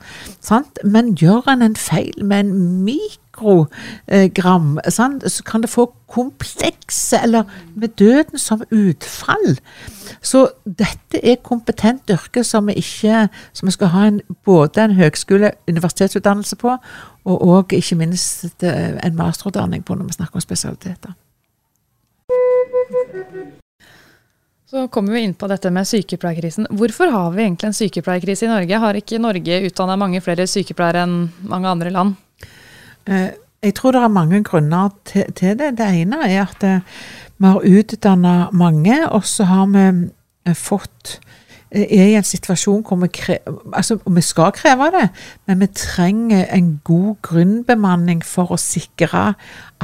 Sant? 0.40 0.78
Men 0.84 1.14
gjør 1.18 1.42
han 1.48 1.62
en 1.62 1.76
feil 1.76 2.24
med 2.24 2.38
en 2.46 2.84
mikrogram, 2.86 4.78
sant? 4.88 5.26
så 5.30 5.42
kan 5.42 5.62
det 5.62 5.70
få 5.70 5.92
komplekse 6.08 7.18
Eller 7.22 7.42
med 7.74 7.88
døden 7.98 8.38
som 8.38 8.62
utfall. 8.70 9.58
Så 10.24 10.46
dette 10.64 11.20
er 11.20 11.42
kompetent 11.44 12.10
yrke 12.10 12.44
som 12.44 12.70
vi 12.70 12.78
ikke 12.80 13.26
som 13.52 13.68
vi 13.68 13.74
skal 13.76 13.92
ha 13.92 14.06
en, 14.08 14.20
både 14.44 14.86
en 14.86 14.96
høgskole- 14.96 15.52
universitetsutdannelse 15.68 16.56
på, 16.56 16.78
og 17.24 17.42
og 17.48 17.72
ikke 17.72 17.96
minst 18.00 18.62
en 18.64 19.16
masterutdanning 19.16 19.84
på 19.84 19.94
når 19.94 20.08
vi 20.08 20.16
snakker 20.18 20.40
om 20.40 20.44
spesialiteter. 20.44 21.14
Så 24.74 24.88
kommer 24.88 25.12
vi 25.14 25.20
inn 25.22 25.36
på 25.38 25.46
dette 25.46 25.70
med 25.70 25.86
sykepleierkrisen. 25.86 26.66
Hvorfor 26.74 27.12
har 27.12 27.30
vi 27.30 27.44
egentlig 27.44 27.68
en 27.68 27.76
sykepleierkrise 27.76 28.46
i 28.46 28.50
Norge? 28.50 28.78
Har 28.82 28.96
ikke 28.98 29.20
Norge 29.22 29.60
utdanna 29.68 29.94
mange 30.00 30.18
flere 30.24 30.48
sykepleiere 30.50 31.04
enn 31.06 31.28
mange 31.46 31.70
andre 31.70 31.92
land? 31.94 32.16
Eh, 33.06 33.28
jeg 33.62 33.76
tror 33.78 33.94
det 33.94 34.00
er 34.02 34.16
mange 34.16 34.40
grunner 34.42 34.90
til, 35.06 35.28
det. 35.60 35.76
Det 35.78 35.86
ene 36.00 36.18
er 36.26 36.42
at 36.42 36.66
eh, 36.66 36.82
vi 37.38 37.52
har 37.52 37.68
utdanna 37.78 38.34
mange, 38.50 38.98
og 39.06 39.22
så 39.28 39.46
har 39.52 39.70
vi 39.70 39.84
eh, 39.84 40.02
fått 40.52 41.18
er 41.74 42.10
i 42.12 42.16
en 42.18 42.26
situasjon 42.26 42.82
hvor 42.86 42.98
vi, 43.02 43.08
krever, 43.14 43.58
altså, 43.74 43.96
vi 44.06 44.22
skal 44.22 44.52
kreve 44.54 44.90
det, 44.94 45.08
men 45.48 45.62
vi 45.62 45.68
trenger 45.74 46.46
en 46.54 46.70
god 46.86 47.16
grunnbemanning 47.26 48.22
for 48.26 48.54
å 48.54 48.58
sikre 48.60 49.32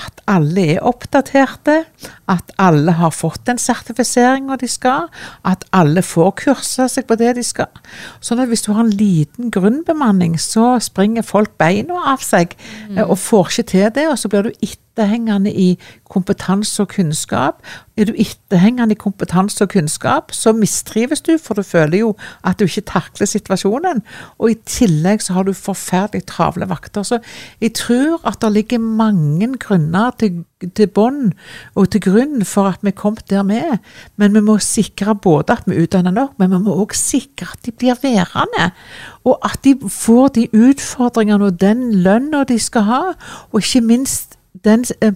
at 0.00 0.22
alle 0.30 0.66
er 0.76 0.84
oppdaterte, 0.86 1.80
at 2.30 2.52
alle 2.62 2.94
har 3.00 3.12
fått 3.12 3.42
den 3.48 3.58
sertifiseringa 3.60 4.56
de 4.60 4.68
skal, 4.70 5.08
at 5.44 5.66
alle 5.76 6.04
får 6.06 6.30
kursa 6.44 6.86
seg 6.88 7.08
på 7.10 7.18
det 7.20 7.34
de 7.40 7.44
skal. 7.44 7.72
Sånn 8.24 8.40
at 8.40 8.48
hvis 8.52 8.64
du 8.64 8.72
har 8.72 8.84
en 8.84 8.94
liten 8.94 9.50
grunnbemanning, 9.52 10.38
så 10.40 10.76
springer 10.82 11.26
folk 11.26 11.56
beina 11.60 11.98
av 12.14 12.22
seg 12.24 12.54
mm. 12.88 13.02
og 13.08 13.18
får 13.20 13.50
ikke 13.50 13.68
til 13.74 13.90
det, 13.98 14.06
og 14.12 14.16
så 14.20 14.30
blir 14.30 14.48
du 14.48 14.70
etterhengende 15.00 15.52
i 15.52 15.78
kompetanse 16.10 16.82
og 16.82 16.90
kunnskap. 16.94 17.62
Er 17.96 18.08
du 18.08 18.14
etterhengende 18.18 18.94
i 18.94 18.98
kompetanse 18.98 19.64
og 19.64 19.72
kunnskap, 19.74 20.32
så 20.32 20.52
mistrives 20.56 21.20
du, 21.20 21.36
for 21.38 21.54
du 21.54 21.62
føler 21.62 22.00
jo 22.00 22.14
at 22.44 22.58
du 22.58 22.64
ikke 22.64 22.86
takler 22.88 23.28
situasjonen. 23.28 24.02
Og 24.38 24.50
i 24.50 24.58
tillegg 24.66 25.22
så 25.22 25.36
har 25.36 25.46
du 25.46 25.52
forferdelig 25.52 26.26
travle 26.26 26.68
vakter. 26.68 27.02
Så 27.02 27.20
jeg 27.60 27.74
tror 27.78 28.20
at 28.26 28.40
det 28.42 28.52
ligger 28.52 28.78
mange 28.78 29.52
grunner 29.60 30.10
til, 30.18 30.44
til 30.76 30.88
bånn 30.88 31.32
og 31.74 31.90
til 31.92 32.02
grunn 32.04 32.44
for 32.44 32.72
at 32.72 32.82
vi 32.82 32.92
er 32.92 32.98
kommet 32.98 33.28
der 33.30 33.46
vi 33.48 33.60
er. 33.60 33.78
Men 34.16 34.34
vi 34.34 34.44
må 34.44 34.58
sikre 34.64 35.14
både 35.14 35.58
at 35.58 35.68
vi 35.68 35.78
utdanner 35.82 36.14
nok, 36.14 36.36
men 36.38 36.50
vi 36.50 36.64
må 36.64 36.80
òg 36.82 36.96
sikre 36.98 37.52
at 37.52 37.64
de 37.66 37.72
blir 37.72 38.00
værende. 38.02 38.72
Og 39.24 39.38
at 39.44 39.60
de 39.64 39.76
får 39.76 40.34
de 40.40 40.48
utfordringene 40.56 41.52
og 41.52 41.60
den 41.60 41.90
lønna 42.02 42.44
de 42.48 42.58
skal 42.58 42.88
ha, 42.88 43.02
og 43.52 43.60
ikke 43.60 43.84
minst 43.86 44.39
den 44.52 44.84
eh, 45.00 45.14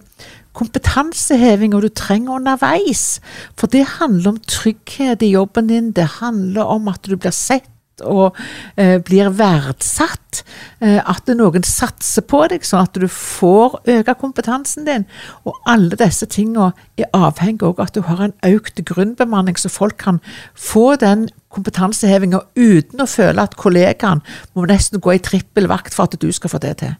kompetansehevinga 0.54 1.80
du 1.82 1.88
trenger 1.88 2.38
underveis. 2.38 3.20
For 3.58 3.70
det 3.70 3.86
handler 3.98 4.34
om 4.34 4.42
trygghet 4.48 5.22
i 5.22 5.34
jobben 5.34 5.68
din, 5.68 5.92
det 5.92 6.20
handler 6.20 6.74
om 6.76 6.88
at 6.88 7.06
du 7.06 7.16
blir 7.16 7.34
sett 7.34 7.70
og 8.02 8.36
eh, 8.76 8.98
blir 9.02 9.30
verdsatt. 9.38 10.42
Eh, 10.82 10.98
at 10.98 11.30
noen 11.30 11.66
satser 11.66 12.24
på 12.26 12.40
deg, 12.50 12.66
sånn 12.66 12.88
at 12.88 12.98
du 12.98 13.06
får 13.10 13.78
øke 13.96 14.16
kompetansen 14.18 14.86
din. 14.88 15.06
Og 15.46 15.58
alle 15.70 15.98
disse 16.00 16.26
tingene 16.30 16.72
er 16.98 17.10
avhengig 17.14 17.62
av 17.66 17.82
at 17.84 17.94
du 17.94 18.02
har 18.08 18.24
en 18.24 18.36
økt 18.50 18.82
grunnbemanning, 18.86 19.58
så 19.58 19.70
folk 19.70 19.98
kan 20.02 20.20
få 20.58 20.94
den 21.00 21.28
kompetansehevinga 21.54 22.42
uten 22.58 23.04
å 23.04 23.10
føle 23.10 23.46
at 23.46 23.54
kollegaen 23.60 24.24
må 24.54 24.66
nesten 24.66 25.02
gå 25.02 25.14
i 25.14 25.22
trippel 25.22 25.70
vakt 25.70 25.94
for 25.94 26.08
at 26.08 26.18
du 26.18 26.30
skal 26.34 26.50
få 26.50 26.62
det 26.62 26.78
til. 26.82 26.98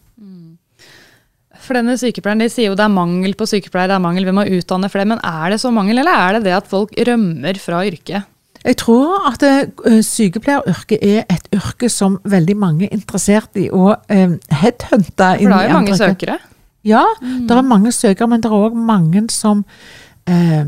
For 1.65 1.77
denne 1.77 1.97
sykepleieren, 1.97 2.43
De 2.45 2.51
sier 2.51 2.69
jo 2.69 2.77
det 2.77 2.85
er 2.85 2.93
mangel 2.93 3.33
på 3.37 3.47
sykepleiere, 3.49 3.93
det 3.93 3.97
er 3.97 4.05
mangel, 4.05 4.27
vi 4.27 4.37
må 4.37 4.45
utdanne 4.59 4.91
flere. 4.93 5.09
Men 5.15 5.23
er 5.25 5.53
det 5.53 5.59
så 5.63 5.73
mangel, 5.73 6.03
eller 6.03 6.13
er 6.13 6.37
det 6.37 6.45
det 6.47 6.55
at 6.59 6.69
folk 6.69 6.93
rømmer 7.09 7.59
fra 7.61 7.83
yrket? 7.87 8.31
Jeg 8.65 8.79
tror 8.81 9.27
at 9.29 9.43
uh, 9.45 9.99
sykepleieryrket 10.01 11.03
er 11.05 11.27
et 11.29 11.45
yrke 11.53 11.89
som 11.91 12.17
veldig 12.25 12.55
mange 12.57 12.87
er 12.87 12.97
interessert 12.97 13.53
i 13.61 13.67
å 13.69 13.91
uh, 13.93 14.33
headhunte. 14.61 15.29
For 15.37 15.53
det 15.53 15.59
er 15.59 15.69
jo 15.69 15.77
mange 15.77 15.97
søkere? 15.99 16.39
Ja, 16.85 17.03
mm. 17.21 17.45
det 17.49 17.53
er 17.53 17.65
mange 17.65 17.93
søkere, 17.93 18.29
men 18.29 18.41
det 18.41 18.49
er 18.49 18.57
òg 18.57 18.75
mange 18.77 19.23
som 19.33 19.63
eh, 20.29 20.67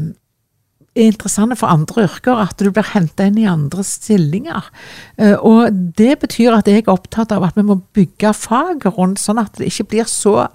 er 0.97 1.11
interessante 1.11 1.53
for 1.59 1.69
andre 1.69 2.07
yrker, 2.07 2.39
at 2.41 2.57
du 2.57 2.71
blir 2.73 2.89
henta 2.89 3.27
inn 3.29 3.37
i 3.37 3.45
andre 3.45 3.85
stillinger. 3.85 4.65
Og 5.45 5.77
det 5.99 6.15
betyr 6.23 6.57
at 6.57 6.65
jeg 6.65 6.81
er 6.81 6.89
opptatt 6.89 7.35
av 7.35 7.45
at 7.45 7.53
vi 7.53 7.67
må 7.69 7.77
bygge 7.93 8.33
faget 8.33 8.97
rundt, 8.97 9.21
sånn 9.21 9.43
at 9.43 9.61
det 9.61 9.69
ikke 9.69 9.91
blir 9.93 10.09
så 10.09 10.47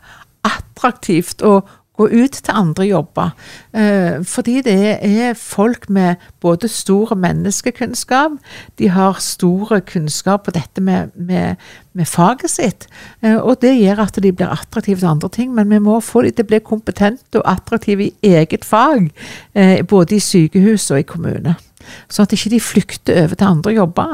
attraktivt 0.83 1.43
å 1.43 1.63
gå 2.01 2.07
ut 2.09 2.33
til 2.33 2.55
andre 2.57 2.87
jobber. 2.89 3.33
Eh, 3.77 4.23
fordi 4.25 4.63
det 4.65 4.99
er 5.05 5.35
folk 5.37 5.89
med 5.93 6.21
både 6.41 6.69
stor 6.69 7.15
menneskekunnskap, 7.15 8.39
de 8.79 8.89
har 8.89 9.21
stor 9.21 9.81
kunnskap 9.87 10.47
på 10.47 10.55
dette 10.57 10.81
med, 10.81 11.13
med, 11.15 11.57
med 11.93 12.09
faget 12.09 12.51
sitt. 12.51 12.87
Eh, 13.23 13.37
og 13.37 13.61
det 13.63 13.75
gjør 13.77 14.07
at 14.07 14.23
de 14.23 14.33
blir 14.33 14.49
attraktive 14.49 15.03
til 15.03 15.11
andre 15.11 15.29
ting, 15.29 15.53
men 15.55 15.71
vi 15.71 15.79
må 15.79 16.01
få 16.01 16.25
dem 16.25 16.33
til 16.33 16.49
å 16.49 16.53
bli 16.55 16.63
kompetente 16.65 17.43
og 17.43 17.47
attraktive 17.47 18.09
i 18.09 18.37
eget 18.41 18.65
fag. 18.65 19.13
Eh, 19.55 19.85
både 19.85 20.17
i 20.17 20.25
sykehus 20.25 20.91
og 20.91 21.03
i 21.03 21.07
kommune. 21.09 21.59
Sånn 22.09 22.29
at 22.29 22.33
ikke 22.33 22.53
de 22.53 22.61
flykter 22.63 23.25
over 23.25 23.35
til 23.35 23.49
andre 23.49 23.73
jobber. 23.75 24.13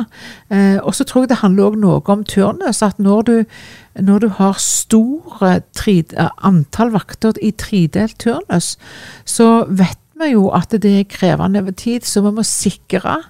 Og 0.89 0.95
så 0.97 1.05
tror 1.05 1.27
jeg 1.27 1.35
det 1.35 1.43
handler 1.43 1.67
også 1.67 1.81
noe 1.83 2.15
om 2.15 2.23
turnus. 2.25 2.81
At 2.81 2.97
når 2.97 3.27
du, 3.29 3.35
når 4.03 4.19
du 4.19 4.29
har 4.39 4.59
store 4.63 5.55
eh, 5.59 6.29
antall 6.47 6.93
vakter 6.95 7.39
i 7.43 7.51
tredelt 7.51 8.19
turnus, 8.23 8.77
så 9.25 9.65
vet 9.69 9.99
vi 10.19 10.33
jo 10.33 10.49
at 10.55 10.75
det 10.75 10.93
er 11.01 11.11
krevende 11.11 11.63
over 11.63 11.75
tid. 11.75 12.07
Så 12.07 12.23
vi 12.23 12.35
må 12.35 12.43
sikre 12.47 13.21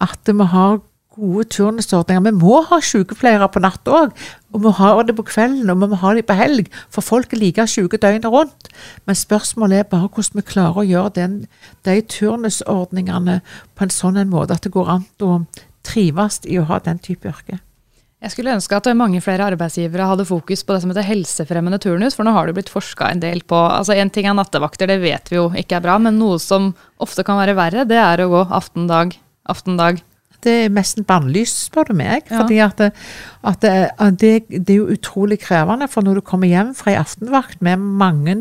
at 0.00 0.28
vi 0.28 0.44
har 0.52 0.80
gode 1.18 1.44
turnusordninger. 1.50 2.30
Vi 2.30 2.38
må 2.38 2.60
ha 2.68 2.78
sykepleiere 2.84 3.48
på 3.52 3.62
natt 3.62 3.88
òg, 3.90 4.14
og 4.52 4.60
vi 4.60 4.64
må 4.64 4.72
ha 4.78 4.90
det 5.02 5.16
på 5.18 5.26
kvelden 5.26 5.70
og 5.70 5.80
vi 5.82 5.90
må 5.90 6.00
ha 6.02 6.14
det 6.14 6.26
på 6.28 6.36
helg. 6.38 6.70
For 6.94 7.04
folk 7.04 7.32
er 7.32 7.42
like 7.42 7.66
syke 7.70 8.00
døgnet 8.00 8.30
rundt. 8.32 8.70
Men 9.06 9.18
spørsmålet 9.18 9.82
er 9.82 9.90
bare 9.90 10.08
hvordan 10.08 10.40
vi 10.40 10.48
klarer 10.52 10.82
å 10.82 10.88
gjøre 10.88 11.14
den, 11.18 11.38
de 11.84 12.00
turnusordningene 12.14 13.40
på 13.74 13.86
en 13.86 13.94
sånn 13.94 14.20
en 14.20 14.32
måte 14.32 14.56
at 14.56 14.66
det 14.66 14.74
går 14.74 14.92
an 14.98 15.08
å 15.24 15.40
trives 15.88 16.42
i 16.44 16.58
å 16.60 16.68
ha 16.68 16.80
den 16.84 17.00
type 17.02 17.28
yrke. 17.30 17.62
Jeg 18.18 18.34
skulle 18.34 18.54
ønske 18.56 18.74
at 18.74 18.88
mange 18.98 19.20
flere 19.22 19.46
arbeidsgivere 19.52 20.08
hadde 20.10 20.26
fokus 20.26 20.64
på 20.66 20.74
det 20.74 20.82
som 20.82 20.90
heter 20.90 21.06
helsefremmende 21.06 21.78
turnus, 21.82 22.16
for 22.18 22.26
nå 22.26 22.32
har 22.34 22.48
det 22.48 22.56
blitt 22.56 22.72
forska 22.72 23.12
en 23.12 23.22
del 23.22 23.44
på 23.46 23.60
altså 23.70 23.94
En 23.94 24.10
ting 24.10 24.26
er 24.26 24.34
nattevakter, 24.34 24.90
det 24.90 24.98
vet 25.04 25.30
vi 25.30 25.38
jo 25.38 25.46
ikke 25.54 25.78
er 25.78 25.84
bra, 25.84 26.00
men 26.02 26.18
noe 26.18 26.40
som 26.42 26.72
ofte 26.98 27.22
kan 27.26 27.38
være 27.38 27.54
verre, 27.58 27.86
det 27.86 28.00
er 28.02 28.24
å 28.24 28.30
gå 28.32 28.42
aftendag, 28.58 29.14
aftendag, 29.46 30.02
det 30.42 30.54
er 30.64 30.74
nesten 30.74 31.06
bannlyst, 31.06 31.64
spør 31.68 31.90
du 31.90 31.96
meg. 31.98 32.26
Ja. 32.26 32.42
fordi 32.42 32.58
at, 32.62 32.78
det, 32.82 32.90
at 33.42 33.62
det, 33.62 34.42
det, 34.50 34.74
er 34.74 34.76
jo 34.76 34.92
utrolig 34.94 35.40
krevende. 35.42 35.88
For 35.90 36.06
når 36.06 36.20
du 36.20 36.26
kommer 36.26 36.50
hjem 36.50 36.74
fra 36.78 36.92
ei 36.92 37.00
aftenvakt 37.00 37.62
med 37.64 37.82
mange 37.82 38.36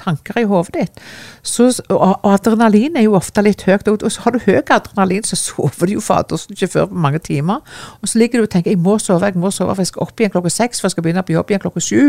tanker 0.00 0.40
i 0.40 0.46
hodet 0.48 0.74
ditt, 0.74 1.00
så, 1.42 1.68
og, 1.94 2.18
adrenalin 2.28 2.96
er 2.98 3.06
jo 3.06 3.16
ofte 3.18 3.42
litt 3.44 3.64
høyt. 3.66 3.88
Og, 3.88 4.06
så 4.12 4.24
har 4.24 4.34
du 4.34 4.40
høy 4.44 4.60
adrenalin, 4.60 5.24
så 5.26 5.38
sover 5.38 5.88
du 5.88 5.96
jo 5.96 6.04
fadersen 6.04 6.54
ikke 6.56 6.70
før 6.74 6.92
mange 6.92 7.22
timer. 7.24 7.64
Og 8.02 8.10
så 8.10 8.20
ligger 8.22 8.40
du 8.40 8.48
og 8.48 8.52
tenker 8.52 8.74
jeg 8.74 8.82
må 8.82 8.98
sove, 9.02 9.26
jeg 9.26 9.40
må 9.40 9.52
sove, 9.54 9.74
for 9.74 9.84
jeg 9.84 9.92
skal 9.92 10.06
opp 10.06 10.20
igjen 10.20 10.34
klokka 10.34 10.52
seks, 10.52 10.80
for 10.80 10.88
jeg 10.88 10.96
skal 10.96 11.06
begynne 11.06 11.24
på 11.26 11.36
jobb 11.36 11.52
igjen 11.52 11.64
klokka 11.64 11.84
sju. 11.84 12.04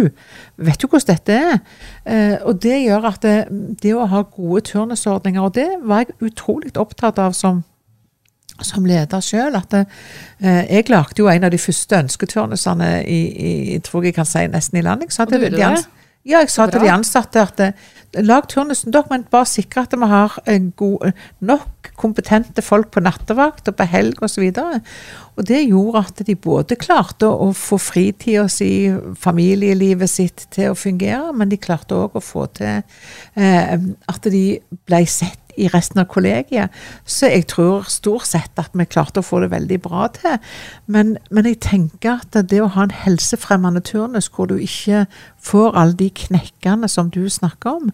Vet 0.70 0.82
du 0.82 0.88
hvordan 0.88 1.10
dette 1.10 1.40
er? 1.40 1.58
Eh, 2.06 2.38
og 2.44 2.62
det 2.64 2.78
gjør 2.84 3.10
at 3.12 3.26
det, 3.26 3.38
det 3.84 3.96
å 3.96 4.08
ha 4.10 4.24
gode 4.28 4.66
turnusordninger, 4.70 5.42
og 5.44 5.56
det 5.58 5.70
var 5.84 6.06
jeg 6.06 6.18
utrolig 6.32 6.76
opptatt 6.80 7.20
av 7.22 7.36
som 7.38 7.64
som 8.66 8.84
leder 8.88 9.24
sjøl 9.24 9.56
at 9.56 9.76
eh, 9.78 9.86
jeg 10.68 10.90
lagde 10.92 11.22
jo 11.22 11.30
en 11.32 11.48
av 11.48 11.54
de 11.54 11.60
første 11.62 12.02
ønsketurnusene 12.04 12.90
i, 13.08 13.20
i, 13.76 13.80
tror 13.86 14.04
jeg 14.08 14.18
kan 14.18 14.28
si 14.28 14.46
nesten 14.52 14.82
i 14.82 14.84
landet. 14.86 15.16
Og 15.16 15.32
du 15.32 15.38
gjorde 15.40 15.62
det? 15.62 15.99
Ja, 16.30 16.44
jeg 16.44 16.52
sa 16.54 16.68
til 16.70 16.84
de 16.84 16.92
ansatte 16.94 17.42
at 17.42 17.62
eh, 17.64 17.88
lag 18.22 18.46
turnusen 18.50 18.94
dere, 18.94 19.10
men 19.10 19.26
bare 19.32 19.48
sikre 19.50 19.82
at 19.88 19.96
vi 19.98 20.10
har 20.12 20.36
god, 20.78 21.12
nok 21.42 21.90
kompetente 21.98 22.62
folk 22.66 22.92
på 22.94 23.02
nattevakt 23.02 23.72
og 23.72 23.78
på 23.80 23.88
helg 23.90 24.22
osv. 24.26 24.46
Og, 24.62 24.92
og 25.36 25.48
det 25.50 25.64
gjorde 25.64 26.04
at 26.06 26.24
de 26.28 26.36
både 26.38 26.78
klarte 26.78 27.30
å 27.30 27.50
få 27.58 27.80
fritida 27.82 28.46
si, 28.52 28.92
familielivet 29.18 30.12
sitt 30.12 30.46
til 30.54 30.74
å 30.74 30.78
fungere, 30.78 31.34
men 31.34 31.50
de 31.50 31.58
klarte 31.62 31.98
òg 31.98 32.18
å 32.20 32.24
få 32.24 32.46
til 32.60 32.82
eh, 33.34 33.76
at 34.14 34.30
de 34.30 34.44
ble 34.86 35.04
sett 35.10 35.49
i 35.60 35.68
resten 35.74 36.02
av 36.02 36.08
kollegiet. 36.12 36.74
Så 37.06 37.30
jeg 37.32 37.48
tror 37.52 37.90
stort 37.92 38.28
sett 38.30 38.60
at 38.62 38.76
vi 38.78 38.88
klarte 38.90 39.24
å 39.24 39.26
få 39.26 39.42
det 39.44 39.52
veldig 39.54 39.80
bra 39.84 40.08
til. 40.16 40.38
Men, 40.88 41.18
men 41.30 41.50
jeg 41.50 41.60
tenker 41.66 42.24
at 42.24 42.40
det 42.50 42.62
å 42.64 42.72
ha 42.76 42.88
en 42.88 42.96
helsefremmende 42.96 43.84
turnus 43.86 44.32
hvor 44.34 44.50
du 44.50 44.58
ikke 44.60 45.06
får 45.44 45.78
alle 45.80 46.00
de 46.00 46.10
knekkene 46.26 46.90
som 46.92 47.12
du 47.14 47.26
snakker 47.30 47.82
om, 47.82 47.94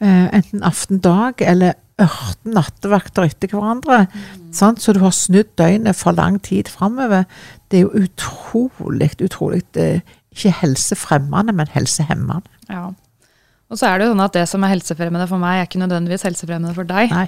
eh, 0.00 0.28
enten 0.36 0.64
aftendag 0.66 1.42
eller 1.44 1.76
ørten 2.02 2.52
nattevakter 2.52 3.24
etter 3.24 3.48
hverandre, 3.48 4.04
mm. 4.12 4.52
så 4.52 4.92
du 4.92 5.00
har 5.00 5.14
snudd 5.16 5.48
døgnet 5.56 5.96
for 5.96 6.12
lang 6.12 6.36
tid 6.44 6.68
framover, 6.68 7.24
det 7.70 7.78
er 7.78 7.86
jo 7.86 8.04
utrolig, 8.04 9.14
utrolig 9.24 9.62
eh, 9.80 10.04
ikke 10.36 10.52
helsefremmende, 10.60 11.54
men 11.56 11.72
helsehemmende. 11.72 12.44
Ja. 12.68 12.90
Og 13.70 13.80
så 13.80 13.88
er 13.88 13.98
det 13.98 14.06
jo 14.06 14.12
sånn 14.14 14.24
at 14.26 14.36
det 14.36 14.44
som 14.50 14.64
er 14.64 14.72
helsefremmende 14.76 15.26
for 15.30 15.42
meg, 15.42 15.60
er 15.60 15.68
ikke 15.68 15.82
nødvendigvis 15.82 16.26
helsefremmende 16.28 16.74
for 16.76 16.88
deg. 16.88 17.10
Nei. 17.14 17.26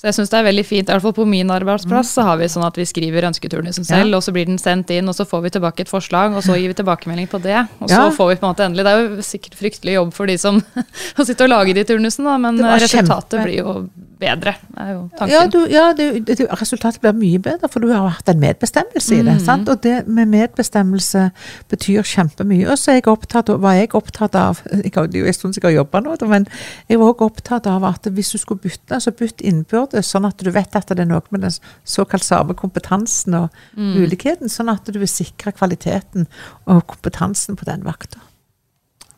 Så 0.00 0.06
jeg 0.08 0.16
syns 0.16 0.30
det 0.32 0.38
er 0.38 0.44
veldig 0.46 0.62
fint. 0.64 0.88
I 0.88 0.94
hvert 0.94 1.04
fall 1.04 1.12
på 1.12 1.26
min 1.28 1.50
arbeidsplass 1.52 2.08
mm. 2.08 2.14
så 2.14 2.24
har 2.24 2.38
vi 2.40 2.46
sånn 2.48 2.64
at 2.64 2.78
vi 2.80 2.86
skriver 2.88 3.26
ønsketurnusen 3.28 3.84
selv, 3.84 4.08
ja. 4.08 4.16
og 4.16 4.24
så 4.24 4.32
blir 4.32 4.48
den 4.48 4.56
sendt 4.56 4.88
inn, 4.96 5.10
og 5.12 5.16
så 5.18 5.26
får 5.28 5.42
vi 5.44 5.52
tilbake 5.58 5.84
et 5.84 5.92
forslag, 5.92 6.32
og 6.32 6.40
så 6.46 6.56
gir 6.56 6.72
vi 6.72 6.78
tilbakemelding 6.78 7.28
på 7.28 7.42
det. 7.44 7.58
Og 7.84 7.92
så 7.92 8.06
får 8.16 8.30
vi 8.30 8.38
på 8.40 8.46
en 8.46 8.54
måte 8.54 8.64
endelig 8.64 8.86
Det 8.86 8.94
er 8.94 9.02
jo 9.04 9.26
sikkert 9.28 9.58
fryktelig 9.60 9.98
jobb 9.98 10.14
for 10.16 10.32
de 10.32 10.38
som 10.40 10.62
har 11.18 11.26
sittet 11.28 11.44
og 11.44 11.52
lager 11.52 11.76
de 11.76 11.84
turnusene, 11.92 12.38
men 12.46 12.62
resultatet 12.64 13.36
kjempe. 13.36 13.44
blir 13.44 13.60
jo 13.60 13.74
bedre, 14.20 14.54
er 14.76 14.90
jo 14.92 15.02
tanken. 15.16 15.32
Ja, 15.32 15.42
du, 15.48 15.58
ja 15.68 15.84
du, 15.96 16.04
du, 16.24 16.44
resultatet 16.60 17.00
blir 17.02 17.16
mye 17.16 17.40
bedre, 17.42 17.68
for 17.72 17.84
du 17.84 17.92
har 17.92 18.08
hatt 18.12 18.28
en 18.32 18.40
medbestemmelse 18.40 19.16
i 19.16 19.22
det. 19.24 19.36
Mm. 19.38 19.44
sant? 19.44 19.68
Og 19.72 19.80
det 19.84 20.06
med 20.08 20.28
medbestemmelse 20.32 21.26
betyr 21.72 22.06
kjempemye. 22.06 22.68
Og 22.70 22.80
så 22.80 22.96
var 22.96 23.76
jeg 23.76 23.92
opptatt 23.96 24.36
av 24.38 24.60
Jeg 24.70 24.92
har 24.94 25.08
jo 25.12 25.26
en 25.26 25.36
stund 25.36 25.54
siden 25.54 25.68
jeg 25.68 25.76
har 25.76 25.78
jobba 25.82 26.02
nå, 26.04 26.16
men 26.30 26.46
jeg 26.88 27.00
var 27.00 27.12
også 27.12 27.30
opptatt 27.30 27.68
av 27.70 27.84
at 27.88 28.08
hvis 28.12 28.32
du 28.34 28.38
skulle 28.40 28.64
bytte, 28.64 29.00
så 29.00 29.12
bytt 29.16 29.40
innbyrdes 29.40 29.89
det, 29.92 30.04
sånn 30.06 30.28
at 30.28 30.40
du 30.40 30.50
vet 30.54 30.76
at 30.76 30.88
det 30.90 31.04
er 31.04 31.10
noe 31.10 31.22
med 31.34 31.44
den 31.44 31.54
såkalt 31.84 32.26
samme 32.26 32.56
kompetansen 32.58 33.36
og 33.38 33.60
mm. 33.76 33.92
muligheten, 33.98 34.52
sånn 34.52 34.72
at 34.72 34.88
du 34.88 34.98
vil 35.00 35.10
sikre 35.10 35.52
kvaliteten 35.56 36.28
og 36.66 36.82
kompetansen 36.90 37.58
på 37.58 37.68
den 37.68 37.84
vakta. 37.86 38.22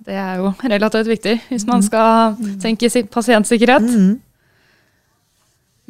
Det 0.03 0.17
er 0.19 0.41
jo 0.41 0.51
relativt 0.67 1.11
viktig 1.11 1.37
hvis 1.49 1.67
man 1.69 1.83
mm. 1.83 1.87
skal 1.87 2.37
tenke 2.63 2.91
tenke 2.91 3.13
pasientsikkerhet. 3.15 3.87
Mm. 3.87 4.21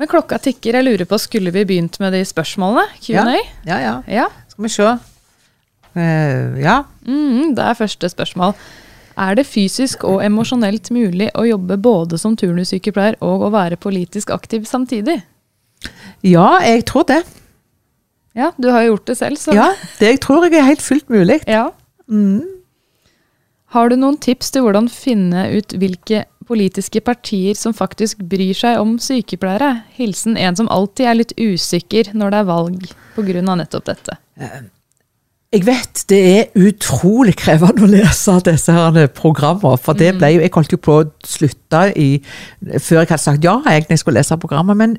Men 0.00 0.08
klokka 0.08 0.38
tikker. 0.42 0.78
Jeg 0.78 0.84
lurer 0.86 1.08
på, 1.08 1.18
Skulle 1.20 1.52
vi 1.54 1.64
begynt 1.68 1.98
med 2.00 2.12
de 2.16 2.24
spørsmålene? 2.26 2.88
Q&A? 3.00 3.22
Ja, 3.22 3.24
ja, 3.66 3.78
ja, 3.78 3.96
ja. 4.08 4.28
Skal 4.48 4.66
vi 4.66 4.72
se. 4.72 4.88
Uh, 5.92 6.60
ja. 6.60 6.82
Mm, 7.06 7.52
det 7.56 7.64
er 7.64 7.76
første 7.78 8.08
spørsmål. 8.08 8.56
Er 9.22 9.36
det 9.38 9.44
fysisk 9.46 10.06
og 10.08 10.22
emosjonelt 10.24 10.90
mulig 10.94 11.28
å 11.38 11.44
jobbe 11.46 11.78
både 11.82 12.18
som 12.20 12.34
turnussykepleier 12.38 13.18
og 13.22 13.46
å 13.46 13.52
være 13.54 13.78
politisk 13.80 14.32
aktiv 14.34 14.66
samtidig? 14.68 15.20
Ja, 16.26 16.58
jeg 16.64 16.86
tror 16.90 17.06
det. 17.10 17.22
Ja, 18.38 18.52
du 18.56 18.70
har 18.72 18.84
jo 18.84 18.94
gjort 18.94 19.10
det 19.10 19.18
selv, 19.20 19.38
så 19.40 19.54
Ja, 19.56 19.72
det 20.00 20.14
tror 20.24 20.46
jeg 20.46 20.56
er 20.56 20.68
helt 20.70 20.82
fullt 20.84 21.10
mulig. 21.12 21.42
Ja. 21.46 21.70
Mm. 22.08 22.42
Har 23.72 23.88
du 23.88 23.96
noen 23.96 24.18
tips 24.20 24.52
til 24.52 24.64
hvordan 24.66 24.88
finne 24.92 25.46
ut 25.52 25.72
hvilke 25.80 26.24
politiske 26.48 27.00
partier 27.04 27.56
som 27.56 27.74
faktisk 27.76 28.20
bryr 28.28 28.56
seg 28.56 28.80
om 28.80 28.98
sykepleiere? 29.00 29.84
Hilsen 29.96 30.36
en 30.36 30.58
som 30.58 30.68
alltid 30.72 31.08
er 31.08 31.18
litt 31.20 31.34
usikker 31.38 32.12
når 32.16 32.34
det 32.34 32.40
er 32.42 32.50
valg 32.50 32.86
pga. 33.16 33.42
nettopp 33.42 33.88
dette. 33.88 34.18
Jeg 35.52 35.66
vet 35.66 36.02
det 36.08 36.18
er 36.18 36.62
utrolig 36.64 37.34
krevende 37.36 37.84
å 37.84 37.88
lese 37.90 38.38
disse 38.46 38.72
her 38.72 39.10
programmene. 39.12 39.76
For 39.84 39.98
det 39.98 40.14
ble 40.16 40.30
jo, 40.32 40.40
jeg 40.40 40.52
holdt 40.54 40.72
jo 40.72 40.78
på 40.80 40.94
å 41.02 41.08
slutte 41.28 41.82
i, 41.92 42.06
før 42.80 43.02
jeg 43.02 43.10
hadde 43.10 43.18
sagt 43.20 43.44
ja 43.44 43.58
egentlig 43.68 43.98
skulle 44.00 44.22
lese 44.22 44.38
programmet. 44.40 44.78
Men 44.80 44.96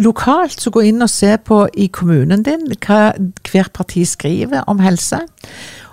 lokalt 0.00 0.56
så 0.56 0.72
gå 0.72 0.86
inn 0.88 1.04
og 1.04 1.12
se 1.12 1.34
på 1.44 1.66
i 1.76 1.90
kommunen 1.92 2.46
din 2.46 2.64
hva 2.78 3.12
hvert 3.50 3.74
parti 3.76 4.06
skriver 4.08 4.64
om 4.72 4.80
helse. 4.80 5.20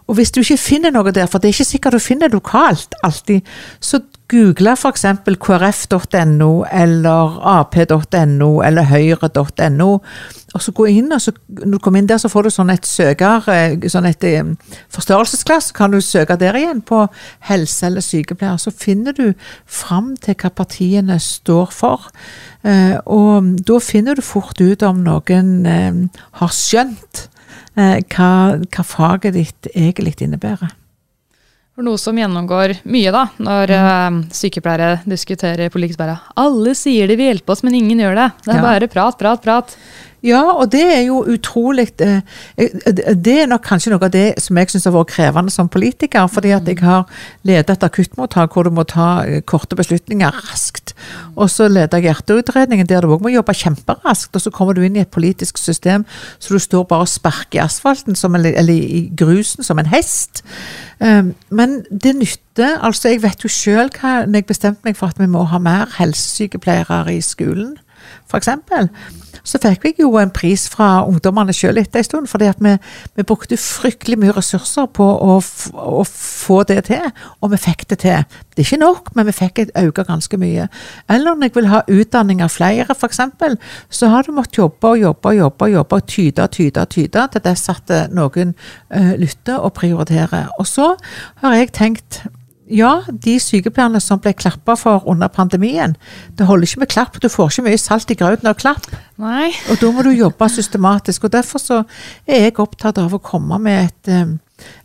Og 0.07 0.15
hvis 0.15 0.31
du 0.31 0.39
ikke 0.39 0.61
finner 0.61 0.95
noe 0.95 1.11
der, 1.11 1.27
for 1.27 1.43
det 1.43 1.49
er 1.49 1.57
ikke 1.57 1.71
sikkert 1.73 1.99
du 1.99 1.99
finner 1.99 2.31
lokalt 2.31 2.95
alltid, 3.03 3.43
så 3.83 3.99
google 4.31 4.73
f.eks. 4.73 5.05
krf.no 5.43 6.49
eller 6.71 7.37
ap.no 7.53 8.49
eller 8.65 8.89
høyre.no, 8.89 9.89
og 10.53 10.63
så 10.63 10.73
gå 10.75 10.87
inn, 10.91 11.11
og 11.13 11.21
så, 11.21 11.33
når 11.47 11.77
du 11.77 11.83
kommer 11.83 12.01
inn 12.01 12.09
der, 12.09 12.19
så 12.21 12.31
får 12.31 12.47
du 12.47 12.51
sånn 12.55 12.73
et 12.73 12.87
søker, 12.87 13.47
eh, 13.53 13.87
sånn 13.91 14.09
et 14.09 14.27
um, 14.39 14.55
forstørrelsesglass, 14.95 15.71
kan 15.77 15.93
du 15.93 16.01
søke 16.01 16.39
der 16.39 16.57
igjen 16.57 16.81
på 16.87 17.05
helse 17.49 17.87
eller 17.89 18.05
sykepleier. 18.05 18.59
Så 18.61 18.73
finner 18.75 19.15
du 19.15 19.31
fram 19.65 20.15
til 20.23 20.37
hva 20.39 20.51
partiene 20.55 21.19
står 21.23 21.71
for. 21.75 22.09
Uh, 22.67 22.97
og 23.05 23.55
da 23.67 23.79
finner 23.83 24.17
du 24.17 24.25
fort 24.25 24.59
ut 24.59 24.83
om 24.87 25.03
noen 25.05 25.57
har 26.41 26.55
skjønt 26.55 27.27
Eh, 27.77 27.99
hva, 28.09 28.57
hva 28.57 28.83
faget 28.85 29.35
ditt 29.37 29.69
egentlig 29.75 30.15
innebærer. 30.25 30.73
For 31.77 31.85
noe 31.85 31.99
som 32.01 32.17
gjennomgår 32.17 32.71
mye 32.89 33.11
da, 33.13 33.19
når 33.37 33.69
mm. 33.69 34.15
uh, 34.17 34.31
sykepleiere 34.33 35.03
diskuterer 35.05 35.69
politisk 35.69 35.99
bare 36.01 36.15
Alle 36.41 36.71
sier 36.73 37.05
de 37.05 37.13
vil 37.19 37.29
hjelpe 37.29 37.53
oss, 37.53 37.61
men 37.61 37.77
ingen 37.77 38.01
gjør 38.01 38.17
det. 38.17 38.25
Det 38.47 38.49
er 38.55 38.57
ja. 38.57 38.63
bare 38.65 38.87
prat, 38.89 39.17
prat, 39.19 39.43
prat. 39.43 39.75
Ja, 40.25 40.41
og 40.57 40.71
det 40.73 40.81
er 40.81 41.03
jo 41.05 41.19
utrolig 41.29 41.91
eh, 42.01 42.21
eh, 42.57 43.13
Det 43.13 43.35
er 43.43 43.49
nok 43.49 43.61
kanskje 43.67 43.91
noe 43.93 44.01
av 44.07 44.13
det 44.15 44.39
som 44.41 44.57
jeg 44.57 44.71
syns 44.71 44.87
har 44.89 44.95
vært 44.95 45.11
krevende 45.13 45.53
som 45.53 45.69
politiker. 45.69 46.25
Fordi 46.31 46.55
at 46.55 46.67
jeg 46.67 46.81
har 46.81 47.05
ledet 47.45 47.75
et 47.75 47.85
akuttmottak 47.85 48.55
hvor 48.55 48.65
du 48.65 48.73
må 48.73 48.87
ta 48.89 49.21
eh, 49.27 49.43
korte 49.45 49.77
beslutninger 49.77 50.41
raskt. 50.49 50.95
Og 51.35 51.51
så 51.53 51.69
leder 51.69 52.01
jeg 52.01 52.09
hjerteutredningen 52.09 52.89
der 52.89 53.05
du 53.05 53.13
òg 53.13 53.21
må 53.21 53.33
jobbe 53.35 53.53
kjemperaskt. 53.53 54.33
Og 54.33 54.41
så 54.41 54.53
kommer 54.53 54.73
du 54.73 54.81
inn 54.81 54.97
i 54.97 55.05
et 55.05 55.13
politisk 55.13 55.61
system 55.61 56.05
så 56.39 56.53
du 56.53 56.59
står 56.59 56.87
bare 56.89 57.05
og 57.05 57.13
sparker 57.13 57.59
i 57.59 57.63
asfalten, 57.63 58.17
en, 58.17 58.45
eller 58.45 58.73
i 58.73 59.07
grusen, 59.17 59.63
som 59.63 59.79
en 59.79 59.89
hest. 59.91 60.41
Men 60.99 61.81
det 61.91 62.15
nytter. 62.17 62.79
Altså, 62.81 63.11
jeg 63.11 63.21
vet 63.21 63.43
jo 63.43 63.51
sjøl 63.51 63.91
når 64.01 64.39
jeg 64.39 64.47
bestemte 64.49 64.85
meg 64.85 64.97
for 64.97 65.13
at 65.13 65.19
vi 65.21 65.29
må 65.29 65.43
ha 65.51 65.59
mer 65.61 65.91
helsesykepleiere 65.99 67.13
i 67.13 67.21
skolen, 67.21 67.75
f.eks 68.27 68.49
så 69.47 69.59
fikk 69.61 69.85
vi 69.85 70.03
jo 70.03 70.11
en 70.19 70.31
pris 70.33 70.65
fra 70.71 71.05
ungdommene 71.07 71.53
sjøl 71.55 71.79
etter 71.79 72.01
en 72.01 72.07
stund, 72.07 72.27
fordi 72.27 72.49
at 72.51 72.59
vi, 72.63 72.73
vi, 73.15 73.25
brukte 73.27 73.57
fryktelig 73.59 74.19
mye 74.19 74.35
ressurser 74.35 74.89
på 74.93 75.05
å, 75.05 75.37
å, 75.39 76.03
få 76.07 76.61
det 76.67 76.81
til, 76.89 77.05
og 77.41 77.53
vi 77.53 77.61
fikk 77.61 77.85
det 77.91 77.99
til. 78.03 78.25
Det 78.55 78.63
er 78.63 78.67
ikke 78.67 78.81
nok, 78.81 79.11
men 79.15 79.27
vi 79.29 79.35
fikk 79.35 79.63
økt 79.69 80.03
ganske 80.07 80.39
mye. 80.41 80.67
Eller 81.07 81.37
når 81.37 81.49
jeg 81.49 81.55
vil 81.57 81.69
ha 81.71 81.83
utdanning 81.87 82.43
av 82.43 82.51
flere, 82.53 82.95
f.eks., 82.95 83.21
så 83.89 84.11
har 84.11 84.27
du 84.27 84.33
måttet 84.35 84.59
jobbe 84.59 84.93
og 84.93 85.03
jobbe 85.03 85.31
og 85.31 85.39
jobbe, 85.41 85.67
og 85.69 85.77
jobbe, 85.77 86.01
og 86.01 86.11
tyde, 86.11 86.47
tyde, 86.57 86.87
tyde, 86.91 87.27
til 87.33 87.45
dess 87.45 87.71
at 87.71 87.93
noen 88.13 88.55
uh, 88.55 89.13
lytter 89.19 89.61
og 89.61 89.75
prioriterer. 89.79 90.51
Og 90.59 90.67
så 90.67 90.93
har 91.43 91.55
jeg 91.55 91.73
tenkt 91.77 92.25
ja, 92.67 92.91
de 93.07 93.37
sykepleierne 93.39 93.99
som 94.03 94.19
ble 94.19 94.33
klappa 94.35 94.75
for 94.79 95.05
under 95.07 95.31
pandemien, 95.31 95.95
det 96.37 96.47
holder 96.47 96.67
ikke 96.67 96.83
med 96.83 96.91
klapp. 96.91 97.19
Du 97.23 97.29
får 97.31 97.51
ikke 97.51 97.67
mye 97.69 97.79
salt 97.81 98.11
i 98.11 98.17
grauten 98.19 98.49
av 98.49 98.57
klapp. 98.59 98.89
Nei. 99.21 99.51
Og 99.71 99.79
da 99.81 99.91
må 99.93 100.03
du 100.05 100.11
jobbe 100.11 100.49
systematisk. 100.51 101.23
og 101.23 101.33
Derfor 101.37 101.63
så 101.63 101.79
er 102.27 102.47
jeg 102.47 102.59
opptatt 102.59 102.99
av 103.01 103.15
å 103.15 103.23
komme 103.23 103.59
med 103.63 103.87
et, 103.87 104.11
um, 104.11 104.37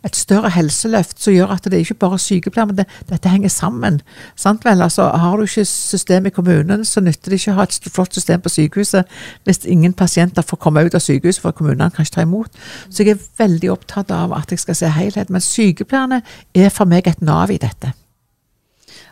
et 0.05 0.17
større 0.17 0.51
helseløft 0.53 1.21
som 1.21 1.33
gjør 1.33 1.53
at 1.55 1.67
det 1.71 1.81
ikke 1.83 1.97
bare 2.03 2.17
er 2.19 2.23
sykepleiere, 2.23 2.69
men 2.71 2.79
det, 2.81 2.85
dette 3.09 3.31
henger 3.31 3.51
sammen. 3.53 4.01
Sant 4.39 4.65
vel? 4.65 4.83
Altså, 4.85 5.07
har 5.09 5.37
du 5.37 5.45
ikke 5.47 5.65
system 5.69 6.29
i 6.29 6.33
kommunen, 6.35 6.85
så 6.85 7.01
nytter 7.03 7.33
det 7.33 7.41
ikke 7.41 7.55
å 7.55 7.59
ha 7.61 7.67
et 7.67 7.89
flott 7.93 8.15
system 8.15 8.43
på 8.43 8.51
sykehuset 8.53 9.17
hvis 9.47 9.63
ingen 9.69 9.95
pasienter 9.97 10.45
får 10.45 10.61
komme 10.61 10.85
ut 10.85 10.95
av 10.95 11.03
sykehuset, 11.03 11.41
for 11.43 11.55
kommunene 11.57 11.91
kan 11.93 12.05
ikke 12.05 12.17
ta 12.19 12.27
imot. 12.27 12.63
Så 12.89 13.03
jeg 13.03 13.17
er 13.17 13.27
veldig 13.41 13.73
opptatt 13.73 14.13
av 14.13 14.35
at 14.37 14.53
jeg 14.53 14.61
skal 14.63 14.77
se 14.77 14.93
helhet. 14.93 15.31
Men 15.33 15.43
sykepleierne 15.43 16.21
er 16.55 16.73
for 16.73 16.89
meg 16.89 17.07
et 17.09 17.21
nav 17.25 17.51
i 17.53 17.59
dette. 17.61 17.93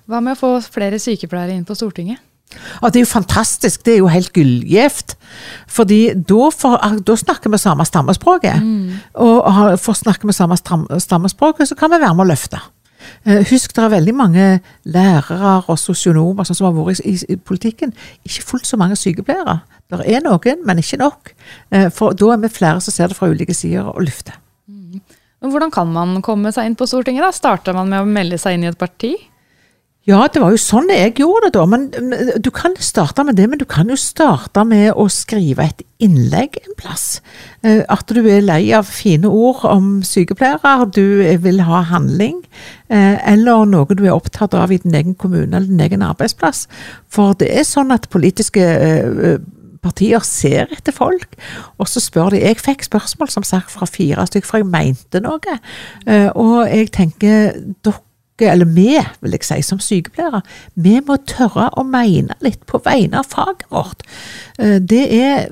Hva 0.10 0.20
med 0.24 0.36
å 0.36 0.40
få 0.40 0.52
flere 0.66 1.00
sykepleiere 1.02 1.56
inn 1.56 1.66
på 1.68 1.78
Stortinget? 1.78 2.22
Og 2.82 2.92
det 2.92 3.02
er 3.02 3.06
jo 3.06 3.12
fantastisk. 3.12 3.86
Det 3.86 3.96
er 3.96 4.02
jo 4.02 4.12
helt 4.12 4.34
gullgift. 4.36 5.16
Fordi 5.72 6.02
da, 6.16 6.50
for, 6.56 6.78
ah, 6.82 7.00
da, 7.00 7.16
snakker 7.18 7.54
vi 7.54 7.62
samme 7.62 7.86
stammespråket. 7.88 8.62
Mm. 8.62 9.00
Og 9.24 9.80
for 9.82 9.94
å 9.94 10.02
snakke 10.02 10.30
med 10.30 10.38
samme 10.38 10.58
stammespråket, 10.58 11.72
så 11.72 11.80
kan 11.80 11.94
vi 11.94 12.02
være 12.02 12.16
med 12.18 12.28
å 12.28 12.32
løfte. 12.34 12.62
Eh, 13.26 13.42
husk, 13.50 13.74
det 13.76 13.84
er 13.84 13.94
veldig 13.96 14.14
mange 14.18 14.46
lærere 14.90 15.56
og 15.70 15.78
sosionomer 15.80 16.46
sånn 16.48 16.58
som 16.58 16.70
har 16.70 16.76
vært 16.78 17.04
i, 17.06 17.16
i, 17.34 17.38
politikken. 17.38 17.94
Ikke 18.28 18.46
fullt 18.54 18.70
så 18.70 18.80
mange 18.82 18.98
sykepleiere. 19.00 19.60
Det 19.92 20.06
er 20.08 20.24
noen, 20.26 20.62
men 20.68 20.82
ikke 20.82 21.02
nok. 21.02 21.34
Eh, 21.74 21.90
for 21.94 22.18
da 22.18 22.34
er 22.34 22.44
vi 22.44 22.54
flere 22.54 22.84
som 22.84 22.96
ser 22.96 23.12
det 23.12 23.18
fra 23.18 23.30
ulike 23.32 23.56
sider 23.58 23.90
og 23.90 24.02
løfter. 24.06 24.38
Mm. 24.70 25.02
Hvordan 25.52 25.74
kan 25.74 25.90
man 25.90 26.20
komme 26.26 26.52
seg 26.54 26.70
inn 26.70 26.78
på 26.78 26.88
Stortinget? 26.90 27.26
da? 27.26 27.34
Starter 27.34 27.78
man 27.78 27.90
med 27.90 28.04
å 28.04 28.10
melde 28.10 28.38
seg 28.42 28.58
inn 28.58 28.68
i 28.68 28.72
et 28.72 28.80
parti? 28.80 29.16
Ja, 30.10 30.24
det 30.34 30.42
var 30.42 30.50
jo 30.50 30.58
sånn 30.58 30.88
jeg 30.90 31.20
gjorde 31.22 31.52
det 31.52 31.60
da. 31.60 31.64
Men 31.70 31.84
Du 32.42 32.50
kan 32.50 32.74
starte 32.82 33.22
med 33.24 33.38
det, 33.38 33.46
men 33.52 33.60
du 33.62 33.68
kan 33.70 33.90
jo 33.92 33.98
starte 34.00 34.64
med 34.66 34.96
å 34.98 35.06
skrive 35.14 35.68
et 35.70 35.84
innlegg 36.02 36.58
en 36.64 36.74
plass. 36.80 37.22
Eh, 37.62 37.84
at 37.86 38.10
du 38.10 38.26
er 38.26 38.42
lei 38.42 38.74
av 38.74 38.90
fine 38.90 39.30
ord 39.30 39.62
om 39.70 40.02
sykepleiere, 40.02 40.90
du 40.90 41.22
vil 41.46 41.62
ha 41.68 41.84
handling. 41.92 42.42
Eh, 42.90 43.22
eller 43.30 43.70
noe 43.70 43.94
du 43.94 44.04
er 44.08 44.18
opptatt 44.18 44.58
av 44.58 44.74
i 44.74 44.82
din 44.82 44.98
egen 44.98 45.14
kommune 45.14 45.54
eller 45.54 45.70
din 45.70 45.86
egen 45.86 46.02
arbeidsplass. 46.02 46.66
For 47.06 47.38
det 47.38 47.54
er 47.54 47.70
sånn 47.70 47.94
at 47.94 48.10
politiske 48.10 48.66
eh, 48.66 49.38
partier 49.86 50.26
ser 50.26 50.70
etter 50.74 50.94
folk, 50.94 51.38
og 51.78 51.88
så 51.90 52.02
spør 52.02 52.34
de 52.34 52.42
Jeg 52.42 52.58
fikk 52.58 52.84
spørsmål 52.86 53.30
som 53.30 53.46
sagt 53.46 53.70
fra 53.70 53.86
fire 53.86 54.26
stykker, 54.26 54.50
for 54.50 54.62
jeg 54.62 54.70
mente 54.70 55.22
noe. 55.22 55.58
Og 56.38 56.58
jeg 56.70 56.90
tenker 56.94 57.54
dere 57.86 58.02
eller 58.50 58.66
vi, 58.66 58.96
vil 59.22 59.36
jeg 59.38 59.48
si, 59.48 59.62
som 59.66 59.82
sykepleiere, 59.84 60.42
vi 60.76 61.00
må 61.06 61.18
tørre 61.30 61.70
å 61.78 61.86
mene 61.88 62.38
litt 62.42 62.64
på 62.70 62.82
vegne 62.86 63.22
av 63.22 63.30
faget 63.32 63.68
vårt. 63.74 64.06
Eh, 64.60 64.80
det 64.80 65.06
er 65.22 65.52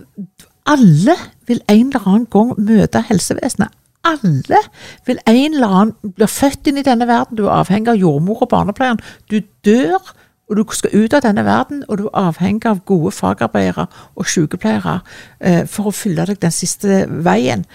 Alle 0.70 1.16
vil 1.50 1.64
en 1.72 1.88
eller 1.88 2.04
annen 2.06 2.26
gang 2.30 2.52
møte 2.62 3.02
helsevesenet. 3.08 3.74
Alle 4.06 4.60
vil 5.08 5.18
en 5.26 5.56
eller 5.56 5.68
annen 5.68 6.14
bli 6.16 6.28
født 6.30 6.70
inn 6.70 6.78
i 6.78 6.86
denne 6.86 7.08
verden. 7.10 7.40
Du 7.40 7.48
er 7.48 7.56
avhengig 7.64 7.90
av 7.90 7.98
jordmor 7.98 8.44
og 8.46 8.52
barnepleieren. 8.52 9.02
Du 9.32 9.40
dør, 9.66 10.14
og 10.50 10.60
du 10.60 10.64
skal 10.74 10.94
ut 10.94 11.14
av 11.14 11.26
denne 11.26 11.46
verden, 11.46 11.84
og 11.88 11.98
du 11.98 12.06
er 12.08 12.22
avhengig 12.22 12.70
av 12.70 12.84
gode 12.86 13.12
fagarbeidere 13.18 13.88
og 14.16 14.30
sykepleiere 14.30 15.00
eh, 15.40 15.66
for 15.66 15.90
å 15.90 15.96
fylle 15.96 16.30
deg 16.30 16.40
den 16.42 16.54
siste 16.54 17.04
veien. 17.10 17.66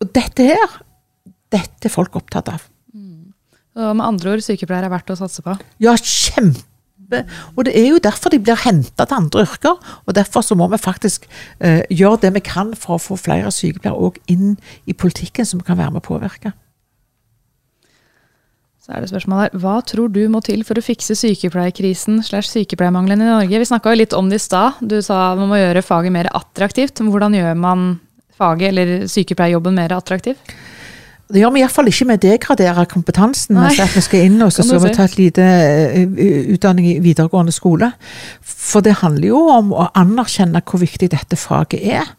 Og 0.00 0.10
dette 0.16 0.48
her, 0.50 0.78
dette 1.52 1.88
er 1.88 1.94
folk 1.94 2.16
opptatt 2.16 2.48
av. 2.52 2.71
Og 3.78 3.96
med 3.96 4.04
andre 4.04 4.34
ord, 4.34 4.44
sykepleiere 4.44 4.90
er 4.90 4.92
verdt 4.92 5.14
å 5.14 5.18
satse 5.18 5.44
på? 5.44 5.54
Ja, 5.82 5.94
kjempe. 5.96 7.22
Og 7.56 7.66
det 7.68 7.74
er 7.76 7.90
jo 7.90 8.00
derfor 8.00 8.32
de 8.32 8.40
blir 8.40 8.60
henta 8.64 9.04
til 9.04 9.18
andre 9.18 9.44
yrker. 9.44 9.78
Og 10.06 10.16
derfor 10.16 10.44
så 10.44 10.56
må 10.56 10.68
vi 10.72 10.80
faktisk 10.80 11.28
eh, 11.60 11.82
gjøre 11.92 12.22
det 12.24 12.34
vi 12.38 12.44
kan 12.44 12.72
for 12.78 12.96
å 12.96 13.02
få 13.02 13.18
flere 13.20 13.52
sykepleiere 13.52 13.96
òg 14.08 14.20
inn 14.32 14.58
i 14.88 14.96
politikken, 14.96 15.48
som 15.48 15.60
kan 15.64 15.80
være 15.80 15.94
med 15.94 16.04
å 16.04 16.08
påvirke. 16.08 16.54
Så 18.82 18.96
er 18.96 19.04
det 19.04 19.12
spørsmålet 19.12 19.52
her, 19.52 19.60
Hva 19.62 19.76
tror 19.86 20.10
du 20.10 20.24
må 20.32 20.40
til 20.42 20.64
for 20.66 20.74
å 20.74 20.82
fikse 20.82 21.14
sykepleierkrisen 21.14 22.18
slash 22.26 22.50
sykepleiermangelen 22.50 23.22
i 23.22 23.28
Norge? 23.30 23.60
Vi 23.62 23.68
snakka 23.70 23.94
litt 23.94 24.16
om 24.18 24.28
det 24.32 24.40
i 24.40 24.42
stad. 24.42 24.80
Du 24.82 24.96
sa 25.06 25.36
man 25.38 25.52
må 25.52 25.60
gjøre 25.60 25.84
faget 25.86 26.12
mer 26.12 26.28
attraktivt. 26.34 26.98
Hvordan 26.98 27.36
gjør 27.38 27.54
man 27.62 27.92
faget 28.34 28.72
eller 28.72 29.06
sykepleierjobben 29.06 29.78
mer 29.78 29.94
attraktiv? 29.94 30.40
Det 31.32 31.40
gjør 31.40 31.52
vi 31.54 31.62
iallfall 31.62 31.88
ikke 31.88 32.06
med 32.10 32.20
å 32.20 32.22
degradere 32.26 32.84
kompetansen. 32.90 33.56
Nei. 33.56 33.72
at 33.80 33.96
vi 33.96 34.04
skal 34.04 34.26
inn 34.28 34.42
og 34.44 34.52
så 34.52 34.64
skal 34.66 34.82
vi 34.84 34.92
ta 34.92 35.06
et 35.08 35.18
lite 35.18 35.46
uh, 35.46 36.22
utdanning 36.54 36.90
i 36.90 36.98
videregående 37.04 37.54
skole. 37.54 37.92
For 38.44 38.84
det 38.84 38.98
handler 39.00 39.30
jo 39.30 39.42
om 39.54 39.72
å 39.72 39.88
anerkjenne 39.98 40.60
hvor 40.68 40.82
viktig 40.82 41.08
dette 41.14 41.38
faget 41.40 41.80
er. 41.98 42.12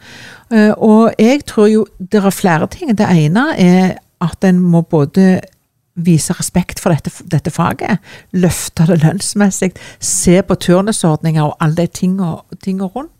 Uh, 0.49 0.73
og 0.77 1.21
jeg 1.21 1.45
tror 1.49 1.69
jo 1.69 1.87
det 1.99 2.23
er 2.23 2.33
flere 2.33 2.69
ting. 2.73 2.93
Det 2.97 3.09
ene 3.09 3.51
er 3.61 3.97
at 4.23 4.47
en 4.47 4.61
må 4.63 4.81
både 4.87 5.41
vise 5.93 6.33
respekt 6.33 6.81
for 6.81 6.93
dette, 6.93 7.11
dette 7.29 7.51
faget, 7.53 8.01
løfte 8.33 8.87
det 8.89 8.97
lønnsmessig, 9.03 9.73
se 10.01 10.39
på 10.41 10.57
turnusordninger 10.57 11.43
og 11.45 11.57
alle 11.61 11.85
de 11.85 11.91
tingene 12.01 12.89
rundt. 12.89 13.13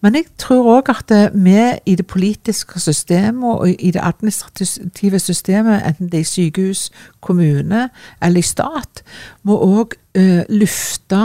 Men 0.00 0.14
jeg 0.14 0.24
tror 0.38 0.70
òg 0.76 0.90
at 0.92 1.12
vi 1.34 1.56
i 1.86 1.94
det 1.98 2.06
politiske 2.06 2.80
systemet 2.80 3.50
og 3.50 3.68
i 3.70 3.90
det 3.90 4.02
administrative 4.02 5.18
systemet, 5.18 5.82
enten 5.86 6.10
det 6.12 6.20
er 6.20 6.26
i 6.26 6.30
sykehus, 6.30 6.90
kommune 7.20 7.88
eller 8.22 8.38
i 8.38 8.42
stat, 8.42 9.02
må 9.42 9.58
òg 9.58 9.96
uh, 10.18 10.42
lufte 10.48 11.22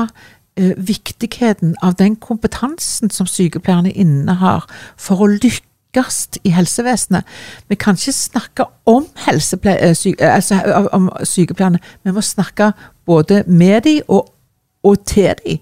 uh, 0.59 0.73
viktigheten 0.77 1.75
av 1.81 1.97
den 1.99 2.15
kompetansen 2.15 3.09
som 3.09 3.29
sykepleierne 3.29 3.91
innehar 3.91 4.67
for 4.97 5.25
å 5.25 5.31
lykkes 5.31 6.41
i 6.43 6.53
helsevesenet. 6.55 7.27
Vi 7.67 7.75
kan 7.75 7.99
ikke 7.99 8.15
snakke 8.15 8.67
om, 8.85 9.07
syke, 9.93 10.31
altså, 10.31 10.61
om 10.91 11.09
sykepleierne, 11.23 11.79
vi 12.03 12.15
må 12.15 12.21
snakke 12.21 12.71
både 13.05 13.43
med 13.47 13.81
dem 13.81 14.05
og 14.07 14.31
og 14.83 15.05
til 15.05 15.35
dem. 15.45 15.59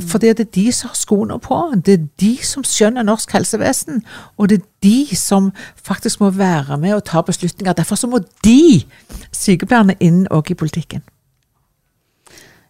For 0.00 0.22
det 0.22 0.32
er 0.32 0.44
de 0.44 0.66
som 0.72 0.92
har 0.92 0.98
skoene 0.98 1.38
på. 1.42 1.58
Det 1.74 1.94
er 1.96 2.06
de 2.22 2.36
som 2.46 2.64
skjønner 2.66 3.06
norsk 3.06 3.32
helsevesen. 3.34 4.04
Og 4.38 4.50
det 4.50 4.60
er 4.60 4.68
de 4.86 5.16
som 5.16 5.50
faktisk 5.82 6.22
må 6.22 6.30
være 6.30 6.78
med 6.78 6.94
og 6.94 7.04
ta 7.08 7.22
beslutninger. 7.26 7.74
Derfor 7.74 7.98
så 7.98 8.10
må 8.10 8.22
de, 8.46 8.84
sykepleierne, 9.34 9.98
inn 10.00 10.26
òg 10.30 10.54
i 10.54 10.58
politikken. 10.58 11.02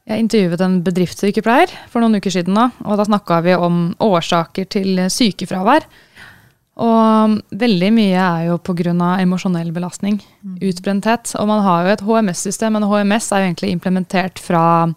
Jeg 0.06 0.22
intervjuet 0.22 0.60
en 0.62 0.82
bedriftssykepleier 0.86 1.72
for 1.90 2.00
noen 2.00 2.20
uker 2.20 2.30
siden. 2.30 2.54
Da, 2.54 2.70
og 2.86 3.00
da 3.00 3.08
snakka 3.08 3.40
vi 3.42 3.56
om 3.58 3.88
årsaker 4.00 4.68
til 4.70 5.00
sykefravær. 5.10 5.88
Og 6.76 7.38
veldig 7.56 7.88
mye 7.96 8.20
er 8.20 8.42
jo 8.50 8.58
pga. 8.60 8.92
emosjonell 9.20 9.72
belastning. 9.72 10.20
Mm. 10.44 10.58
Utbrenthet. 10.68 11.34
Og 11.40 11.48
man 11.48 11.64
har 11.64 11.84
jo 11.84 11.92
et 11.92 12.04
HMS-system, 12.04 12.72
men 12.76 12.84
HMS 12.84 13.32
er 13.32 13.42
jo 13.42 13.48
egentlig 13.50 13.70
implementert 13.72 14.38
fra 14.38 14.94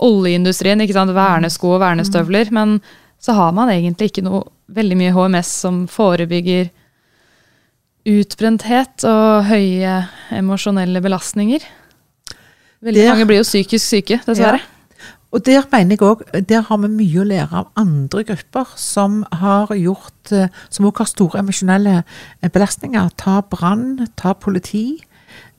oljeindustrien. 0.00 0.80
ikke 0.80 0.96
sant, 0.96 1.14
Vernesko 1.14 1.74
og 1.76 1.80
vernestøvler. 1.82 2.50
Men 2.56 2.78
så 3.20 3.36
har 3.36 3.52
man 3.56 3.70
egentlig 3.72 4.10
ikke 4.10 4.24
noe 4.24 4.44
veldig 4.72 4.96
mye 4.98 5.14
HMS 5.14 5.52
som 5.64 5.82
forebygger 5.90 6.70
utbrenthet 8.08 9.04
og 9.08 9.46
høye 9.50 9.96
emosjonelle 10.36 11.02
belastninger. 11.04 11.64
Veldig 12.80 13.02
der, 13.02 13.10
mange 13.12 13.26
blir 13.28 13.42
jo 13.42 13.48
psykisk 13.48 13.84
syke, 13.84 14.20
dessverre. 14.24 14.60
Ja. 14.62 15.06
og 15.36 15.44
der 15.44 15.66
mener 15.70 15.94
jeg 15.94 16.00
òg 16.02 16.22
Der 16.48 16.62
har 16.64 16.78
vi 16.80 16.88
mye 16.88 17.20
å 17.20 17.26
lære 17.28 17.60
av 17.60 17.68
andre 17.76 18.24
grupper 18.24 18.72
som 18.80 19.20
har 19.32 19.68
gjort 19.76 20.32
eh, 20.32 20.48
Som 20.72 20.88
òg 20.88 21.02
har 21.02 21.10
store 21.10 21.42
emosjonelle 21.42 21.98
eh, 22.00 22.48
belastninger. 22.48 23.12
Ta 23.20 23.42
brann, 23.42 24.08
ta 24.16 24.32
politi. 24.32 25.02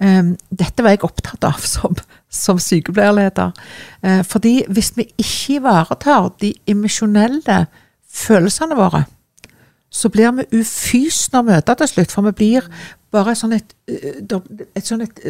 Um, 0.01 0.35
dette 0.49 0.83
var 0.83 0.95
jeg 0.95 1.03
opptatt 1.05 1.45
av 1.47 1.61
som, 1.61 1.95
som 2.29 2.59
sykepleierleder. 2.61 3.53
Uh, 4.03 4.21
fordi 4.27 4.61
hvis 4.67 4.93
vi 4.97 5.07
ikke 5.15 5.59
ivaretar 5.59 6.31
de 6.41 6.53
emosjonelle 6.69 7.65
følelsene 8.11 8.77
våre, 8.79 9.05
så 9.91 10.09
blir 10.09 10.31
vi 10.37 10.61
ufys 10.61 11.25
når 11.33 11.47
møter 11.49 11.79
til 11.79 11.91
slutt. 11.91 12.13
For 12.13 12.27
vi 12.29 12.37
blir 12.39 12.67
bare 13.11 13.35
sånn 13.35 13.57
et, 13.57 13.75
et, 13.91 14.85
sånn 14.87 15.03
et 15.03 15.21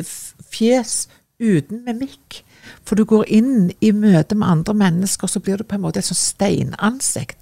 fjes 0.53 1.07
uten 1.41 1.81
mimikk. 1.87 2.43
For 2.85 2.95
du 2.95 3.05
går 3.09 3.25
inn 3.33 3.71
i 3.81 3.91
møte 3.95 4.37
med 4.37 4.47
andre 4.47 4.75
mennesker, 4.77 5.27
så 5.27 5.41
blir 5.41 5.57
du 5.57 5.65
på 5.65 5.77
en 5.77 5.85
måte 5.85 6.01
et 6.01 6.07
sånn 6.07 6.19
steinansikt. 6.19 7.41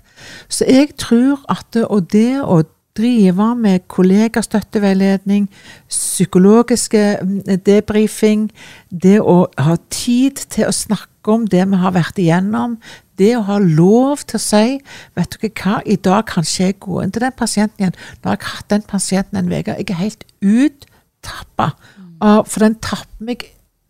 Så 0.51 0.67
jeg 0.67 0.95
tror 0.99 1.43
at 1.51 1.75
og 1.85 2.07
det 2.11 2.39
å 2.41 2.61
drive 2.99 3.49
med 3.55 3.85
kollegastøtteveiledning, 3.91 5.47
psykologiske 5.89 7.03
mm, 7.23 7.59
debrifing, 7.65 8.49
det 8.91 9.17
å 9.23 9.45
ha 9.57 9.77
tid 9.93 10.43
til 10.51 10.67
å 10.69 10.75
snakke 10.75 11.33
om 11.33 11.45
det 11.49 11.65
vi 11.71 11.79
har 11.81 11.95
vært 11.95 12.19
igjennom, 12.21 12.77
det 13.19 13.33
å 13.35 13.45
ha 13.49 13.59
lov 13.59 14.23
til 14.27 14.39
å 14.39 14.43
si 14.43 14.79
vet 15.17 15.35
dere 15.35 15.51
hva, 15.59 15.79
i 15.83 15.97
dag 15.99 16.27
kan 16.29 16.47
ikke 16.47 16.69
jeg 16.69 16.79
gå 16.85 17.01
inn 17.03 17.13
til 17.15 17.25
den 17.25 17.35
pasienten 17.35 17.83
igjen. 17.83 17.97
Nå 18.21 18.31
har 18.31 18.37
jeg 18.37 18.51
hatt 18.53 18.73
den 18.75 18.85
pasienten 18.87 19.41
en 19.41 19.51
uke. 19.51 19.75
Jeg 19.75 19.89
er 19.91 19.99
helt 19.99 20.25
uttappa, 20.39 21.71
for 22.19 22.63
den 22.63 22.77
tapper 22.83 23.31
meg 23.31 23.49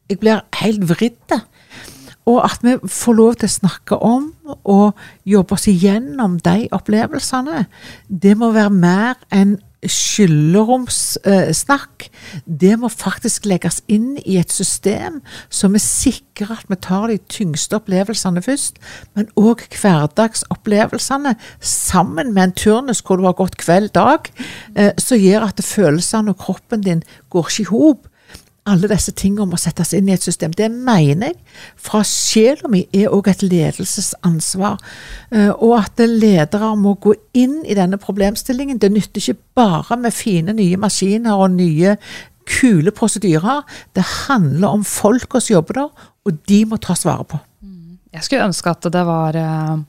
jeg 0.09 0.17
blir 0.23 0.41
helt 0.63 0.87
vridd. 0.89 1.37
Og 2.29 2.43
at 2.45 2.65
vi 2.65 2.75
får 2.85 3.17
lov 3.17 3.39
til 3.39 3.49
å 3.49 3.57
snakke 3.57 3.97
om 4.05 4.29
og 4.69 4.97
jobbe 5.29 5.55
oss 5.55 5.69
igjennom 5.69 6.37
de 6.45 6.67
opplevelsene, 6.75 7.65
det 8.09 8.35
må 8.37 8.51
være 8.53 8.73
mer 8.73 9.15
enn 9.33 9.57
skylleromssnakk. 9.85 12.09
Det 12.43 12.79
må 12.79 12.87
faktisk 12.91 13.45
legges 13.47 13.81
inn 13.87 14.17
i 14.25 14.37
et 14.39 14.51
system 14.51 15.21
så 15.47 15.67
vi 15.71 15.79
sikrer 15.79 16.51
at 16.57 16.65
vi 16.71 16.75
tar 16.83 17.07
de 17.11 17.17
tyngste 17.31 17.75
opplevelsene 17.79 18.41
først, 18.43 18.75
men 19.15 19.25
òg 19.39 19.59
hverdagsopplevelsene 19.79 21.35
sammen 21.63 22.33
med 22.35 22.43
en 22.43 22.57
turnus 22.65 23.01
hvor 23.05 23.15
du 23.19 23.23
har 23.29 23.39
gått 23.39 23.57
kveld, 23.61 23.89
dag, 23.95 24.21
eh, 24.75 24.93
som 24.99 25.17
gjør 25.17 25.41
at 25.47 25.63
følelsene 25.63 26.29
og 26.35 26.41
kroppen 26.43 26.81
din 26.83 27.03
går 27.31 27.43
ikke 27.47 27.63
i 27.63 27.71
hop 27.71 28.08
alle 28.69 28.89
disse 28.91 29.13
tingene 29.17 29.47
må 29.49 29.59
settes 29.59 29.93
inn 29.97 30.09
i 30.09 30.15
et 30.15 30.25
system. 30.25 30.53
Det 30.55 30.69
mener 30.71 31.31
jeg 31.31 31.37
fra 31.79 32.01
sjela 32.07 32.69
mi 32.71 32.85
er 32.95 33.13
òg 33.15 33.31
et 33.31 33.43
ledelsesansvar. 33.45 34.79
Eh, 35.33 35.51
og 35.51 35.75
at 35.79 36.01
ledere 36.05 36.73
må 36.79 36.95
gå 37.01 37.15
inn 37.37 37.61
i 37.65 37.77
denne 37.77 37.99
problemstillingen. 38.01 38.79
Det 38.81 38.91
nytter 38.93 39.21
ikke 39.21 39.41
bare 39.59 39.99
med 39.99 40.15
fine 40.15 40.55
nye 40.57 40.79
maskiner 40.79 41.39
og 41.39 41.55
nye 41.57 41.97
kule 42.49 42.93
prosedyrer. 42.95 43.63
Det 43.95 44.05
handler 44.27 44.79
om 44.79 44.85
folka 44.87 45.41
som 45.41 45.59
jobber 45.59 45.85
og 46.29 46.41
de 46.49 46.63
må 46.69 46.79
tas 46.81 47.05
vare 47.07 47.25
på. 47.25 47.39
Mm. 47.61 47.97
Jeg 48.13 48.25
skulle 48.25 48.49
ønske 48.49 48.73
at 48.73 48.89
det 48.93 49.05
var 49.07 49.37
eh, 49.37 49.81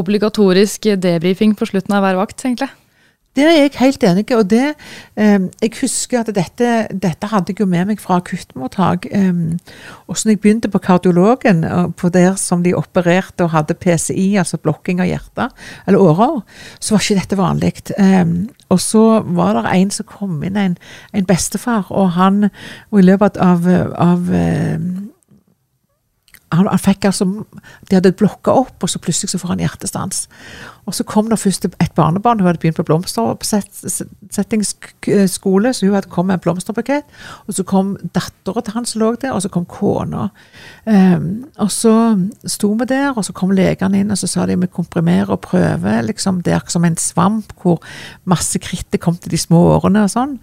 obligatorisk 0.00 0.92
debrifing 1.00 1.56
på 1.56 1.68
slutten 1.68 1.96
av 1.96 2.04
hver 2.04 2.20
vakt, 2.20 2.44
egentlig. 2.44 2.70
Det 3.40 3.48
er 3.48 3.56
jeg 3.56 3.70
helt 3.80 4.02
enig 4.04 4.24
i. 4.28 4.34
Og 4.36 4.50
det, 4.50 4.74
eh, 5.16 5.40
jeg 5.62 5.72
husker 5.80 6.20
at 6.20 6.30
dette, 6.36 6.70
dette, 6.92 7.26
hadde 7.26 7.54
jeg 7.54 7.60
jo 7.60 7.66
med 7.66 7.86
meg 7.88 8.00
fra 8.00 8.18
akuttmottak. 8.20 9.06
Eh, 9.10 9.56
og 10.06 10.16
så 10.18 10.28
når 10.28 10.34
jeg 10.34 10.40
begynte 10.40 10.68
på 10.68 10.78
kardiologen, 10.78 11.64
på 11.96 12.08
der 12.12 12.34
som 12.36 12.62
de 12.62 12.74
opererte 12.76 13.46
og 13.46 13.50
hadde 13.54 13.74
PCI, 13.74 14.36
altså 14.36 14.58
blokking 14.60 15.00
av 15.00 15.08
hjertet, 15.08 15.56
eller 15.86 15.98
årer, 15.98 16.42
så 16.80 16.94
var 16.94 17.00
ikke 17.00 17.20
dette 17.20 17.40
vanlig. 17.40 17.72
Eh, 17.96 18.26
og 18.68 18.80
så 18.80 19.04
var 19.24 19.56
det 19.56 19.72
en 19.72 19.90
som 19.90 20.06
kom 20.06 20.42
inn, 20.44 20.56
en, 20.56 20.76
en 21.14 21.26
bestefar, 21.26 21.88
og 21.90 22.12
han 22.18 22.50
og 22.90 23.00
i 23.00 23.06
løpet 23.08 23.40
av, 23.40 23.64
av 23.96 24.28
han, 26.50 26.66
han, 26.66 26.78
fikk 26.78 27.04
altså 27.06 27.24
De 27.90 27.96
hadde 27.96 28.12
blokka 28.18 28.50
opp, 28.64 28.82
og 28.82 28.88
så 28.90 28.98
plutselig 29.02 29.30
så 29.30 29.38
får 29.38 29.48
han 29.54 29.62
hjertestans. 29.62 30.16
Og 30.88 30.92
så 30.96 31.02
kom 31.06 31.26
det 31.30 31.38
først 31.38 31.64
et 31.68 31.94
barnebarn, 31.94 32.40
hun 32.40 32.48
hadde 32.48 32.62
begynt 32.62 32.80
på 32.80 32.88
blomstersettingsskole, 32.88 35.68
så 35.74 35.80
hun 35.86 35.94
hadde 35.94 36.10
kommet 36.10 36.30
med 36.32 36.38
en 36.40 36.44
blomsterbukett. 36.46 37.06
Og 37.46 37.50
så 37.54 37.62
kom 37.68 37.86
dattera 38.16 38.60
til 38.64 38.74
han 38.74 38.86
som 38.88 39.00
lå 39.02 39.08
der, 39.22 39.32
og 39.36 39.42
så 39.44 39.50
kom 39.52 39.66
kona. 39.70 40.22
Um, 40.86 41.26
og 41.60 41.70
så 41.74 41.94
sto 42.48 42.68
vi 42.80 42.84
der, 42.90 43.10
og 43.14 43.22
så 43.26 43.32
kom 43.36 43.50
legene 43.54 43.98
inn, 44.00 44.10
og 44.10 44.18
så 44.18 44.26
sa 44.30 44.40
de 44.48 44.60
vi 44.60 44.66
komprimerer 44.66 45.30
og 45.30 45.44
prøver. 45.46 46.02
liksom, 46.02 46.42
er 46.46 46.60
som 46.66 46.84
en 46.84 46.96
svamp 46.96 47.52
hvor 47.62 47.78
masse 48.24 48.58
krittet 48.58 49.00
kom 49.00 49.16
til 49.16 49.30
de 49.30 49.38
små 49.38 49.58
årene 49.76 50.02
og 50.04 50.10
sånn. 50.10 50.40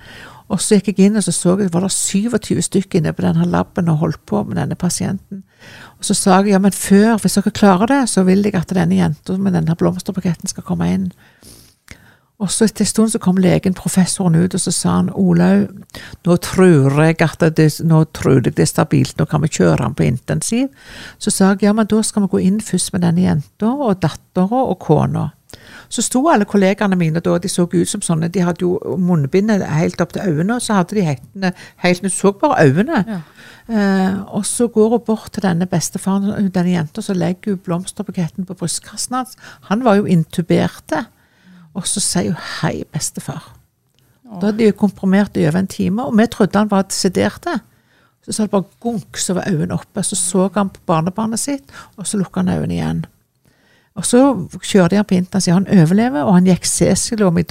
Og 0.47 0.61
så 0.63 0.77
gikk 0.77 0.93
jeg 0.95 1.09
inn 1.09 1.19
og 1.19 1.25
så 1.25 1.33
så 1.35 1.57
jeg, 1.59 1.73
var 1.73 1.83
det 1.83 1.91
27 1.91 2.61
stykker 2.69 3.01
inne 3.01 3.13
på 3.13 3.25
denne 3.25 3.47
laben 3.51 3.91
og 3.91 3.99
holdt 4.03 4.23
på 4.29 4.43
med 4.47 4.55
denne 4.59 4.77
pasienten. 4.79 5.43
Og 5.99 6.07
så 6.07 6.15
sa 6.15 6.39
jeg 6.39 6.53
ja, 6.53 6.61
men 6.63 6.71
før, 6.71 7.17
hvis 7.19 7.35
dere 7.39 7.51
klarer 7.51 7.91
det, 7.91 8.01
så 8.09 8.23
vil 8.27 8.45
jeg 8.45 8.55
at 8.55 8.71
denne 8.71 8.99
jenta 9.01 9.35
med 9.37 9.57
denne 9.57 9.75
blomsterbuketten 9.75 10.47
skal 10.47 10.65
komme 10.67 10.87
inn. 10.93 11.11
Og 12.37 12.51
så 12.53 12.67
etter 12.67 12.85
en 12.85 12.89
stund 12.91 13.09
så 13.09 13.19
kom 13.21 13.39
legen, 13.41 13.73
professoren, 13.73 14.35
ut, 14.37 14.53
og 14.53 14.61
så 14.61 14.71
sa 14.73 14.91
han 14.99 15.07
Olaug, 15.17 15.71
nå 16.27 16.35
tror 16.45 16.99
jeg 17.01 17.17
at 17.25 17.45
det, 17.57 17.65
nå 17.81 18.03
tror 18.13 18.43
jeg 18.45 18.53
det 18.53 18.61
er 18.67 18.69
stabilt, 18.69 19.15
nå 19.17 19.25
kan 19.25 19.41
vi 19.41 19.49
kjøre 19.57 19.81
han 19.81 19.95
på 19.97 20.05
intensiv. 20.05 20.67
Så 21.17 21.33
sa 21.33 21.55
jeg 21.55 21.65
ja, 21.65 21.73
men 21.73 21.89
da 21.89 22.03
skal 22.05 22.27
vi 22.27 22.31
gå 22.35 22.43
inn 22.45 22.61
først 22.61 22.93
med 22.93 23.07
denne 23.07 23.25
jenta 23.25 23.73
og 23.73 23.97
dattera 24.05 24.61
og 24.69 24.77
kona. 24.85 25.31
Så 25.89 26.03
sto 26.03 26.21
alle 26.27 26.45
kollegaene 26.45 26.97
mine 26.99 27.21
da, 27.23 27.37
de 27.39 27.49
så 27.49 27.67
ut 27.67 27.89
som 27.89 28.03
sånne, 28.03 28.29
de 28.33 28.43
hadde 28.43 28.65
jo 28.65 28.97
munnbindet 28.99 29.63
helt 29.71 30.01
opp 30.03 30.13
til 30.15 30.25
øynene, 30.27 30.57
og 30.57 30.61
så 30.61 30.79
hadde 30.79 30.97
de 30.97 31.05
hettene 31.07 31.53
helt 31.83 32.03
Du 32.03 32.09
så 32.09 32.31
bare 32.31 32.67
øynene. 32.67 33.03
Ja. 33.07 33.19
Eh, 33.67 34.17
og 34.35 34.45
så 34.45 34.67
går 34.67 34.89
hun 34.89 35.05
bort 35.05 35.31
til 35.33 35.43
denne 35.43 35.67
bestefaren, 35.67 36.49
denne 36.51 36.71
jenta, 36.71 37.01
så 37.01 37.13
legger 37.13 37.55
hun 37.55 37.63
blomsterbuketten 37.65 38.45
på 38.45 38.55
brystkassen 38.55 39.15
hans. 39.15 39.37
Han 39.71 39.83
var 39.83 39.95
jo 39.95 40.05
intuberte. 40.05 41.05
Og 41.77 41.87
så 41.87 41.99
sier 41.99 42.33
hun 42.33 42.41
'hei, 42.61 42.83
bestefar'. 42.93 43.53
Åh. 44.25 44.41
Da 44.41 44.45
hadde 44.47 44.65
de 44.65 44.71
komprimert 44.71 45.37
i 45.37 45.47
over 45.47 45.59
en 45.59 45.67
time, 45.67 46.03
og 46.03 46.17
vi 46.17 46.25
trodde 46.25 46.59
han 46.59 46.71
var 46.71 46.81
desiderte. 46.81 47.59
Så 48.25 48.31
sa 48.31 48.43
det 48.43 48.51
bare 48.51 48.63
gunk, 48.79 49.17
så 49.17 49.33
var 49.33 49.47
øynene 49.47 49.73
oppe. 49.73 50.03
Så 50.03 50.15
så 50.15 50.49
han 50.53 50.69
på 50.69 50.79
barnebarnet 50.85 51.39
sitt, 51.39 51.63
og 51.97 52.07
så 52.07 52.17
lukka 52.17 52.39
han 52.39 52.49
øynene 52.49 52.73
igjen. 52.73 53.05
Og 53.97 54.05
så 54.05 54.19
kjørte 54.61 54.99
han 54.99 55.07
på 55.09 55.17
intensiv. 55.17 55.55
Han 55.55 55.69
overlever, 55.73 56.23
og 56.23 56.37
han 56.37 56.49
gikk 56.51 56.67
Cecilom 56.69 57.39
i 57.41 57.45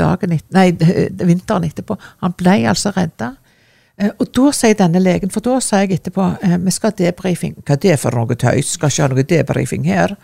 vinteren 1.26 1.66
etterpå. 1.66 1.98
Han 2.22 2.36
ble 2.38 2.60
altså 2.70 2.94
redda. 2.94 3.32
Eh, 3.96 4.10
og 4.20 4.28
da 4.36 4.50
sier 4.52 4.76
denne 4.76 5.00
legen, 5.00 5.30
for 5.32 5.44
da 5.44 5.56
sa 5.64 5.80
jeg 5.80 5.96
etterpå 5.96 6.26
eh, 6.44 6.56
vi 6.60 6.72
skal 6.74 6.92
ha 6.92 6.96
debrifing. 6.98 7.56
Hva 7.62 7.76
er 7.78 7.82
det 7.82 7.96
for 8.02 8.16
noe 8.16 8.36
tøys? 8.36 8.74
Skal 8.76 8.92
ikke 8.92 9.06
ha 9.06 9.12
noe 9.12 9.24
debrifing 9.30 9.86
her. 9.88 10.16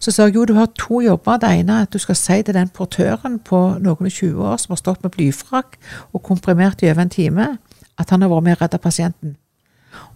Så 0.00 0.14
sa 0.14 0.26
jeg 0.26 0.38
jo, 0.38 0.46
du 0.48 0.54
har 0.56 0.70
to 0.80 1.02
jobber. 1.04 1.40
Det 1.42 1.52
ene 1.60 1.76
er 1.76 1.88
at 1.88 1.92
du 1.92 2.00
skal 2.02 2.16
si 2.18 2.40
til 2.42 2.56
den 2.56 2.72
portøren 2.72 3.36
på 3.44 3.60
noen 3.84 4.08
og 4.08 4.14
20 4.14 4.40
år 4.48 4.56
som 4.62 4.74
har 4.74 4.80
stått 4.80 5.04
med 5.04 5.12
blyfrakk 5.14 5.76
og 6.16 6.24
komprimert 6.24 6.82
i 6.82 6.90
over 6.90 7.04
en 7.04 7.12
time, 7.12 7.50
at 7.98 8.10
han 8.14 8.24
har 8.24 8.32
vært 8.32 8.48
med 8.48 8.56
å 8.56 8.62
redde 8.64 8.80
pasienten. 8.82 9.36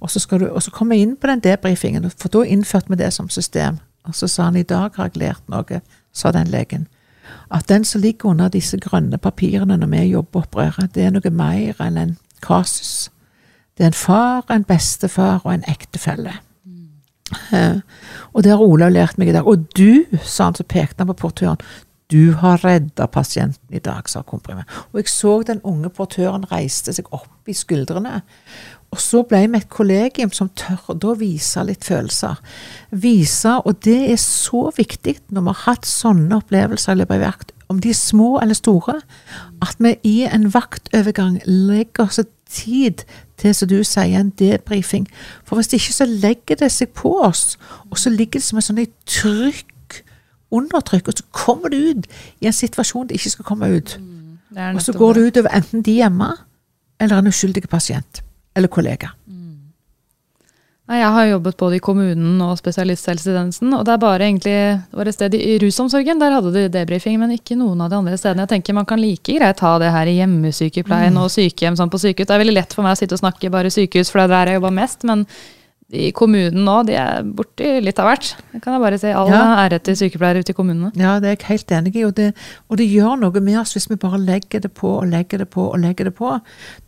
Og 0.01 0.11
så, 0.11 0.21
skal 0.23 0.41
du, 0.41 0.49
og 0.49 0.63
så 0.65 0.73
kom 0.73 0.93
jeg 0.93 1.05
inn 1.05 1.17
på 1.17 1.29
den 1.29 1.43
debrifingen, 1.45 2.09
for 2.17 2.33
da 2.33 2.47
innførte 2.49 2.93
vi 2.93 2.99
det 3.01 3.13
som 3.15 3.29
system. 3.33 3.81
Og 4.09 4.15
så 4.15 4.29
sa 4.29 4.49
han 4.51 4.57
i 4.57 4.67
dag 4.67 4.97
har 4.97 5.11
jeg 5.11 5.21
lært 5.23 5.49
noe, 5.51 5.81
sa 6.13 6.33
den 6.35 6.51
legen. 6.51 6.89
At 7.53 7.69
den 7.69 7.85
som 7.85 8.01
ligger 8.01 8.33
under 8.33 8.49
disse 8.49 8.79
grønne 8.81 9.19
papirene 9.19 9.77
når 9.77 9.91
vi 9.93 10.03
jobber 10.11 10.47
opprøret, 10.47 10.95
det 10.95 11.05
er 11.07 11.13
noe 11.15 11.31
mer 11.31 11.79
enn 11.81 11.99
en 12.01 12.17
kasus. 12.43 13.11
Det 13.79 13.85
er 13.85 13.93
en 13.93 13.97
far, 13.97 14.43
en 14.51 14.65
bestefar 14.65 15.41
og 15.45 15.55
en 15.55 15.65
ektefelle. 15.69 16.35
Mm. 16.65 16.89
Eh, 17.57 17.81
og 18.33 18.45
det 18.45 18.53
har 18.53 18.65
Olav 18.65 18.93
lært 18.93 19.19
meg 19.19 19.31
i 19.31 19.37
dag. 19.37 19.47
Og 19.49 19.65
du, 19.77 20.05
sa 20.23 20.51
han 20.51 20.59
så 20.59 20.67
pekte 20.67 21.05
han 21.05 21.13
på 21.13 21.21
portøren, 21.23 21.63
du 22.13 22.35
har 22.37 22.61
redda 22.61 23.07
pasienten 23.09 23.73
i 23.73 23.81
dag, 23.81 24.09
sa 24.09 24.21
komprimert. 24.23 24.69
Og 24.93 25.01
jeg 25.01 25.09
så 25.09 25.39
den 25.49 25.63
unge 25.65 25.89
portøren 25.89 26.45
reiste 26.51 26.93
seg 26.93 27.09
opp 27.15 27.49
i 27.49 27.55
skuldrene. 27.57 28.21
Og 28.93 29.01
så 29.01 29.23
ble 29.25 29.47
vi 29.49 29.57
et 29.57 29.71
kollegium 29.73 30.33
som 30.37 30.51
tør 30.59 30.93
å 30.93 31.15
vise 31.17 31.63
litt 31.65 31.87
følelser. 31.89 32.37
Vise, 32.91 33.55
og 33.65 33.81
det 33.87 34.13
er 34.13 34.21
så 34.21 34.67
viktig 34.77 35.17
når 35.33 35.47
vi 35.47 35.55
har 35.55 35.63
hatt 35.65 35.89
sånne 35.89 36.43
opplevelser 36.43 36.93
i 36.93 37.01
løpet 37.01 37.17
av 37.17 37.25
vakt, 37.25 37.53
om 37.73 37.81
de 37.81 37.89
er 37.89 37.97
små 37.97 38.35
eller 38.43 38.59
store, 38.59 38.99
at 39.65 39.79
vi 39.81 39.95
i 40.05 40.17
en 40.29 40.51
vaktovergang 40.53 41.39
legger 41.47 42.05
oss 42.05 42.21
tid 42.53 43.07
til, 43.41 43.55
som 43.57 43.71
du 43.71 43.79
sier, 43.81 44.19
en 44.21 44.33
debrifing. 44.37 45.07
For 45.49 45.57
hvis 45.57 45.73
det 45.73 45.81
ikke 45.81 45.97
så 45.97 46.07
legger 46.11 46.59
det 46.61 46.69
seg 46.75 46.93
på 46.93 47.15
oss, 47.25 47.57
og 47.89 47.97
så 47.99 48.13
ligger 48.13 48.43
det 48.43 48.45
som 48.45 48.61
et 48.61 48.67
sånt 48.67 48.93
trykk, 49.09 50.03
undertrykk, 50.53 51.09
og 51.09 51.17
så 51.17 51.25
kommer 51.33 51.73
det 51.73 51.81
ut 51.81 52.11
i 52.45 52.51
en 52.51 52.53
situasjon 52.53 53.09
det 53.09 53.17
ikke 53.17 53.33
skal 53.39 53.49
komme 53.49 53.73
ut. 53.73 53.97
Mm, 53.97 54.75
og 54.75 54.83
så 54.85 54.93
går 54.93 55.17
det 55.17 55.25
ut 55.27 55.41
over 55.41 55.57
enten 55.57 55.81
de 55.83 55.97
hjemme, 56.03 56.29
eller 57.01 57.19
en 57.23 57.33
uskyldig 57.33 57.65
pasient 57.73 58.21
eller 58.55 58.69
kollega. 58.73 59.13
Mm. 59.27 59.43
Jeg 60.93 61.13
har 61.15 61.27
jobbet 61.27 61.57
både 61.57 61.77
i 61.79 61.83
kommunen 61.83 62.41
og 62.45 62.59
spesialisthelsetjenesten. 62.59 63.71
Og 63.79 63.85
det 63.87 63.95
er 63.95 64.03
bare 64.03 64.27
egentlig 64.27 64.53
det 64.53 64.99
var 64.99 65.09
et 65.09 65.17
sted 65.17 65.37
i 65.39 65.57
rusomsorgen, 65.63 66.21
der 66.21 66.35
hadde 66.37 66.53
de 66.53 66.67
debrifing, 66.75 67.17
men 67.23 67.33
ikke 67.37 67.57
noen 67.57 67.81
av 67.81 67.93
de 67.93 68.01
andre 68.01 68.19
stedene. 68.19 68.45
Jeg 68.45 68.57
tenker 68.57 68.77
Man 68.77 68.89
kan 68.89 69.01
like 69.01 69.39
greit 69.39 69.63
ha 69.65 69.73
det 69.81 69.95
her 69.95 70.11
i 70.11 70.19
hjemmesykepleien 70.19 71.17
mm. 71.17 71.23
og 71.23 71.33
sykehjem 71.33 71.79
sånn 71.79 71.93
på 71.93 72.03
sykehus. 72.03 72.29
Det 72.29 72.37
er 72.37 72.45
veldig 72.45 72.59
lett 72.59 72.77
for 72.77 72.85
meg 72.85 72.99
å 72.99 73.01
sitte 73.01 73.17
og 73.17 73.23
snakke 73.25 73.53
bare 73.55 73.73
sykehus, 73.73 74.13
for 74.13 74.21
det 74.21 74.29
er 74.29 74.35
der 74.35 74.53
jeg 74.53 74.61
jobber 74.61 74.79
mest. 74.83 75.09
men 75.09 75.27
i 75.93 76.09
kommunen 76.17 76.65
nå, 76.65 76.75
de 76.89 76.95
er 76.97 77.27
borti 77.37 77.67
litt 77.85 77.99
av 78.01 78.09
hvert. 78.09 78.31
Det 78.55 78.63
kan 78.65 78.77
jeg 78.77 78.83
bare 78.83 78.99
si. 79.01 79.11
All 79.13 79.29
ja. 79.29 79.41
ære 79.61 79.79
til 79.85 79.99
sykepleiere 80.01 80.41
ute 80.41 80.55
i 80.55 80.57
kommunene. 80.57 80.89
Ja, 80.97 81.19
det 81.21 81.29
er 81.29 81.35
jeg 81.37 81.49
helt 81.51 81.75
enig 81.77 81.93
i. 82.01 82.05
Og 82.09 82.15
det, 82.17 82.31
og 82.73 82.81
det, 82.81 82.87
gjør 82.89 83.21
noe 83.21 83.43
med 83.45 83.59
oss 83.61 83.77
hvis 83.77 83.91
vi 83.91 83.99
bare 84.01 84.21
legger 84.23 84.65
det 84.65 84.73
på 84.79 84.95
og 85.03 85.11
legger 85.13 85.45
det 85.45 85.51
på 85.53 85.67
og 85.69 85.77
legger 85.83 86.09
det 86.09 86.15
på. 86.17 86.33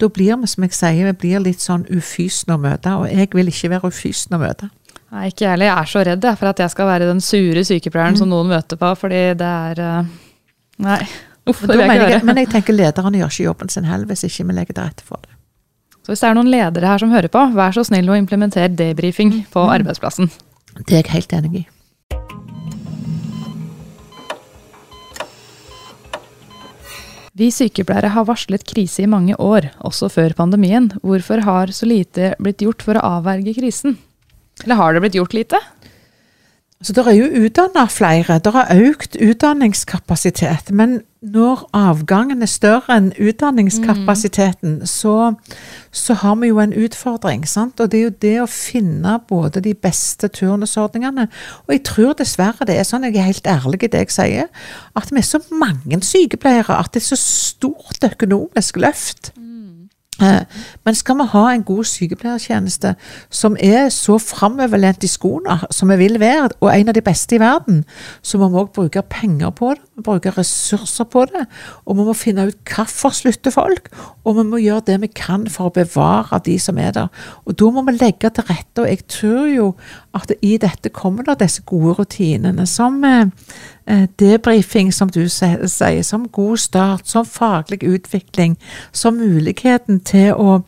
Da 0.01 0.09
blir 0.09 0.41
vi, 0.41 0.49
som 0.49 0.65
jeg 0.65 0.77
sier, 0.79 1.11
vi 1.11 1.19
blir 1.27 1.45
litt 1.45 1.61
sånn 1.61 1.85
ufysende 1.93 2.57
å 2.57 2.65
møte. 2.65 2.97
Og 3.03 3.13
jeg 3.13 3.29
vil 3.37 3.53
ikke 3.53 3.75
være 3.75 3.93
ufysende 3.93 4.41
å 4.41 4.45
møte. 4.47 4.71
Nei, 5.13 5.29
ikke 5.31 5.53
heller. 5.53 5.69
Jeg 5.69 5.77
er 5.77 5.93
så 5.93 6.07
redd 6.09 6.27
for 6.41 6.55
at 6.55 6.65
jeg 6.65 6.73
skal 6.73 6.91
være 6.91 7.13
den 7.13 7.23
sure 7.23 7.69
sykepleieren 7.69 8.17
mm. 8.17 8.23
som 8.25 8.33
noen 8.33 8.51
møter 8.57 8.81
på, 8.81 8.97
fordi 9.05 9.23
det 9.39 9.53
er 9.69 9.85
uh, 9.85 10.13
Nei. 10.83 11.03
Uff, 11.45 11.61
det 11.61 11.77
vil 11.77 11.85
jeg 11.85 11.93
ikke 11.93 12.09
være. 12.09 12.25
Men 12.25 12.41
jeg 12.41 12.55
tenker 12.57 12.75
lederne 12.81 13.21
gjør 13.21 13.37
ikke 13.37 13.51
jobben 13.51 13.71
sin 13.71 13.85
heller 13.85 14.09
hvis 14.09 14.25
ikke 14.27 14.49
vi 14.49 14.57
legger 14.57 14.79
til 14.79 14.87
rette 14.89 15.05
for 15.05 15.21
det. 15.21 15.37
Så 16.05 16.13
hvis 16.13 16.21
det 16.21 16.29
er 16.29 16.37
noen 16.37 16.51
ledere 16.53 16.89
her 16.91 17.01
som 17.01 17.13
hører 17.15 17.33
på, 17.33 17.43
vær 17.57 17.73
så 17.73 17.81
snill 17.89 18.11
å 18.13 18.19
implementere 18.19 18.69
debrifing 18.77 19.31
på 19.49 19.63
mm. 19.65 19.71
arbeidsplassen. 19.79 20.29
Det 20.85 20.99
er 20.99 21.01
jeg 21.01 21.15
helt 21.15 21.33
enig 21.39 21.63
i. 21.63 21.65
Vi 27.35 27.49
sykepleiere 27.51 28.13
har 28.15 28.27
varslet 28.29 28.63
krise 28.69 29.03
i 29.03 29.09
mange 29.11 29.35
år, 29.43 29.73
også 29.83 30.11
før 30.13 30.37
pandemien. 30.39 30.93
Hvorfor 31.03 31.41
har 31.43 31.73
så 31.75 31.89
lite 31.89 32.35
blitt 32.39 32.63
gjort 32.63 32.85
for 32.85 33.01
å 33.01 33.07
avverge 33.17 33.57
krisen? 33.57 33.97
Eller 34.63 34.79
har 34.79 34.95
det 34.95 35.03
blitt 35.03 35.17
gjort 35.19 35.35
lite? 35.35 35.59
Så 36.85 36.93
Det 36.93 37.07
er 37.07 37.17
jo 37.17 37.45
utdanna 37.47 37.87
flere, 37.89 38.39
det 38.45 38.53
har 38.53 38.69
økt 38.77 39.17
utdanningskapasitet. 39.17 40.71
Men 40.71 41.01
når 41.23 41.63
avgangen 41.73 42.43
er 42.45 42.51
større 42.51 42.93
enn 42.99 43.07
utdanningskapasiteten, 43.17 44.75
mm. 44.83 44.87
så, 44.87 45.33
så, 45.89 46.17
har 46.21 46.35
vi 46.43 46.51
jo 46.51 46.59
en 46.61 46.75
utfordring. 46.77 47.47
Sant? 47.49 47.81
Og 47.81 47.89
det 47.89 48.01
er 48.01 48.05
jo 48.05 48.19
det 48.27 48.35
å 48.43 48.51
finne 48.51 49.17
både 49.29 49.63
de 49.65 49.73
beste 49.75 50.29
turnusordningene 50.29 51.29
Og 51.65 51.73
jeg 51.73 51.85
tror 51.89 52.13
dessverre 52.19 52.69
det 52.69 52.77
er 52.77 52.85
sånn, 52.85 53.09
jeg 53.09 53.17
er 53.17 53.31
helt 53.31 53.49
ærlig 53.49 53.81
i 53.87 53.93
det 53.95 54.05
jeg 54.05 54.17
sier, 54.19 54.53
at 54.95 55.09
vi 55.09 55.23
er 55.23 55.29
så 55.31 55.41
mange 55.57 56.03
sykepleiere 56.05 56.77
at 56.77 56.93
det 56.93 57.01
er 57.01 57.09
så 57.15 57.21
stort 57.23 58.05
økonomisk 58.13 58.77
løft. 58.85 59.33
Mm. 59.39 59.54
Eh, 60.23 60.45
men 60.85 60.95
skal 60.95 61.19
vi 61.19 61.27
ha 61.33 61.45
en 61.51 61.63
god 61.67 61.85
sykepleiertjeneste 61.91 62.95
som 63.35 63.57
er 63.59 63.89
så 63.91 64.19
framoverlent 64.23 65.03
i 65.03 65.11
skoene 65.11 65.59
som 65.75 65.91
vi 65.91 65.97
vil 66.05 66.21
være, 66.23 66.53
og 66.61 66.71
en 66.71 66.93
av 66.93 66.95
de 66.95 67.03
beste 67.03 67.35
i 67.35 67.41
verden, 67.43 67.83
så 68.23 68.39
må 68.39 68.49
vi 68.53 68.63
òg 68.63 68.71
bruke 68.77 69.03
penger 69.11 69.51
på 69.51 69.73
det, 69.75 69.83
bruke 70.03 70.33
ressurser 70.35 71.07
på 71.11 71.25
det. 71.31 71.45
Og 71.85 71.99
vi 71.99 72.07
må 72.07 72.15
finne 72.19 72.49
ut 72.49 72.73
hvorfor 72.75 73.15
slutter 73.15 73.55
folk, 73.55 73.91
og 74.25 74.39
vi 74.39 74.47
må 74.49 74.63
gjøre 74.63 74.87
det 74.89 74.99
vi 75.05 75.11
kan 75.15 75.47
for 75.51 75.71
å 75.71 75.75
bevare 75.75 76.41
de 76.47 76.57
som 76.59 76.81
er 76.83 76.95
der. 76.97 77.13
Og 77.45 77.59
da 77.61 77.71
må 77.71 77.85
vi 77.87 77.97
legge 77.99 78.33
til 78.35 78.49
rette, 78.51 78.83
og 78.83 78.91
jeg 78.91 79.05
tror 79.11 79.47
jo 79.53 79.69
at 80.15 80.33
i 80.43 80.57
dette 80.63 80.93
kommer 80.95 81.27
det 81.27 81.41
disse 81.43 81.63
gode 81.67 81.99
rutinene 82.01 82.67
som 82.71 83.01
eh, 83.07 83.31
Eh, 83.87 84.09
debrifing, 84.21 84.95
som 84.95 85.11
du 85.11 85.29
sier, 85.29 86.03
som 86.03 86.29
god 86.29 86.57
start, 86.57 87.09
som 87.09 87.27
faglig 87.27 87.83
utvikling, 87.83 88.57
som 88.93 89.15
muligheten 89.15 90.01
til 90.01 90.33
å, 90.33 90.63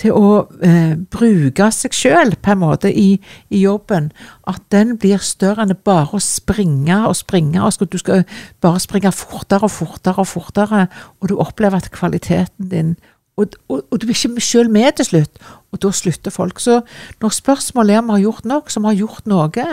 til 0.00 0.12
å 0.16 0.30
eh, 0.64 0.94
bruke 1.12 1.70
seg 1.72 1.96
sjøl 1.96 2.34
på 2.42 2.52
en 2.52 2.62
måte 2.62 2.92
i, 2.92 3.16
i, 3.48 3.62
jobben, 3.62 4.10
at 4.48 4.62
den 4.72 4.96
blir 5.00 5.22
større 5.24 5.64
enn 5.64 5.76
bare 5.86 6.18
å 6.18 6.22
springe 6.22 7.02
og 7.08 7.16
springe. 7.18 7.62
og 7.62 7.90
Du 7.90 7.98
skal 7.98 8.24
bare 8.60 8.82
springe 8.82 9.12
fortere 9.12 9.68
og 9.68 9.74
fortere 9.74 10.22
og 10.22 10.30
fortere, 10.30 10.86
og 11.20 11.30
du 11.30 11.38
opplever 11.40 11.80
at 11.80 11.92
kvaliteten 11.94 12.70
din 12.72 12.96
og, 13.36 13.52
og, 13.68 13.82
og, 13.90 14.00
du 14.00 14.06
blir 14.08 14.16
ikke 14.16 14.40
selv 14.40 14.70
med 14.72 14.94
til 14.96 15.04
slutt, 15.04 15.40
og 15.72 15.80
da 15.82 15.90
slutter 15.92 16.32
folk. 16.32 16.60
Så 16.60 16.78
når 17.20 17.34
spørsmålet 17.36 17.94
er 17.94 18.00
om 18.00 18.08
vi 18.08 18.14
har 18.14 18.22
gjort 18.22 18.48
nok, 18.48 18.70
så 18.72 18.80
vi 18.80 18.88
har 18.88 18.96
gjort 18.96 19.26
noe, 19.28 19.66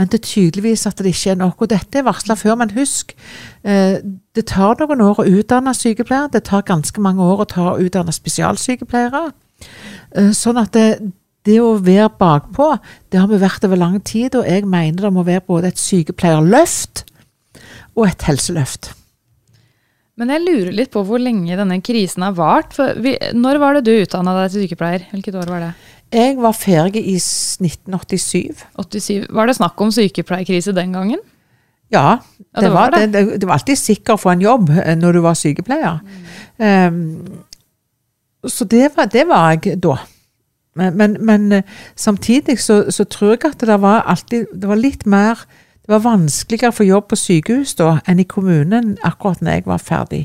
men 0.00 0.08
det 0.08 0.20
er 0.22 0.30
tydeligvis 0.30 0.86
at 0.88 0.96
det 0.98 1.12
ikke 1.12 1.34
er 1.34 1.40
nok. 1.42 1.60
Og 1.60 1.70
dette 1.74 2.00
er 2.00 2.06
varsla 2.08 2.38
før, 2.40 2.56
men 2.62 2.72
husk, 2.72 3.12
eh, 3.68 3.98
det 4.32 4.46
tar 4.48 4.80
noen 4.80 5.04
år 5.04 5.20
å 5.20 5.28
utdanne 5.28 5.76
sykepleiere. 5.76 6.32
Det 6.32 6.44
tar 6.48 6.64
ganske 6.64 7.04
mange 7.04 7.20
år 7.22 7.44
å 7.44 7.50
ta 7.52 7.76
utdanne 7.76 8.16
spesialsykepleiere. 8.16 9.26
Eh, 10.16 10.32
sånn 10.36 10.60
at 10.60 10.72
det, 10.76 10.86
det 11.46 11.58
å 11.62 11.76
være 11.82 12.10
bakpå, 12.18 12.72
det 13.12 13.20
har 13.20 13.30
vi 13.30 13.40
vært 13.42 13.64
over 13.68 13.80
lang 13.80 14.00
tid, 14.04 14.36
og 14.38 14.48
jeg 14.48 14.66
mener 14.68 15.08
det 15.08 15.14
må 15.14 15.24
være 15.26 15.44
både 15.48 15.72
et 15.72 15.80
sykepleierløft 15.80 17.06
og 17.96 18.06
et 18.08 18.28
helseløft. 18.28 18.92
Men 20.20 20.30
jeg 20.34 20.44
lurer 20.44 20.74
litt 20.76 20.92
på 20.92 21.02
hvor 21.08 21.20
lenge 21.22 21.56
denne 21.56 21.80
krisen 21.84 22.24
har 22.26 22.36
vart. 22.36 22.76
Vi, 23.00 23.16
når 23.34 23.58
var 23.62 23.78
det 23.78 23.86
du 23.88 23.94
utdanna 23.96 24.36
deg 24.36 24.52
til 24.52 24.66
sykepleier? 24.66 25.06
Hvilket 25.10 25.38
år 25.40 25.48
var 25.50 25.64
det? 25.64 25.72
Jeg 26.12 26.36
var 26.36 26.52
ferdig 26.52 27.00
i 27.08 27.16
1987. 27.16 28.66
87. 28.76 29.30
Var 29.32 29.48
det 29.48 29.56
snakk 29.56 29.80
om 29.80 29.92
sykepleierkrise 29.94 30.74
den 30.76 30.92
gangen? 30.92 31.22
Ja, 31.92 32.18
det, 32.20 32.44
ja, 32.54 32.60
det, 32.60 32.70
var, 32.72 32.92
det. 32.92 33.06
Det, 33.12 33.22
det, 33.40 33.48
var 33.48 33.58
alltid 33.58 33.80
sikkert 33.80 34.14
å 34.14 34.20
få 34.20 34.32
en 34.32 34.44
jobb 34.44 34.70
eh, 34.72 34.94
når 34.96 35.16
du 35.16 35.22
var 35.24 35.36
sykepleier. 35.36 35.98
Mm. 36.04 36.92
Um, 36.92 37.40
så 38.50 38.64
det 38.64 38.88
var, 38.96 39.06
det 39.12 39.26
var, 39.28 39.50
jeg 39.54 39.82
da. 39.82 39.96
Men, 40.74 40.96
men, 40.96 41.16
men 41.20 41.52
eh, 41.52 41.62
samtidig 41.96 42.58
så, 42.58 42.84
så, 42.90 43.04
tror 43.04 43.36
jeg 43.36 43.44
at 43.44 43.60
det 43.60 43.80
var 43.82 44.06
alltid 44.08 44.46
Det 44.56 44.68
var 44.68 44.80
litt 44.80 45.06
mer 45.06 45.44
det 45.82 45.90
var 45.90 46.04
vanskeligere 46.04 46.70
å 46.70 46.76
få 46.76 46.84
jobb 46.86 47.08
på 47.10 47.16
sykehus 47.18 47.74
da 47.74 47.96
enn 48.06 48.20
i 48.22 48.26
kommunen 48.28 48.94
akkurat 49.02 49.40
når 49.42 49.56
jeg 49.56 49.64
var 49.66 49.80
ferdig. 49.82 50.20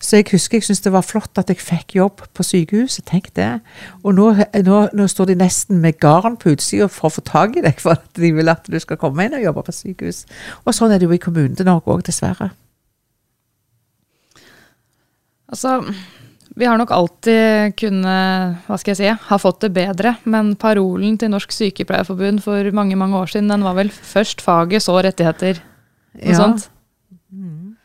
Så 0.00 0.18
jeg 0.18 0.26
husker 0.32 0.58
jeg 0.58 0.66
syntes 0.66 0.82
det 0.84 0.92
var 0.92 1.04
flott 1.04 1.40
at 1.40 1.48
jeg 1.48 1.60
fikk 1.60 1.94
jobb 1.96 2.20
på 2.36 2.44
sykehuset. 2.44 3.06
Tenk 3.08 3.30
det. 3.36 3.48
Og 4.04 4.12
nå, 4.16 4.28
nå, 4.64 4.82
nå 4.92 5.06
står 5.08 5.30
de 5.30 5.38
nesten 5.40 5.80
med 5.80 5.96
garn 6.04 6.36
på 6.40 6.52
utsida 6.52 6.88
for 6.92 7.08
å 7.08 7.14
få 7.16 7.24
tak 7.24 7.56
i 7.56 7.64
deg, 7.64 7.80
for 7.80 7.96
at 7.96 8.04
de 8.16 8.32
vil 8.36 8.52
at 8.52 8.68
du 8.68 8.76
skal 8.80 9.00
komme 9.00 9.24
inn 9.24 9.36
og 9.36 9.44
jobbe 9.44 9.64
på 9.66 9.76
sykehus. 9.76 10.26
Og 10.66 10.76
sånn 10.76 10.92
er 10.92 11.00
det 11.00 11.08
jo 11.08 11.16
i 11.16 11.20
Kommune-Norge 11.20 11.96
òg, 11.96 12.04
dessverre. 12.04 12.52
Altså, 15.50 15.78
vi 16.60 16.68
har 16.68 16.76
nok 16.76 16.90
alltid 16.92 17.74
kunnet 17.80 18.66
hva 18.66 18.76
skal 18.80 18.92
jeg 18.92 18.98
si, 18.98 19.12
ha 19.30 19.38
fått 19.40 19.62
det 19.64 19.72
bedre, 19.72 20.14
men 20.28 20.52
parolen 20.60 21.16
til 21.20 21.32
Norsk 21.32 21.54
Sykepleierforbund 21.56 22.42
for 22.44 22.68
mange 22.76 22.98
mange 23.00 23.16
år 23.16 23.32
siden 23.32 23.48
den 23.48 23.64
var 23.64 23.78
vel 23.78 23.88
'først 23.88 24.44
faget, 24.44 24.84
så 24.84 24.98
rettigheter'. 25.00 25.62
Noe 26.20 26.34
ja. 26.34 26.36
sånt. 26.36 26.68
Mm. 27.32 27.76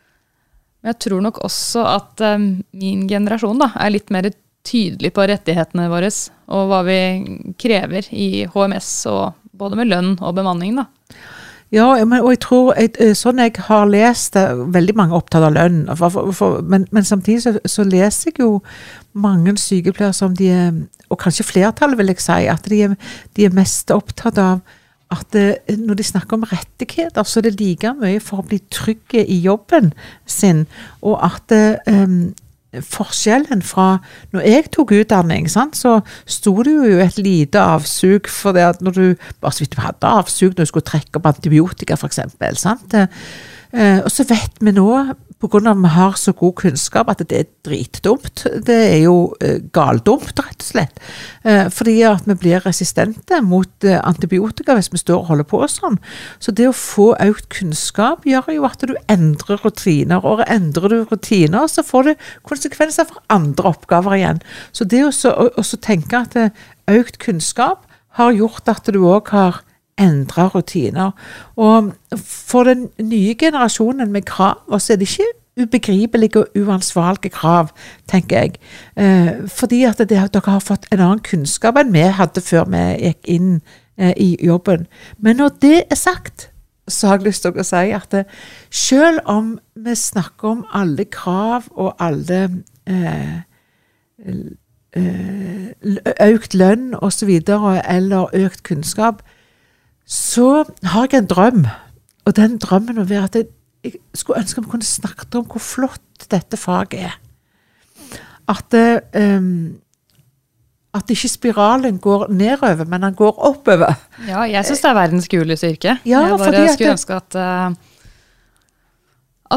Men 0.82 0.92
jeg 0.92 0.98
tror 1.06 1.22
nok 1.24 1.40
også 1.46 1.86
at 1.88 2.20
um, 2.20 2.64
min 2.72 3.06
generasjon 3.08 3.58
da, 3.58 3.70
er 3.80 3.94
litt 3.94 4.12
mer 4.12 4.28
tydelig 4.66 5.12
på 5.14 5.24
rettighetene 5.30 5.88
våre 5.88 6.10
og 6.52 6.68
hva 6.68 6.82
vi 6.84 7.00
krever 7.58 8.06
i 8.12 8.44
HMS, 8.44 8.90
og 9.08 9.34
både 9.56 9.78
med 9.80 9.88
lønn 9.88 10.12
og 10.20 10.34
bemanning. 10.36 10.76
da. 10.76 10.86
Ja, 11.74 12.04
men, 12.04 12.20
og 12.22 12.30
jeg 12.30 12.40
tror, 12.44 12.68
jeg, 12.78 12.92
eh, 13.02 13.14
sånn 13.18 13.42
jeg 13.42 13.56
har 13.66 13.88
lest 13.90 14.36
det, 14.36 14.44
veldig 14.74 14.94
mange 14.98 15.16
er 15.16 15.18
opptatt 15.18 15.48
av 15.48 15.56
lønn. 15.56 15.82
For, 15.98 16.12
for, 16.14 16.30
for, 16.36 16.60
men, 16.62 16.86
men, 16.94 17.06
samtidig 17.06 17.42
så, 17.42 17.56
så, 17.66 17.82
leser 17.86 18.30
jeg 18.30 18.44
jo 18.44 18.60
mange 19.18 19.56
sykepleiere 19.58 20.14
som 20.14 20.36
de 20.38 20.50
er, 20.54 20.78
og 21.10 21.18
kanskje 21.22 21.46
flertallet 21.48 21.98
vil 21.98 22.12
jeg 22.12 22.22
si, 22.22 22.38
at 22.52 22.70
de 22.70 22.82
er, 22.86 22.96
de 23.34 23.48
er 23.48 23.56
mest 23.56 23.90
opptatt 23.94 24.38
av 24.42 24.62
at 25.14 25.38
eh, 25.38 25.74
når 25.78 25.98
de 25.98 26.06
snakker 26.06 26.38
om 26.38 26.46
rettigheter, 26.50 27.26
så 27.26 27.40
er 27.40 27.48
det 27.48 27.58
like 27.60 27.92
mye 27.98 28.22
for 28.22 28.42
å 28.42 28.46
bli 28.46 28.60
trygge 28.74 29.26
i 29.26 29.38
jobben 29.42 29.92
sin, 30.26 30.64
og 31.02 31.18
at 31.26 31.54
um, 31.86 32.34
forskjellen 32.84 33.62
fra 33.62 33.98
Når 34.34 34.46
jeg 34.46 34.70
tok 34.74 34.92
utdanning, 34.96 35.48
sant, 35.50 35.76
så 35.78 36.00
sto 36.26 36.54
det 36.66 36.74
jo 36.74 37.00
et 37.02 37.18
lite 37.18 37.60
avsug 37.60 38.28
for 38.30 38.56
det 38.56 38.64
at 38.66 38.82
når 38.84 38.96
du 38.96 39.28
bare 39.40 39.52
så 39.52 39.64
vidt 39.64 39.76
du 39.76 39.82
hadde 39.84 40.14
avsug 40.20 40.54
når 40.54 40.64
du 40.64 40.70
skulle 40.72 40.88
trekke 40.88 41.20
opp 41.20 41.30
antibiotika, 41.30 41.96
f.eks. 41.96 42.20
Eh, 43.76 43.98
og 44.00 44.10
så 44.12 44.24
vet 44.28 44.60
vi 44.62 44.72
nå 44.72 44.90
pga. 45.40 45.70
at 45.70 45.82
vi 45.82 45.88
har 45.88 46.16
så 46.16 46.32
god 46.32 46.54
kunnskap 46.54 47.10
at 47.10 47.22
det 47.28 47.38
er 47.38 47.48
dritdumt. 47.64 48.46
Det 48.66 48.76
er 48.92 49.02
jo 49.04 49.34
eh, 49.40 49.60
galdumt, 49.72 50.38
rett 50.38 50.62
og 50.62 50.66
slett. 50.66 51.00
Eh, 51.44 51.68
fordi 51.68 52.02
at 52.02 52.26
vi 52.26 52.34
blir 52.34 52.64
resistente 52.64 53.40
mot 53.42 53.84
eh, 53.84 54.00
antibiotika 54.02 54.74
hvis 54.74 54.92
vi 54.92 54.98
står 55.02 55.20
og 55.20 55.26
holder 55.30 55.48
på 55.50 55.62
sånn. 55.68 55.98
Så 56.38 56.52
det 56.52 56.68
å 56.68 56.76
få 56.76 57.12
økt 57.20 57.50
kunnskap 57.58 58.26
gjør 58.26 58.52
jo 58.54 58.66
at 58.68 58.86
du 58.86 58.96
endrer 59.12 59.60
rutiner. 59.64 60.24
Og 60.24 60.44
endrer 60.46 60.88
du 60.88 60.98
rutiner, 61.10 61.66
så 61.68 61.84
får 61.84 62.10
det 62.10 62.16
konsekvenser 62.46 63.08
for 63.08 63.20
andre 63.28 63.74
oppgaver 63.74 64.16
igjen. 64.16 64.42
Så 64.72 64.88
det 64.88 65.04
å 65.04 65.66
tenke 65.82 66.24
at 66.24 66.36
økt 66.90 67.20
kunnskap 67.22 67.84
har 68.16 68.32
gjort 68.32 68.68
at 68.72 68.88
du 68.88 69.02
òg 69.04 69.28
har 69.34 69.60
endre 69.98 70.48
rutiner. 70.52 71.10
Og 71.56 71.92
for 72.24 72.68
den 72.68 72.88
nye 73.00 73.34
generasjonen 73.34 74.12
med 74.12 74.22
krav, 74.28 74.78
så 74.78 74.92
er 74.92 74.96
det 74.96 75.08
ikke 75.10 75.32
ubegripelige 75.62 76.38
og 76.38 76.46
uansvarlige 76.56 77.32
krav, 77.32 77.68
tenker 78.08 78.38
jeg. 78.38 78.52
Eh, 78.96 79.48
fordi 79.48 79.84
at 79.84 79.98
det, 79.98 80.10
dere 80.10 80.50
har 80.50 80.60
fått 80.60 80.86
en 80.92 81.00
annen 81.00 81.24
kunnskap 81.24 81.78
enn 81.80 81.94
vi 81.94 82.04
hadde 82.18 82.42
før 82.44 82.68
vi 82.72 82.82
gikk 83.06 83.30
inn 83.38 83.54
eh, 83.96 84.12
i 84.16 84.36
jobben. 84.44 84.86
Men 85.18 85.40
når 85.40 85.56
det 85.62 85.78
er 85.90 86.00
sagt, 86.00 86.50
så 86.88 87.06
har 87.06 87.18
jeg 87.18 87.30
lyst 87.30 87.42
til 87.42 87.56
å 87.56 87.66
si 87.66 87.90
at 87.96 88.12
det, 88.12 88.26
selv 88.70 89.24
om 89.24 89.56
vi 89.74 89.94
snakker 89.96 90.52
om 90.52 90.62
alle 90.76 91.08
krav 91.10 91.70
og 91.74 91.96
alle 91.98 92.42
eh, 92.86 93.40
eh, 94.92 95.72
økt 96.28 96.54
lønn 96.54 96.94
osv., 97.00 97.32
eller 97.48 98.36
økt 98.44 98.62
kunnskap, 98.68 99.24
så 100.06 100.64
har 100.86 101.08
jeg 101.10 101.24
en 101.24 101.30
drøm. 101.30 101.64
Og 102.26 102.36
den 102.36 102.58
drømmen 102.62 103.08
være 103.08 103.24
at 103.24 103.38
jeg, 103.38 103.48
jeg 103.84 103.98
skulle 104.14 104.40
ønske 104.40 104.62
vi 104.62 104.70
kunne 104.70 104.86
snakket 104.86 105.34
om 105.34 105.46
hvor 105.50 105.62
flott 105.62 106.28
dette 106.30 106.58
faget 106.58 106.94
er. 107.08 107.18
At 108.46 108.74
um, 109.18 109.76
at 110.96 111.10
ikke 111.12 111.28
spiralen 111.28 111.98
går 112.00 112.30
nedover, 112.32 112.86
men 112.88 113.02
den 113.02 113.16
går 113.18 113.36
oppover. 113.50 113.98
Ja, 114.28 114.46
jeg 114.48 114.64
syns 114.64 114.80
det 114.80 114.90
er 114.90 114.96
verdens 114.96 115.28
kuleste 115.28 115.70
yrke. 115.74 115.98
Ja, 116.08 116.22
jeg 116.24 116.38
bare 116.40 116.68
skulle 116.72 116.94
ønske 116.94 117.18
at, 117.18 117.36
uh, 117.36 117.74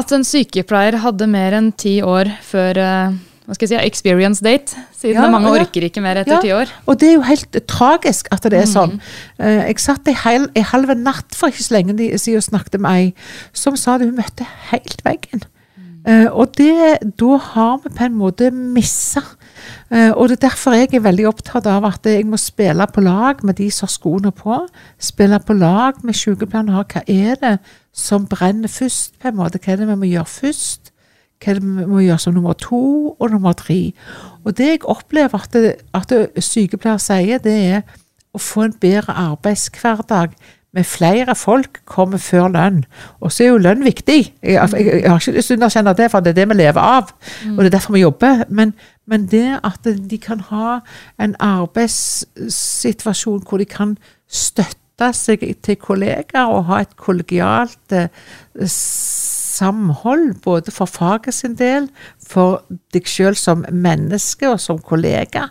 at 0.00 0.12
en 0.12 0.26
sykepleier 0.26 1.00
hadde 1.00 1.30
mer 1.30 1.56
enn 1.56 1.72
ti 1.72 2.00
år 2.04 2.32
før 2.44 2.82
uh, 2.84 3.16
hva 3.50 3.56
skal 3.58 3.66
jeg 3.66 3.80
si, 3.80 3.90
experience 3.90 4.44
date, 4.46 4.78
siden 4.94 5.16
ja, 5.18 5.26
mange 5.32 5.50
ja. 5.50 5.64
orker 5.64 5.82
ikke 5.88 6.02
mer 6.04 6.20
etter 6.20 6.38
ti 6.44 6.52
år. 6.54 6.70
Og 6.86 7.00
det 7.02 7.08
er 7.08 7.16
jo 7.16 7.22
helt 7.26 7.56
tragisk 7.66 8.28
at 8.30 8.44
det 8.46 8.60
er 8.60 8.68
mm. 8.68 8.70
sånn. 8.70 8.92
Uh, 9.42 9.64
jeg 9.66 9.80
satt 9.82 10.06
en 10.06 10.68
halv 10.70 10.92
natt 11.00 11.34
for 11.34 11.50
ikke 11.50 11.66
så 11.66 11.74
lenge 11.80 11.96
siden 11.98 12.38
og 12.38 12.46
snakket 12.46 12.78
med 12.78 12.90
ei 12.94 13.08
som 13.50 13.74
sa 13.74 13.96
at 13.96 14.04
hun 14.06 14.14
møtte 14.14 14.46
helt 14.70 15.02
veggen. 15.02 15.42
Uh, 16.06 16.30
og 16.30 16.54
det, 16.56 17.00
da 17.18 17.40
har 17.50 17.80
vi 17.82 17.90
på 17.98 18.06
en 18.06 18.14
måte 18.16 18.52
missa. 18.54 19.24
Uh, 19.90 20.14
og 20.14 20.30
det 20.30 20.38
er 20.38 20.44
derfor 20.46 20.78
jeg 20.78 20.94
er 20.94 21.02
veldig 21.04 21.26
opptatt 21.28 21.66
av 21.68 21.84
at 21.90 22.06
jeg 22.06 22.28
må 22.30 22.38
spille 22.40 22.86
på 22.86 23.02
lag 23.04 23.42
med 23.44 23.58
de 23.58 23.66
som 23.74 23.88
har 23.88 23.96
skoene 23.96 24.32
på. 24.32 24.62
Spille 25.02 25.42
på 25.42 25.58
lag 25.58 25.98
med 26.06 26.16
sykepleierne. 26.16 26.86
Hva 26.86 27.02
er 27.04 27.36
det 27.42 27.56
som 27.92 28.30
brenner 28.30 28.70
først? 28.70 29.18
på 29.18 29.28
en 29.28 29.42
måte? 29.42 29.58
Hva 29.58 29.74
er 29.74 29.82
det 29.82 29.90
vi 29.90 29.98
må 29.98 30.08
gjøre 30.14 30.30
først? 30.38 30.79
Hva 31.40 31.56
vi 31.56 31.88
må 31.88 32.02
gjøre 32.04 32.20
som 32.20 32.36
nummer 32.36 32.52
to 32.60 32.82
og 33.16 33.32
nummer 33.32 33.56
tre? 33.56 33.94
Og 34.44 34.52
det 34.58 34.74
jeg 34.74 34.84
opplever 34.84 35.40
at, 35.40 35.56
det, 35.56 35.78
at 35.96 36.12
sykepleier 36.44 37.00
sier, 37.00 37.40
det 37.40 37.56
er 37.72 37.84
å 38.36 38.40
få 38.40 38.66
en 38.66 38.76
bedre 38.80 39.14
arbeidshverdag 39.16 40.36
med 40.72 40.86
flere 40.86 41.34
folk 41.34 41.80
kommer 41.84 42.18
før 42.22 42.48
lønn. 42.54 42.84
Og 43.20 43.32
så 43.32 43.44
er 43.44 43.48
jo 43.48 43.58
lønn 43.58 43.84
viktig. 43.84 44.34
Jeg, 44.42 44.54
jeg, 44.54 44.86
jeg 44.86 45.10
har 45.10 45.18
ikke 45.18 45.32
lyst 45.34 45.50
til 45.50 45.56
å 45.56 45.58
underkjenne 45.58 45.94
det, 45.98 46.10
for 46.12 46.22
det 46.22 46.30
er 46.30 46.38
det 46.38 46.48
vi 46.52 46.58
lever 46.60 46.82
av. 46.82 47.10
Mm. 47.42 47.56
Og 47.56 47.58
det 47.58 47.70
er 47.70 47.74
derfor 47.74 47.96
vi 47.96 48.04
jobber. 48.04 48.44
Men, 48.48 48.74
men, 49.10 49.26
det 49.32 49.58
at 49.66 49.90
de 50.12 50.18
kan 50.22 50.44
ha 50.52 50.78
en 51.18 51.34
arbeidssituasjon 51.42 53.42
hvor 53.48 53.58
de 53.58 53.66
kan 53.66 53.96
støtte 54.30 55.10
seg 55.16 55.42
til 55.64 55.76
kollegaer 55.80 56.52
og 56.52 56.68
ha 56.68 56.82
et 56.84 56.92
kollegialt 57.00 57.94
eh, 57.96 58.12
samhold, 59.60 60.40
både 60.44 60.72
for 60.74 60.90
faget 60.90 61.36
sin 61.36 61.54
del, 61.58 61.90
for 62.24 62.64
deg 62.94 63.08
selv 63.08 63.38
som 63.38 63.64
menneske 63.68 64.48
og 64.48 64.60
som 64.60 64.80
kollega, 64.80 65.50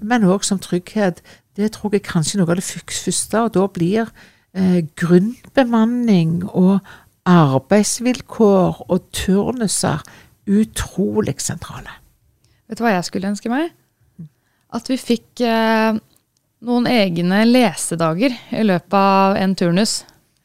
men 0.00 0.24
òg 0.24 0.46
som 0.48 0.60
trygghet. 0.62 1.20
Det 1.56 1.72
tror 1.76 1.94
jeg 1.94 2.06
kanskje 2.08 2.40
noe 2.40 2.50
av 2.50 2.60
det 2.60 2.66
første, 2.66 3.44
og 3.44 3.54
da 3.54 3.66
blir 3.68 4.10
eh, 4.56 4.82
grunnbemanning 4.96 6.42
og 6.50 6.80
arbeidsvilkår 7.28 8.84
og 8.88 9.08
turnuser 9.12 10.02
utrolig 10.50 11.36
sentrale. 11.42 11.92
Vet 12.68 12.78
du 12.78 12.84
hva 12.86 12.94
jeg 12.96 13.06
skulle 13.08 13.30
ønske 13.30 13.50
meg? 13.52 13.72
At 14.70 14.86
vi 14.90 14.96
fikk 15.00 15.42
eh, 15.42 15.98
noen 16.66 16.86
egne 16.90 17.42
lesedager 17.48 18.34
i 18.54 18.64
løpet 18.66 18.96
av 18.96 19.38
en 19.40 19.56
turnus. 19.58 20.00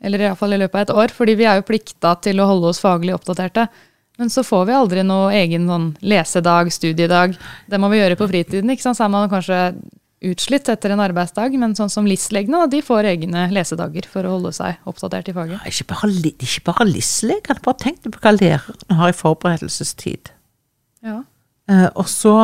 Eller 0.06 0.22
iallfall 0.22 0.54
i 0.54 0.62
løpet 0.62 0.78
av 0.78 0.86
et 0.86 0.96
år, 1.04 1.14
fordi 1.16 1.36
vi 1.40 1.50
er 1.50 1.60
jo 1.60 1.68
plikta 1.68 2.14
til 2.22 2.40
å 2.40 2.48
holde 2.52 2.72
oss 2.72 2.82
faglig 2.84 3.16
oppdaterte. 3.16 3.68
Men 4.20 4.32
så 4.32 4.46
får 4.48 4.70
vi 4.70 4.76
aldri 4.78 5.04
noe 5.04 5.34
egen 5.36 5.66
sånn 5.68 5.90
lesedag, 6.06 6.70
studiedag. 6.72 7.36
Det 7.68 7.80
må 7.82 7.90
vi 7.92 8.00
gjøre 8.00 8.18
på 8.20 8.30
fritiden. 8.32 8.72
ikke 8.72 8.86
sant? 8.86 9.00
Så 9.00 9.08
er 9.08 9.12
man 9.12 9.32
kanskje 9.32 9.60
utslitt 10.26 10.70
etter 10.72 10.94
en 10.94 11.04
arbeidsdag, 11.04 11.58
men 11.60 11.76
sånn 11.78 11.92
som 11.92 12.08
LIS-legene 12.08 12.64
de 12.72 12.80
får 12.86 13.10
egne 13.12 13.48
lesedager 13.54 14.08
for 14.10 14.26
å 14.26 14.38
holde 14.38 14.54
seg 14.56 14.80
oppdatert 14.90 15.30
i 15.30 15.36
faget. 15.36 15.68
Ikke 15.70 15.90
bare, 15.92 16.10
ikke 16.32 16.64
bare 16.70 16.88
LIS-legene, 16.88 17.62
bare 17.66 17.82
tenk 17.84 18.02
på 18.06 18.24
hva 18.24 18.34
lærerne 18.38 19.00
har 19.02 19.12
i 19.12 19.18
forberedelsestid. 19.18 20.32
Ja. 21.06 21.20
Eh, 21.70 21.90
og 21.94 22.08
så 22.10 22.36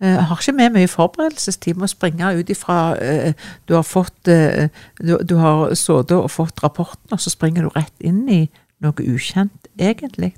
eh, 0.00 0.18
har 0.28 0.40
ikke 0.40 0.56
med 0.56 0.74
mye 0.76 0.90
forberedelsestid 0.90 1.78
med 1.78 1.88
å 1.88 1.92
springe 1.92 2.32
ut 2.38 2.50
ifra 2.52 2.78
eh, 3.02 3.32
Du 3.68 3.74
har 3.76 3.86
fått 3.86 4.30
eh, 4.30 4.68
du, 5.00 5.16
du, 5.22 5.36
har 5.40 5.74
sittet 5.74 6.16
og 6.18 6.30
fått 6.32 6.62
rapporten, 6.64 7.12
og 7.12 7.22
så 7.22 7.32
springer 7.32 7.66
du 7.66 7.72
rett 7.76 7.94
inn 8.04 8.26
i 8.28 8.42
noe 8.78 9.02
ukjent, 9.10 9.66
egentlig. 9.74 10.36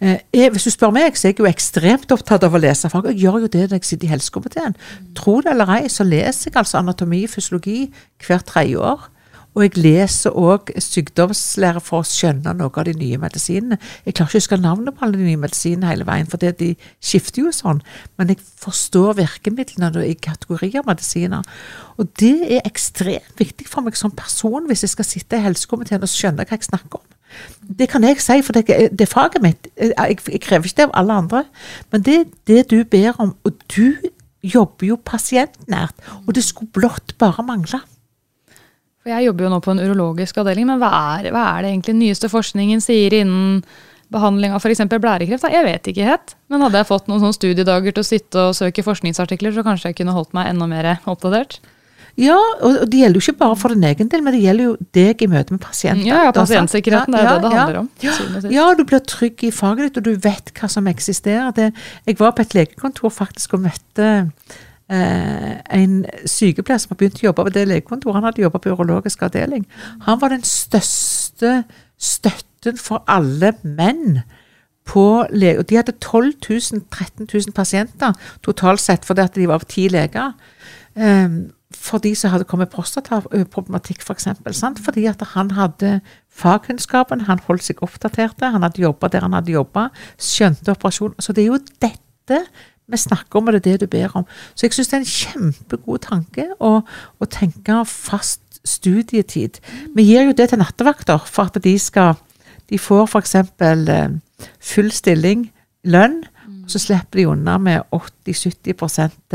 Jeg, 0.00 0.50
hvis 0.52 0.66
du 0.68 0.72
spør 0.72 0.90
meg, 0.92 1.16
så 1.16 1.28
er 1.28 1.32
jeg 1.32 1.40
jo 1.40 1.48
ekstremt 1.48 2.12
opptatt 2.12 2.44
av 2.44 2.52
å 2.52 2.60
lese 2.60 2.90
fag. 2.92 3.08
Jeg 3.08 3.22
gjør 3.22 3.46
jo 3.46 3.48
det 3.52 3.62
når 3.70 3.78
jeg 3.78 3.88
sitter 3.88 4.08
i 4.08 4.10
helsekomiteen. 4.12 4.76
Tro 5.16 5.38
det 5.40 5.54
eller 5.54 5.72
ei, 5.78 5.86
så 5.88 6.04
leser 6.04 6.50
jeg 6.50 6.58
altså 6.60 6.76
anatomi 6.80 7.22
og 7.24 7.32
fysiologi 7.32 7.78
hvert 8.26 8.44
tredje 8.48 8.80
år. 8.84 9.08
Og 9.56 9.64
jeg 9.64 9.80
leser 9.82 10.36
òg 10.38 10.70
sykdomslære 10.78 11.82
for 11.82 12.04
å 12.04 12.06
skjønne 12.06 12.52
noe 12.54 12.70
av 12.70 12.86
de 12.86 12.94
nye 12.94 13.18
medisinene. 13.18 13.80
Jeg 14.06 14.14
klarer 14.14 14.30
ikke 14.30 14.38
å 14.38 14.40
huske 14.40 14.58
navnet 14.62 14.96
på 14.96 15.06
alle 15.06 15.18
de 15.18 15.26
nye 15.26 15.40
medisinene 15.42 15.90
hele 15.90 16.06
veien, 16.06 16.28
for 16.30 16.38
de 16.38 16.70
skifter 17.02 17.42
jo 17.42 17.54
sånn. 17.54 17.82
Men 18.20 18.30
jeg 18.30 18.38
forstår 18.62 19.18
virkemidlene 19.18 20.06
i 20.06 20.14
kategorier 20.14 20.86
medisiner. 20.86 21.46
Og 21.98 22.12
det 22.22 22.36
er 22.46 22.68
ekstremt 22.68 23.42
viktig 23.42 23.66
for 23.70 23.86
meg 23.86 23.98
som 23.98 24.14
person 24.14 24.70
hvis 24.70 24.86
jeg 24.86 24.94
skal 24.94 25.08
sitte 25.08 25.40
i 25.40 25.44
helsekomiteen 25.48 26.06
og 26.06 26.12
skjønne 26.12 26.46
hva 26.46 26.58
jeg 26.58 26.70
snakker 26.70 27.02
om. 27.02 27.08
Det 27.62 27.88
kan 27.90 28.04
jeg 28.06 28.18
si, 28.22 28.40
for 28.42 28.54
det, 28.56 28.66
det 28.68 29.06
er 29.06 29.10
faget 29.10 29.42
mitt. 29.42 29.68
Jeg, 29.78 29.92
jeg, 29.98 30.40
krever 30.42 30.66
ikke 30.66 30.80
det 30.80 30.88
av 30.88 30.96
alle 31.02 31.20
andre. 31.24 31.44
Men 31.92 32.06
det 32.06 32.16
er 32.16 32.26
det 32.50 32.64
du 32.70 32.82
ber 32.84 33.18
om. 33.22 33.36
Og 33.46 33.54
du 33.74 33.94
jobber 34.42 34.88
jo 34.88 34.98
pasientnært. 35.04 35.94
Og 36.26 36.34
det 36.34 36.44
skulle 36.46 36.72
blott 36.74 37.14
bare 37.18 37.46
mangle. 37.46 37.82
For 39.00 39.12
Jeg 39.14 39.30
jobber 39.30 39.46
jo 39.46 39.52
nå 39.54 39.60
på 39.64 39.72
en 39.72 39.80
urologisk 39.80 40.42
avdeling, 40.42 40.66
men 40.68 40.80
hva 40.82 40.90
er, 41.16 41.30
hva 41.32 41.46
er 41.54 41.64
det 41.64 41.72
egentlig 41.72 41.94
den 41.94 42.02
nyeste 42.04 42.28
forskningen 42.28 42.82
sier 42.84 43.16
innen 43.16 43.62
behandling 44.12 44.52
av 44.52 44.60
f.eks. 44.60 44.82
blærekreft? 44.90 45.48
Jeg 45.48 45.64
vet 45.64 45.90
ikke 45.92 46.08
helt. 46.10 46.34
Men 46.52 46.66
hadde 46.66 46.82
jeg 46.82 46.88
fått 46.90 47.08
noen 47.08 47.22
sånne 47.22 47.38
studiedager 47.38 47.96
til 47.96 48.04
å 48.04 48.08
sitte 48.10 48.46
og 48.50 48.56
søke 48.58 48.84
forskningsartikler, 48.84 49.54
så 49.56 49.64
kanskje 49.64 49.92
jeg 49.92 50.02
kunne 50.02 50.16
holdt 50.16 50.34
meg 50.36 50.50
enda 50.52 50.68
mer 50.68 50.96
oppdatert? 51.08 51.60
Ja, 52.20 52.36
og 52.36 52.80
det 52.90 53.00
gjelder 53.00 53.16
jo 53.16 53.24
ikke 53.24 53.40
bare 53.40 53.56
for 53.56 53.72
din 53.72 53.84
egen 53.86 54.08
del, 54.12 54.22
men 54.26 54.34
det 54.34 54.42
gjelder 54.42 54.66
jo 54.66 54.72
deg 54.96 55.22
i 55.24 55.28
møte 55.30 55.54
med 55.54 55.62
pasienter. 55.62 56.04
Ja, 56.08 56.24
ja 56.26 56.32
pasientsikkerheten 56.36 57.16
ja, 57.16 57.22
ja, 57.22 57.30
er 57.30 57.38
det 57.38 57.44
det 57.44 57.52
handler 57.56 57.78
om. 57.80 57.90
Ja. 58.04 58.16
ja, 58.52 58.66
du 58.76 58.82
blir 58.88 59.00
trygg 59.06 59.44
i 59.46 59.52
faget 59.54 59.86
ditt, 59.86 60.00
og 60.02 60.08
du 60.08 60.26
vet 60.28 60.52
hva 60.58 60.68
som 60.68 60.90
eksisterer. 60.90 61.54
Det, 61.56 61.70
jeg 62.10 62.18
var 62.20 62.34
på 62.36 62.44
et 62.44 62.56
legekontor 62.58 63.14
faktisk 63.14 63.56
og 63.56 63.64
møtte 63.70 64.10
en 64.90 65.94
sykepleier 66.26 66.80
som 66.82 66.94
har 66.94 66.98
begynt 66.98 67.20
å 67.20 67.28
jobbe 67.28 67.46
på 67.46 67.54
det 67.54 67.66
legekontoret. 67.68 68.16
Han 68.18 68.26
hadde 68.26 68.42
jobba 68.42 68.58
på 68.58 68.72
urologisk 68.72 69.22
avdeling. 69.22 69.66
Han 70.06 70.20
var 70.20 70.34
den 70.34 70.42
største 70.46 71.62
støtten 72.00 72.80
for 72.80 73.04
alle 73.06 73.54
menn. 73.62 74.22
På 74.90 75.26
lege, 75.30 75.60
og 75.60 75.68
De 75.70 75.76
hadde 75.76 75.92
12 75.92 76.32
000, 76.50 76.82
13 76.90 77.28
000 77.32 77.54
pasienter 77.54 78.16
totalt 78.42 78.80
sett, 78.80 79.04
fordi 79.06 79.22
at 79.22 79.36
de 79.36 79.46
var 79.46 79.62
ti 79.68 79.86
leger. 79.88 80.32
Um, 80.96 81.52
for 81.70 82.02
de 82.02 82.14
som 82.18 82.32
hadde 82.32 82.48
kommet 82.50 82.72
prostataproblematikk, 82.72 84.02
f.eks. 84.02 84.26
For 84.42 84.82
Fordi 84.84 85.04
at 85.06 85.22
han 85.34 85.50
hadde 85.54 86.00
fagkunnskapen, 86.28 87.20
han 87.28 87.38
holdt 87.46 87.68
seg 87.68 87.82
oppdaterte, 87.82 88.50
han 88.50 88.62
hadde 88.66 88.82
jobba 88.82 89.08
der 89.08 89.20
han 89.20 89.36
hadde 89.36 89.52
jobba, 89.52 89.88
skjønte 90.18 90.74
operasjonen. 90.74 91.20
Så 91.20 91.32
det 91.32 91.44
er 91.44 91.52
jo 91.52 91.60
dette 91.80 92.42
vi 92.90 93.00
snakker 93.00 93.40
om, 93.40 93.48
og 93.48 93.56
det 93.56 93.60
er 93.60 93.66
det 93.70 93.86
du 93.86 93.90
ber 93.90 94.16
om. 94.18 94.26
Så 94.54 94.66
jeg 94.66 94.76
syns 94.76 94.90
det 94.90 94.98
er 94.98 95.04
en 95.04 95.12
kjempegod 95.14 96.04
tanke 96.06 96.46
å, 96.58 96.72
å 96.84 97.30
tenke 97.30 97.82
fast 97.88 98.60
studietid. 98.66 99.60
Vi 99.96 100.04
gir 100.10 100.28
jo 100.28 100.36
det 100.36 100.50
til 100.50 100.60
nattevakter 100.60 101.22
for 101.26 101.50
at 101.50 101.62
de 101.62 101.76
skal 101.80 102.18
De 102.70 102.78
får 102.78 103.08
f.eks. 103.08 103.34
Eh, 103.34 104.12
full 104.62 104.92
stilling, 104.94 105.48
lønn, 105.82 106.20
og 106.46 106.70
så 106.70 106.78
slipper 106.78 107.18
de 107.18 107.24
unna 107.26 107.56
med 107.58 107.82
80-70 107.90 109.34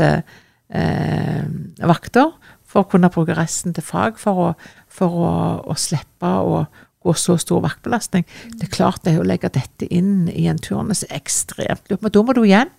eh, 0.72 1.42
vakter 1.84 2.32
for 2.64 2.80
å 2.80 2.88
kunne 2.88 3.10
bruke 3.12 3.36
resten 3.36 3.76
til 3.76 3.84
fag, 3.84 4.16
for 4.16 4.40
å, 4.40 4.48
for 4.88 5.20
å, 5.20 5.34
å 5.68 5.76
slippe 5.76 6.32
å 6.32 6.62
gå 7.04 7.14
så 7.14 7.36
stor 7.40 7.60
vaktbelastning. 7.66 8.24
Det 8.56 8.70
er 8.70 8.74
klart 8.74 9.04
det 9.04 9.18
å 9.20 9.26
legge 9.26 9.52
dette 9.52 9.84
inn 9.92 10.30
i 10.32 10.48
en 10.50 10.58
turnus 10.62 11.04
er 11.06 11.18
ekstremt 11.20 11.86
lurt. 11.90 12.02
Men 12.02 12.14
da 12.16 12.24
må 12.24 12.34
du 12.36 12.42
igjen 12.46 12.72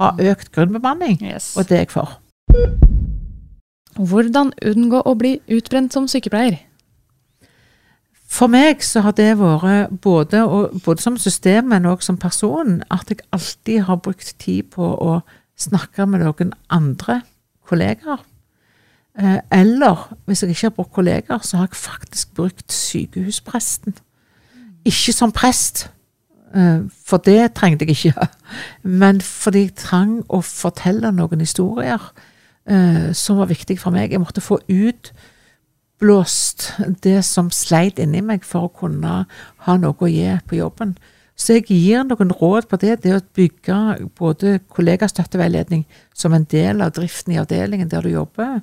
ha 0.00 0.12
økt 0.18 0.52
grunnbemanning, 0.52 1.18
yes. 1.22 1.54
og 1.56 1.68
det 1.68 1.76
er 1.76 1.84
jeg 1.84 1.94
for. 1.94 2.18
Hvordan 3.94 4.52
unngå 4.66 5.02
å 5.06 5.14
bli 5.18 5.36
utbrent 5.54 5.94
som 5.94 6.08
sykepleier? 6.10 6.58
For 8.34 8.50
meg 8.50 8.82
så 8.82 9.04
har 9.04 9.14
det 9.14 9.36
vært 9.38 9.94
både, 10.02 10.42
både 10.82 11.02
som 11.02 11.18
system, 11.20 11.68
men 11.70 11.86
òg 11.86 12.02
som 12.02 12.18
person, 12.18 12.80
at 12.90 13.10
jeg 13.12 13.22
alltid 13.34 13.84
har 13.86 14.00
brukt 14.02 14.34
tid 14.42 14.72
på 14.74 14.82
å 14.82 15.20
snakke 15.60 16.06
med 16.10 16.24
noen 16.24 16.54
andre 16.72 17.20
kollegaer. 17.68 18.24
Eh, 19.18 19.38
eller 19.54 20.08
hvis 20.26 20.42
jeg 20.42 20.50
ikke 20.50 20.66
har 20.66 20.76
brukt 20.80 20.96
kollegaer, 20.96 21.44
så 21.46 21.60
har 21.60 21.68
jeg 21.68 21.78
faktisk 21.78 22.34
brukt 22.34 22.72
sykehuspresten. 22.72 23.94
Ikke 24.84 25.14
som 25.14 25.32
prest, 25.32 25.86
for 26.54 27.18
det 27.26 27.54
trengte 27.58 27.86
jeg 27.88 27.96
ikke. 27.96 28.28
Men 29.02 29.20
fordi 29.24 29.66
jeg 29.66 29.76
trang 29.80 30.22
å 30.28 30.40
fortelle 30.44 31.10
noen 31.14 31.40
historier 31.42 32.02
eh, 32.70 33.12
som 33.16 33.40
var 33.40 33.50
viktig 33.50 33.78
for 33.80 33.90
meg. 33.94 34.12
Jeg 34.12 34.22
måtte 34.22 34.44
få 34.44 34.60
utblåst 34.70 36.58
det 37.02 37.24
som 37.26 37.50
sleit 37.54 37.98
inni 38.02 38.22
meg 38.22 38.46
for 38.46 38.68
å 38.68 38.74
kunne 38.74 39.24
ha 39.66 39.76
noe 39.80 39.98
å 39.98 40.10
gi 40.10 40.30
på 40.46 40.60
jobben. 40.60 40.94
Så 41.34 41.56
jeg 41.58 41.66
gir 41.74 42.04
noen 42.06 42.30
råd 42.30 42.68
på 42.70 42.78
det. 42.78 43.00
Det 43.02 43.16
å 43.16 43.22
bygge 43.34 43.78
både 44.18 44.60
kollegastøtteveiledning 44.70 45.82
som 46.14 46.34
en 46.36 46.46
del 46.50 46.82
av 46.84 46.94
driften 46.94 47.34
i 47.34 47.40
avdelingen 47.42 47.90
der 47.90 48.06
du 48.06 48.12
jobber, 48.12 48.60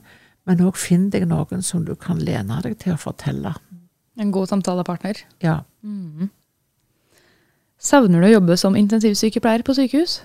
men 0.48 0.64
òg 0.64 0.80
finn 0.80 1.10
deg 1.12 1.28
noen 1.30 1.62
som 1.66 1.84
du 1.86 1.94
kan 2.00 2.20
lene 2.24 2.62
deg 2.64 2.80
til 2.80 2.96
å 2.96 3.02
fortelle. 3.02 3.52
En 4.20 4.32
god 4.32 4.48
samtalepartner. 4.52 5.20
Ja. 5.44 5.62
Mm. 5.84 6.32
Savner 7.82 8.22
du 8.22 8.28
å 8.28 8.36
jobbe 8.36 8.56
som 8.62 8.76
intensivsykepleier 8.78 9.64
på 9.66 9.74
sykehus? 9.74 10.20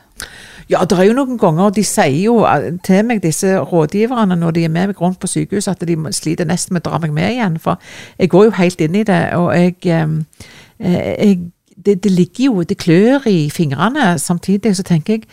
Ja, 0.69 0.83
det 0.85 0.99
er 0.99 1.07
jo 1.09 1.17
noen 1.17 1.39
ganger, 1.41 1.71
de 1.73 1.85
sier 1.87 2.19
jo 2.27 2.41
eh, 2.45 2.73
til 2.85 3.05
meg, 3.09 3.23
disse 3.25 3.55
rådgiverne, 3.71 4.37
når 4.37 4.57
de 4.57 4.65
er 4.67 4.73
med 4.73 4.91
meg 4.91 5.01
rundt 5.01 5.21
på 5.23 5.31
sykehus, 5.31 5.69
at 5.73 5.85
de 5.89 5.97
sliter 6.13 6.49
nesten 6.49 6.77
med 6.77 6.85
å 6.85 6.91
dra 6.91 7.01
meg 7.01 7.15
med 7.17 7.37
igjen. 7.37 7.57
For 7.63 7.81
jeg 8.19 8.33
går 8.35 8.49
jo 8.49 8.57
helt 8.59 8.85
inn 8.85 9.01
i 9.01 9.07
det, 9.09 9.21
og 9.39 9.53
jeg, 9.57 9.79
eh, 9.89 11.15
jeg 11.17 11.39
det, 11.87 12.03
det 12.05 12.13
ligger 12.13 12.45
jo, 12.45 12.63
det 12.63 12.79
klør 12.83 13.29
i 13.31 13.49
fingrene. 13.51 14.19
Samtidig 14.19 14.77
så 14.77 14.83
tenker 14.83 15.17
jeg 15.17 15.27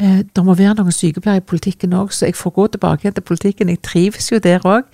eh, 0.00 0.24
det 0.24 0.44
må 0.44 0.54
være 0.56 0.78
noen 0.78 0.94
sykepleiere 0.94 1.42
i 1.42 1.48
politikken 1.52 1.96
òg, 1.98 2.12
så 2.14 2.30
jeg 2.30 2.40
får 2.40 2.56
gå 2.56 2.66
tilbake 2.72 3.10
til 3.10 3.26
politikken. 3.26 3.68
Jeg 3.68 3.82
trives 3.82 4.32
jo 4.32 4.38
der 4.38 4.64
òg. 4.64 4.88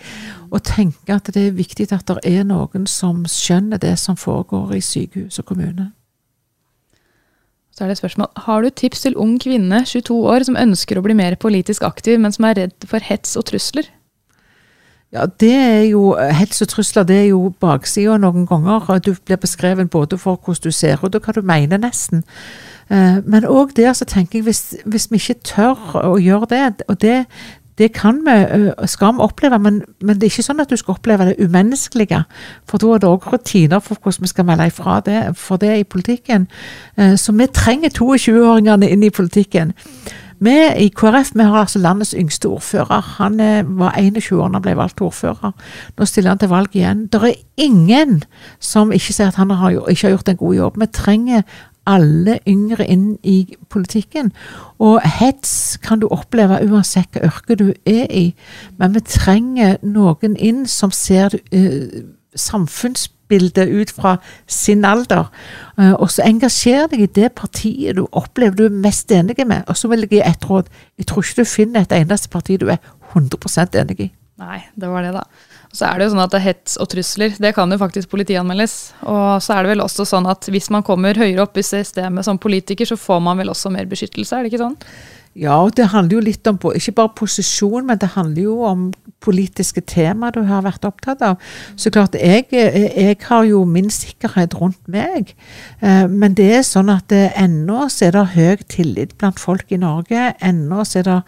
Og 0.51 0.63
tenker 0.67 1.21
at 1.21 1.31
det 1.35 1.47
er 1.47 1.57
viktig 1.57 1.93
at 1.93 2.09
det 2.09 2.23
er 2.27 2.47
noen 2.49 2.87
som 2.91 3.27
skjønner 3.29 3.79
det 3.83 3.99
som 4.03 4.17
foregår 4.17 4.75
i 4.79 4.81
sykehus 4.83 5.39
og 5.39 5.53
kommune. 5.53 5.93
Så 7.73 7.85
er 7.85 7.89
det 7.89 7.97
et 7.97 8.03
spørsmål. 8.03 8.29
Har 8.45 8.63
du 8.63 8.69
tips 8.69 9.07
til 9.07 9.17
ung 9.17 9.39
kvinne, 9.41 9.85
22 9.89 10.19
år, 10.29 10.45
som 10.45 10.59
ønsker 10.61 10.99
å 11.01 11.05
bli 11.05 11.17
mer 11.17 11.39
politisk 11.41 11.87
aktiv, 11.89 12.19
men 12.21 12.35
som 12.35 12.45
er 12.45 12.59
redd 12.61 12.89
for 12.89 13.01
hets 13.05 13.33
og 13.41 13.49
trusler? 13.49 13.89
Ja, 15.13 15.27
det 15.27 15.53
er 15.53 15.83
jo 15.91 16.15
Hets 16.17 16.63
og 16.65 16.71
trusler 16.73 17.05
det 17.05 17.17
er 17.19 17.27
jo 17.35 17.51
baksida 17.61 18.17
noen 18.21 18.47
ganger. 18.49 18.87
Du 19.05 19.13
blir 19.13 19.41
beskrevet 19.41 19.91
både 19.93 20.17
for 20.19 20.41
hvordan 20.41 20.65
du 20.65 20.73
ser 20.73 21.05
ut 21.05 21.15
og 21.15 21.21
hva 21.21 21.35
du 21.37 21.43
mener, 21.45 21.81
nesten. 21.81 22.25
Eh, 22.89 23.21
men 23.25 23.45
òg 23.45 23.75
der 23.77 23.93
så 23.93 24.09
tenker 24.09 24.39
jeg, 24.39 24.47
hvis, 24.49 24.63
hvis, 24.85 25.11
vi 25.11 25.21
ikke 25.21 25.41
tør 25.45 25.99
å 26.01 26.17
gjøre 26.21 26.49
det, 26.49 26.63
og 26.89 27.01
det, 27.01 27.27
det 27.79 27.93
kan 27.93 28.21
vi, 28.27 28.31
eh, 28.31 28.87
skal 28.87 29.15
vi 29.15 29.25
oppleve, 29.25 29.59
men, 29.59 29.83
men, 30.01 30.17
det 30.17 30.27
er 30.27 30.33
ikke 30.33 30.45
sånn 30.45 30.61
at 30.61 30.71
du 30.71 30.77
skal 30.77 30.99
oppleve 30.99 31.31
det 31.31 31.39
umenneskelige. 31.41 32.25
For 32.69 32.83
da 32.83 32.95
er 32.95 33.03
det 33.03 33.09
òg 33.09 33.29
rutiner 33.33 33.81
for 33.81 33.97
hvordan 33.97 34.27
vi 34.27 34.33
skal 34.33 34.49
melde 34.49 34.67
ifra 34.69 35.01
det, 35.05 35.21
for 35.41 35.61
det 35.61 35.79
i 35.79 35.85
politikken. 35.85 36.49
Eh, 36.99 37.17
så 37.17 37.33
vi 37.33 37.49
trenger 37.49 37.95
22-åringene 37.97 38.91
inn 38.93 39.07
i 39.07 39.15
politikken. 39.15 39.73
Vi 40.43 40.53
i 40.83 40.89
KrF 40.91 41.37
vi 41.39 41.45
har 41.47 41.61
altså 41.61 41.79
landets 41.79 42.17
yngste 42.19 42.49
ordfører. 42.51 43.01
Han 43.19 43.39
var 43.79 43.95
21 43.95 44.41
år 44.43 44.49
da 44.49 44.59
han 44.59 44.65
ble 44.65 44.73
valgt 44.75 45.01
ordfører. 45.01 45.53
Nå 45.97 46.05
stiller 46.05 46.35
han 46.35 46.41
til 46.43 46.51
valg 46.51 46.75
igjen. 46.75 47.05
Det 47.07 47.21
er 47.23 47.37
ingen 47.63 48.25
som 48.59 48.91
ikke 48.91 49.15
sier 49.15 49.31
at 49.31 49.39
han 49.39 49.55
har, 49.55 49.71
ikke 49.87 50.09
har 50.09 50.17
gjort 50.17 50.33
en 50.33 50.41
god 50.41 50.55
jobb. 50.57 50.81
Vi 50.83 50.89
trenger 50.99 51.43
alle 51.87 52.39
yngre 52.49 52.87
inn 52.87 53.17
i 53.23 53.57
politikken. 53.71 54.33
Og 54.83 55.01
hets 55.19 55.79
kan 55.83 56.03
du 56.03 56.09
oppleve 56.11 56.61
uansett 56.67 57.11
hva 57.15 57.27
yrke 57.29 57.57
du 57.59 57.69
er 57.89 58.07
i, 58.11 58.27
men 58.79 58.95
vi 58.95 59.05
trenger 59.07 59.79
noen 59.83 60.37
inn 60.37 60.65
som 60.71 60.95
ser 60.95 61.35
uh, 61.55 62.03
samfunnsbildet 62.39 63.69
ut 63.69 63.93
fra 63.93 64.17
sin 64.47 64.85
alder. 64.85 65.29
Uh, 65.79 65.95
og 65.95 66.11
så 66.15 66.27
engasjer 66.27 66.89
deg 66.93 67.07
i 67.07 67.13
det 67.21 67.33
partiet 67.39 67.99
du 67.99 68.07
opplever 68.11 68.57
du 68.57 68.67
er 68.69 68.83
mest 68.89 69.13
enig 69.13 69.39
med. 69.47 69.67
Og 69.67 69.79
så 69.79 69.91
vil 69.93 70.07
jeg 70.07 70.17
gi 70.17 70.25
ett 70.27 70.51
råd. 70.51 70.71
Jeg 70.99 71.11
tror 71.11 71.27
ikke 71.27 71.43
du 71.43 71.55
finner 71.57 71.87
et 71.87 71.97
eneste 72.03 72.31
parti 72.33 72.59
du 72.61 72.69
er 72.71 72.83
100 73.13 73.81
enig 73.83 74.01
i. 74.01 74.13
Nei, 74.43 74.63
det 74.75 74.89
var 74.91 75.05
det, 75.05 75.13
da. 75.15 75.27
Så 75.73 75.87
er 75.89 75.99
det 75.99 76.07
jo 76.07 76.13
sånn 76.13 76.25
at 76.27 76.33
det 76.35 76.41
er 76.43 76.49
hets 76.51 76.75
og 76.81 76.91
trusler 76.93 77.37
det 77.41 77.55
kan 77.57 77.73
jo 77.73 77.81
faktisk 77.81 78.11
politianmeldes. 78.13 78.77
Og 79.09 79.41
så 79.41 79.57
er 79.57 79.65
det 79.65 79.73
vel 79.73 79.85
også 79.85 80.05
sånn 80.09 80.29
at 80.29 80.49
hvis 80.53 80.69
man 80.75 80.85
kommer 80.85 81.17
høyere 81.17 81.47
opp 81.47 81.57
i 81.57 81.65
systemet 81.65 82.29
som 82.29 82.41
politiker, 82.41 82.89
så 82.89 82.99
får 83.01 83.23
man 83.25 83.41
vel 83.41 83.53
også 83.53 83.73
mer 83.73 83.89
beskyttelse, 83.89 84.37
er 84.37 84.45
det 84.45 84.53
ikke 84.53 84.65
sånn? 84.67 84.77
Ja, 85.35 85.63
og 85.65 85.77
det 85.79 85.89
handler 85.95 86.19
jo 86.19 86.25
litt 86.27 86.47
om 86.51 86.59
ikke 86.77 86.93
bare 86.99 87.17
posisjon, 87.17 87.87
men 87.89 88.01
det 88.01 88.13
handler 88.17 88.43
jo 88.43 88.59
om 88.69 88.91
politiske 89.23 89.81
tema 89.87 90.33
du 90.35 90.43
har 90.49 90.65
vært 90.67 90.85
opptatt 90.85 91.23
av. 91.25 91.39
Så 91.79 91.93
klart, 91.95 92.17
jeg, 92.19 92.49
jeg 92.53 93.17
har 93.23 93.47
jo 93.49 93.63
min 93.65 93.89
sikkerhet 93.93 94.57
rundt 94.59 94.81
meg. 94.91 95.33
Eh, 95.81 96.05
men 96.11 96.37
det 96.37 96.49
er 96.59 96.67
sånn 96.67 96.91
at 96.93 97.13
ennå 97.15 97.87
så 97.93 98.09
er 98.09 98.17
det 98.17 98.25
høy 98.35 98.65
tillit 98.73 99.15
blant 99.21 99.41
folk 99.41 99.73
i 99.73 99.81
Norge. 99.81 100.33
Ennå 100.45 100.83
så 100.89 101.01
er 101.01 101.09
det 101.09 101.19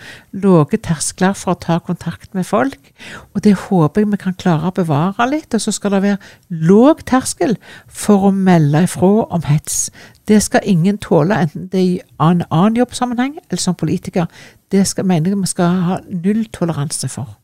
lave 0.45 0.81
terskler 0.85 1.37
for 1.39 1.55
å 1.55 1.63
ta 1.65 1.79
kontakt 1.81 2.35
med 2.37 2.45
folk. 2.49 2.93
Og 3.33 3.45
det 3.47 3.55
håper 3.69 4.05
jeg 4.05 4.13
vi 4.13 4.21
kan 4.21 4.37
klare 4.37 4.69
å 4.69 4.77
bevare 4.77 5.31
litt. 5.31 5.55
Og 5.55 5.65
så 5.65 5.73
skal 5.73 5.97
det 5.97 6.05
være 6.05 6.65
låg 6.69 7.07
terskel 7.09 7.57
for 7.89 8.29
å 8.29 8.35
melde 8.35 8.85
ifra 8.85 9.15
om 9.33 9.49
hets. 9.49 9.89
Det 10.29 10.39
skal 10.41 10.65
ingen 10.65 10.97
tåle, 10.99 11.37
enten 11.37 11.67
det 11.69 11.81
er 11.81 11.85
i 11.85 12.01
en 12.23 12.43
annen 12.49 12.79
jobbsammenheng 12.79 13.35
eller 13.43 13.61
som 13.61 13.77
politiker. 13.77 13.94
Det 13.99 14.87
skal, 14.87 15.07
mener 15.07 15.31
jeg 15.31 15.41
vi 15.41 15.51
skal 15.51 15.81
ha 15.89 15.99
null 16.11 16.45
toleranse 16.53 17.09
for. 17.09 17.37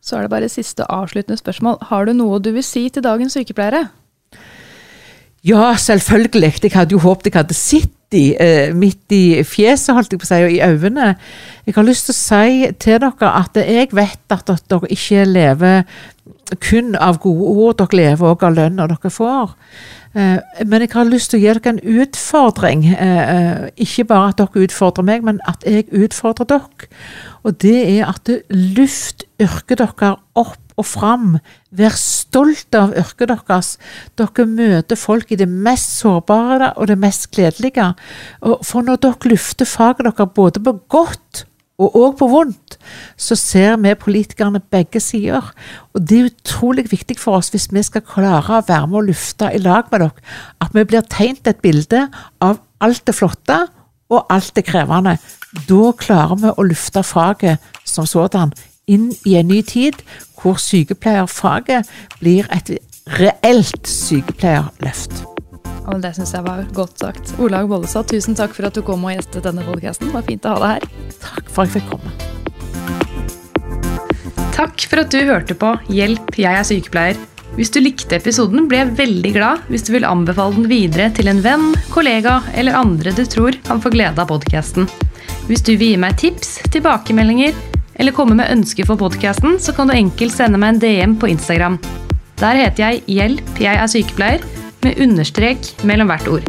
Så 0.00 0.16
er 0.16 0.24
det 0.24 0.32
bare 0.32 0.48
siste 0.48 0.86
avsluttende 0.90 1.36
spørsmål. 1.38 1.76
Har 1.90 2.08
du 2.08 2.14
noe 2.16 2.40
du 2.40 2.50
vil 2.56 2.64
si 2.64 2.88
til 2.88 3.04
dagens 3.04 3.36
sykepleiere? 3.36 3.88
Ja, 5.44 5.74
selvfølgelig. 5.76 6.54
Jeg 6.62 6.72
hadde 6.74 6.96
jo 6.96 7.02
håpet 7.04 7.30
jeg 7.30 7.38
hadde 7.38 7.54
sett 7.56 7.92
de 8.12 8.24
eh, 8.42 8.74
midt 8.74 9.14
i 9.14 9.42
fjeset, 9.46 9.94
holdt 9.94 10.14
jeg 10.14 10.20
på 10.22 10.26
å 10.26 10.30
si, 10.30 10.40
og 10.46 10.54
i 10.54 10.62
øynene. 10.64 11.14
Jeg 11.66 11.76
har 11.76 11.86
lyst 11.86 12.08
til 12.08 12.16
å 12.16 12.20
si 12.20 12.72
til 12.82 12.98
dere 13.04 13.30
at 13.30 13.60
jeg 13.60 13.92
vet 13.94 14.34
at 14.34 14.50
dere 14.50 14.90
ikke 14.90 15.28
lever 15.28 15.84
kun 16.58 16.96
av 16.98 17.20
gode 17.22 17.54
ord, 17.54 17.78
dere 17.78 18.00
lever 18.00 18.32
også 18.32 18.48
av 18.48 18.56
lønna 18.58 18.88
dere 18.90 19.12
får. 19.14 19.56
Eh, 20.18 20.64
men 20.66 20.82
jeg 20.82 20.90
har 20.96 21.06
lyst 21.06 21.30
til 21.30 21.38
å 21.38 21.42
gi 21.44 21.52
dere 21.52 21.74
en 21.74 21.82
utfordring. 22.02 22.86
Eh, 22.90 23.20
eh, 23.34 23.68
ikke 23.86 24.08
bare 24.10 24.32
at 24.32 24.40
dere 24.42 24.64
utfordrer 24.66 25.06
meg, 25.06 25.22
men 25.26 25.38
at 25.50 25.62
jeg 25.66 25.86
utfordrer 25.92 26.48
dere. 26.50 26.90
Og 27.46 27.60
det 27.62 27.78
er 28.00 28.10
at 28.10 28.30
luft 28.50 29.24
yrket 29.40 29.78
dere 29.78 30.16
opp 30.34 30.58
og 30.80 30.88
fram. 30.88 31.36
Vær 31.76 31.94
stolt 31.98 32.74
av 32.78 32.94
yrket 32.98 33.30
deres. 33.30 33.74
Dere 34.18 34.46
møter 34.48 34.98
folk 34.98 35.30
i 35.30 35.38
det 35.40 35.48
mest 35.50 35.98
sårbare 36.00 36.72
og 36.76 36.90
det 36.90 36.98
mest 37.00 37.30
gledelige. 37.34 37.92
For 38.40 38.86
når 38.86 39.04
dere 39.04 39.32
lufter 39.34 39.68
faget 39.68 40.08
deres 40.08 40.34
både 40.34 40.64
på 40.64 40.76
godt 40.90 41.44
og 41.80 41.96
òg 41.96 42.16
på 42.20 42.28
vondt, 42.28 42.76
så 43.16 43.36
ser 43.38 43.78
vi 43.80 43.94
politikerne 43.96 44.60
begge 44.60 45.00
sider. 45.00 45.46
Og 45.94 46.02
det 46.04 46.18
er 46.18 46.28
utrolig 46.28 46.86
viktig 46.90 47.16
for 47.20 47.40
oss 47.40 47.48
hvis 47.54 47.70
vi 47.72 47.82
skal 47.86 48.04
klare 48.04 48.58
å 48.58 48.66
være 48.66 48.88
med 48.90 49.00
og 49.00 49.08
lufte 49.08 49.48
i 49.54 49.62
lag 49.62 49.88
med 49.92 50.04
dere, 50.04 50.32
at 50.60 50.76
vi 50.76 50.84
blir 50.84 51.06
tegnet 51.08 51.48
et 51.48 51.62
bilde 51.64 52.06
av 52.44 52.60
alt 52.84 53.06
det 53.08 53.16
flotte 53.16 53.62
og 54.10 54.26
alt 54.32 54.52
det 54.56 54.66
krevende. 54.68 55.16
Da 55.68 55.92
klarer 55.98 56.38
vi 56.42 56.52
å 56.52 56.66
lufte 56.66 57.02
faget 57.06 57.72
som 57.88 58.06
sådan 58.06 58.52
inn 58.90 59.10
i 59.28 59.36
en 59.40 59.50
ny 59.50 59.60
tid, 59.66 60.00
hvor 60.40 60.60
sykepleierfaget 60.60 61.88
blir 62.20 62.48
et 62.54 62.72
reelt 63.18 63.88
sykepleierløft. 63.88 65.24
Og 65.90 66.02
det 66.04 66.12
syns 66.16 66.34
jeg 66.36 66.44
var 66.46 66.66
godt 66.76 67.00
sagt. 67.02 67.32
Olaug 67.42 67.70
Bollestad, 67.72 68.10
tusen 68.10 68.36
takk 68.38 68.52
for 68.54 68.68
at 68.68 68.76
du 68.76 68.82
kom 68.86 69.04
og 69.06 69.14
gjestet 69.14 69.46
denne 69.46 69.64
podkasten. 69.66 70.10
Det 70.10 70.16
var 70.18 70.26
fint 70.28 70.46
å 70.46 70.54
ha 70.54 70.60
deg 70.62 70.70
her. 70.76 71.16
Takk 71.24 71.50
for 71.50 71.64
at 71.64 71.70
jeg 71.70 71.80
fikk 71.80 71.88
komme. 71.94 72.10
Takk 74.54 74.86
for 74.90 75.00
at 75.00 75.12
du 75.14 75.20
hørte 75.24 75.56
på 75.56 75.72
Hjelp, 75.88 76.34
jeg 76.36 76.52
er 76.52 76.66
sykepleier. 76.68 77.20
Hvis 77.56 77.72
du 77.74 77.80
likte 77.82 78.18
episoden, 78.20 78.68
blir 78.70 78.84
jeg 78.84 78.96
veldig 79.00 79.32
glad 79.34 79.64
hvis 79.72 79.82
du 79.88 79.90
vil 79.96 80.06
anbefale 80.06 80.54
den 80.54 80.68
videre 80.70 81.08
til 81.16 81.30
en 81.32 81.40
venn, 81.42 81.72
kollega 81.90 82.38
eller 82.54 82.78
andre 82.78 83.14
du 83.16 83.24
tror 83.26 83.56
kan 83.66 83.82
få 83.82 83.90
glede 83.94 84.22
av 84.22 84.30
podkasten. 84.30 84.86
Hvis 85.48 85.64
du 85.66 85.72
vil 85.74 85.94
gi 85.94 85.98
meg 85.98 86.14
tips, 86.20 86.60
tilbakemeldinger 86.70 87.56
eller 88.00 88.16
komme 88.16 88.36
med 88.38 88.48
ønsker 88.52 88.88
for 88.88 89.00
podkasten, 89.00 89.58
så 89.60 89.74
kan 89.76 89.90
du 89.90 89.96
enkelt 89.96 90.32
sende 90.32 90.60
meg 90.60 90.74
en 90.74 90.80
DM 90.84 91.18
på 91.20 91.28
Instagram. 91.34 91.76
Der 92.40 92.56
heter 92.56 92.86
jeg 92.86 93.04
Hjelp, 93.18 93.52
jeg 93.60 93.76
er 93.76 93.92
sykepleier 93.92 94.46
med 94.80 95.02
understrek 95.04 95.74
mellom 95.84 96.08
hvert 96.08 96.32
ord. 96.32 96.48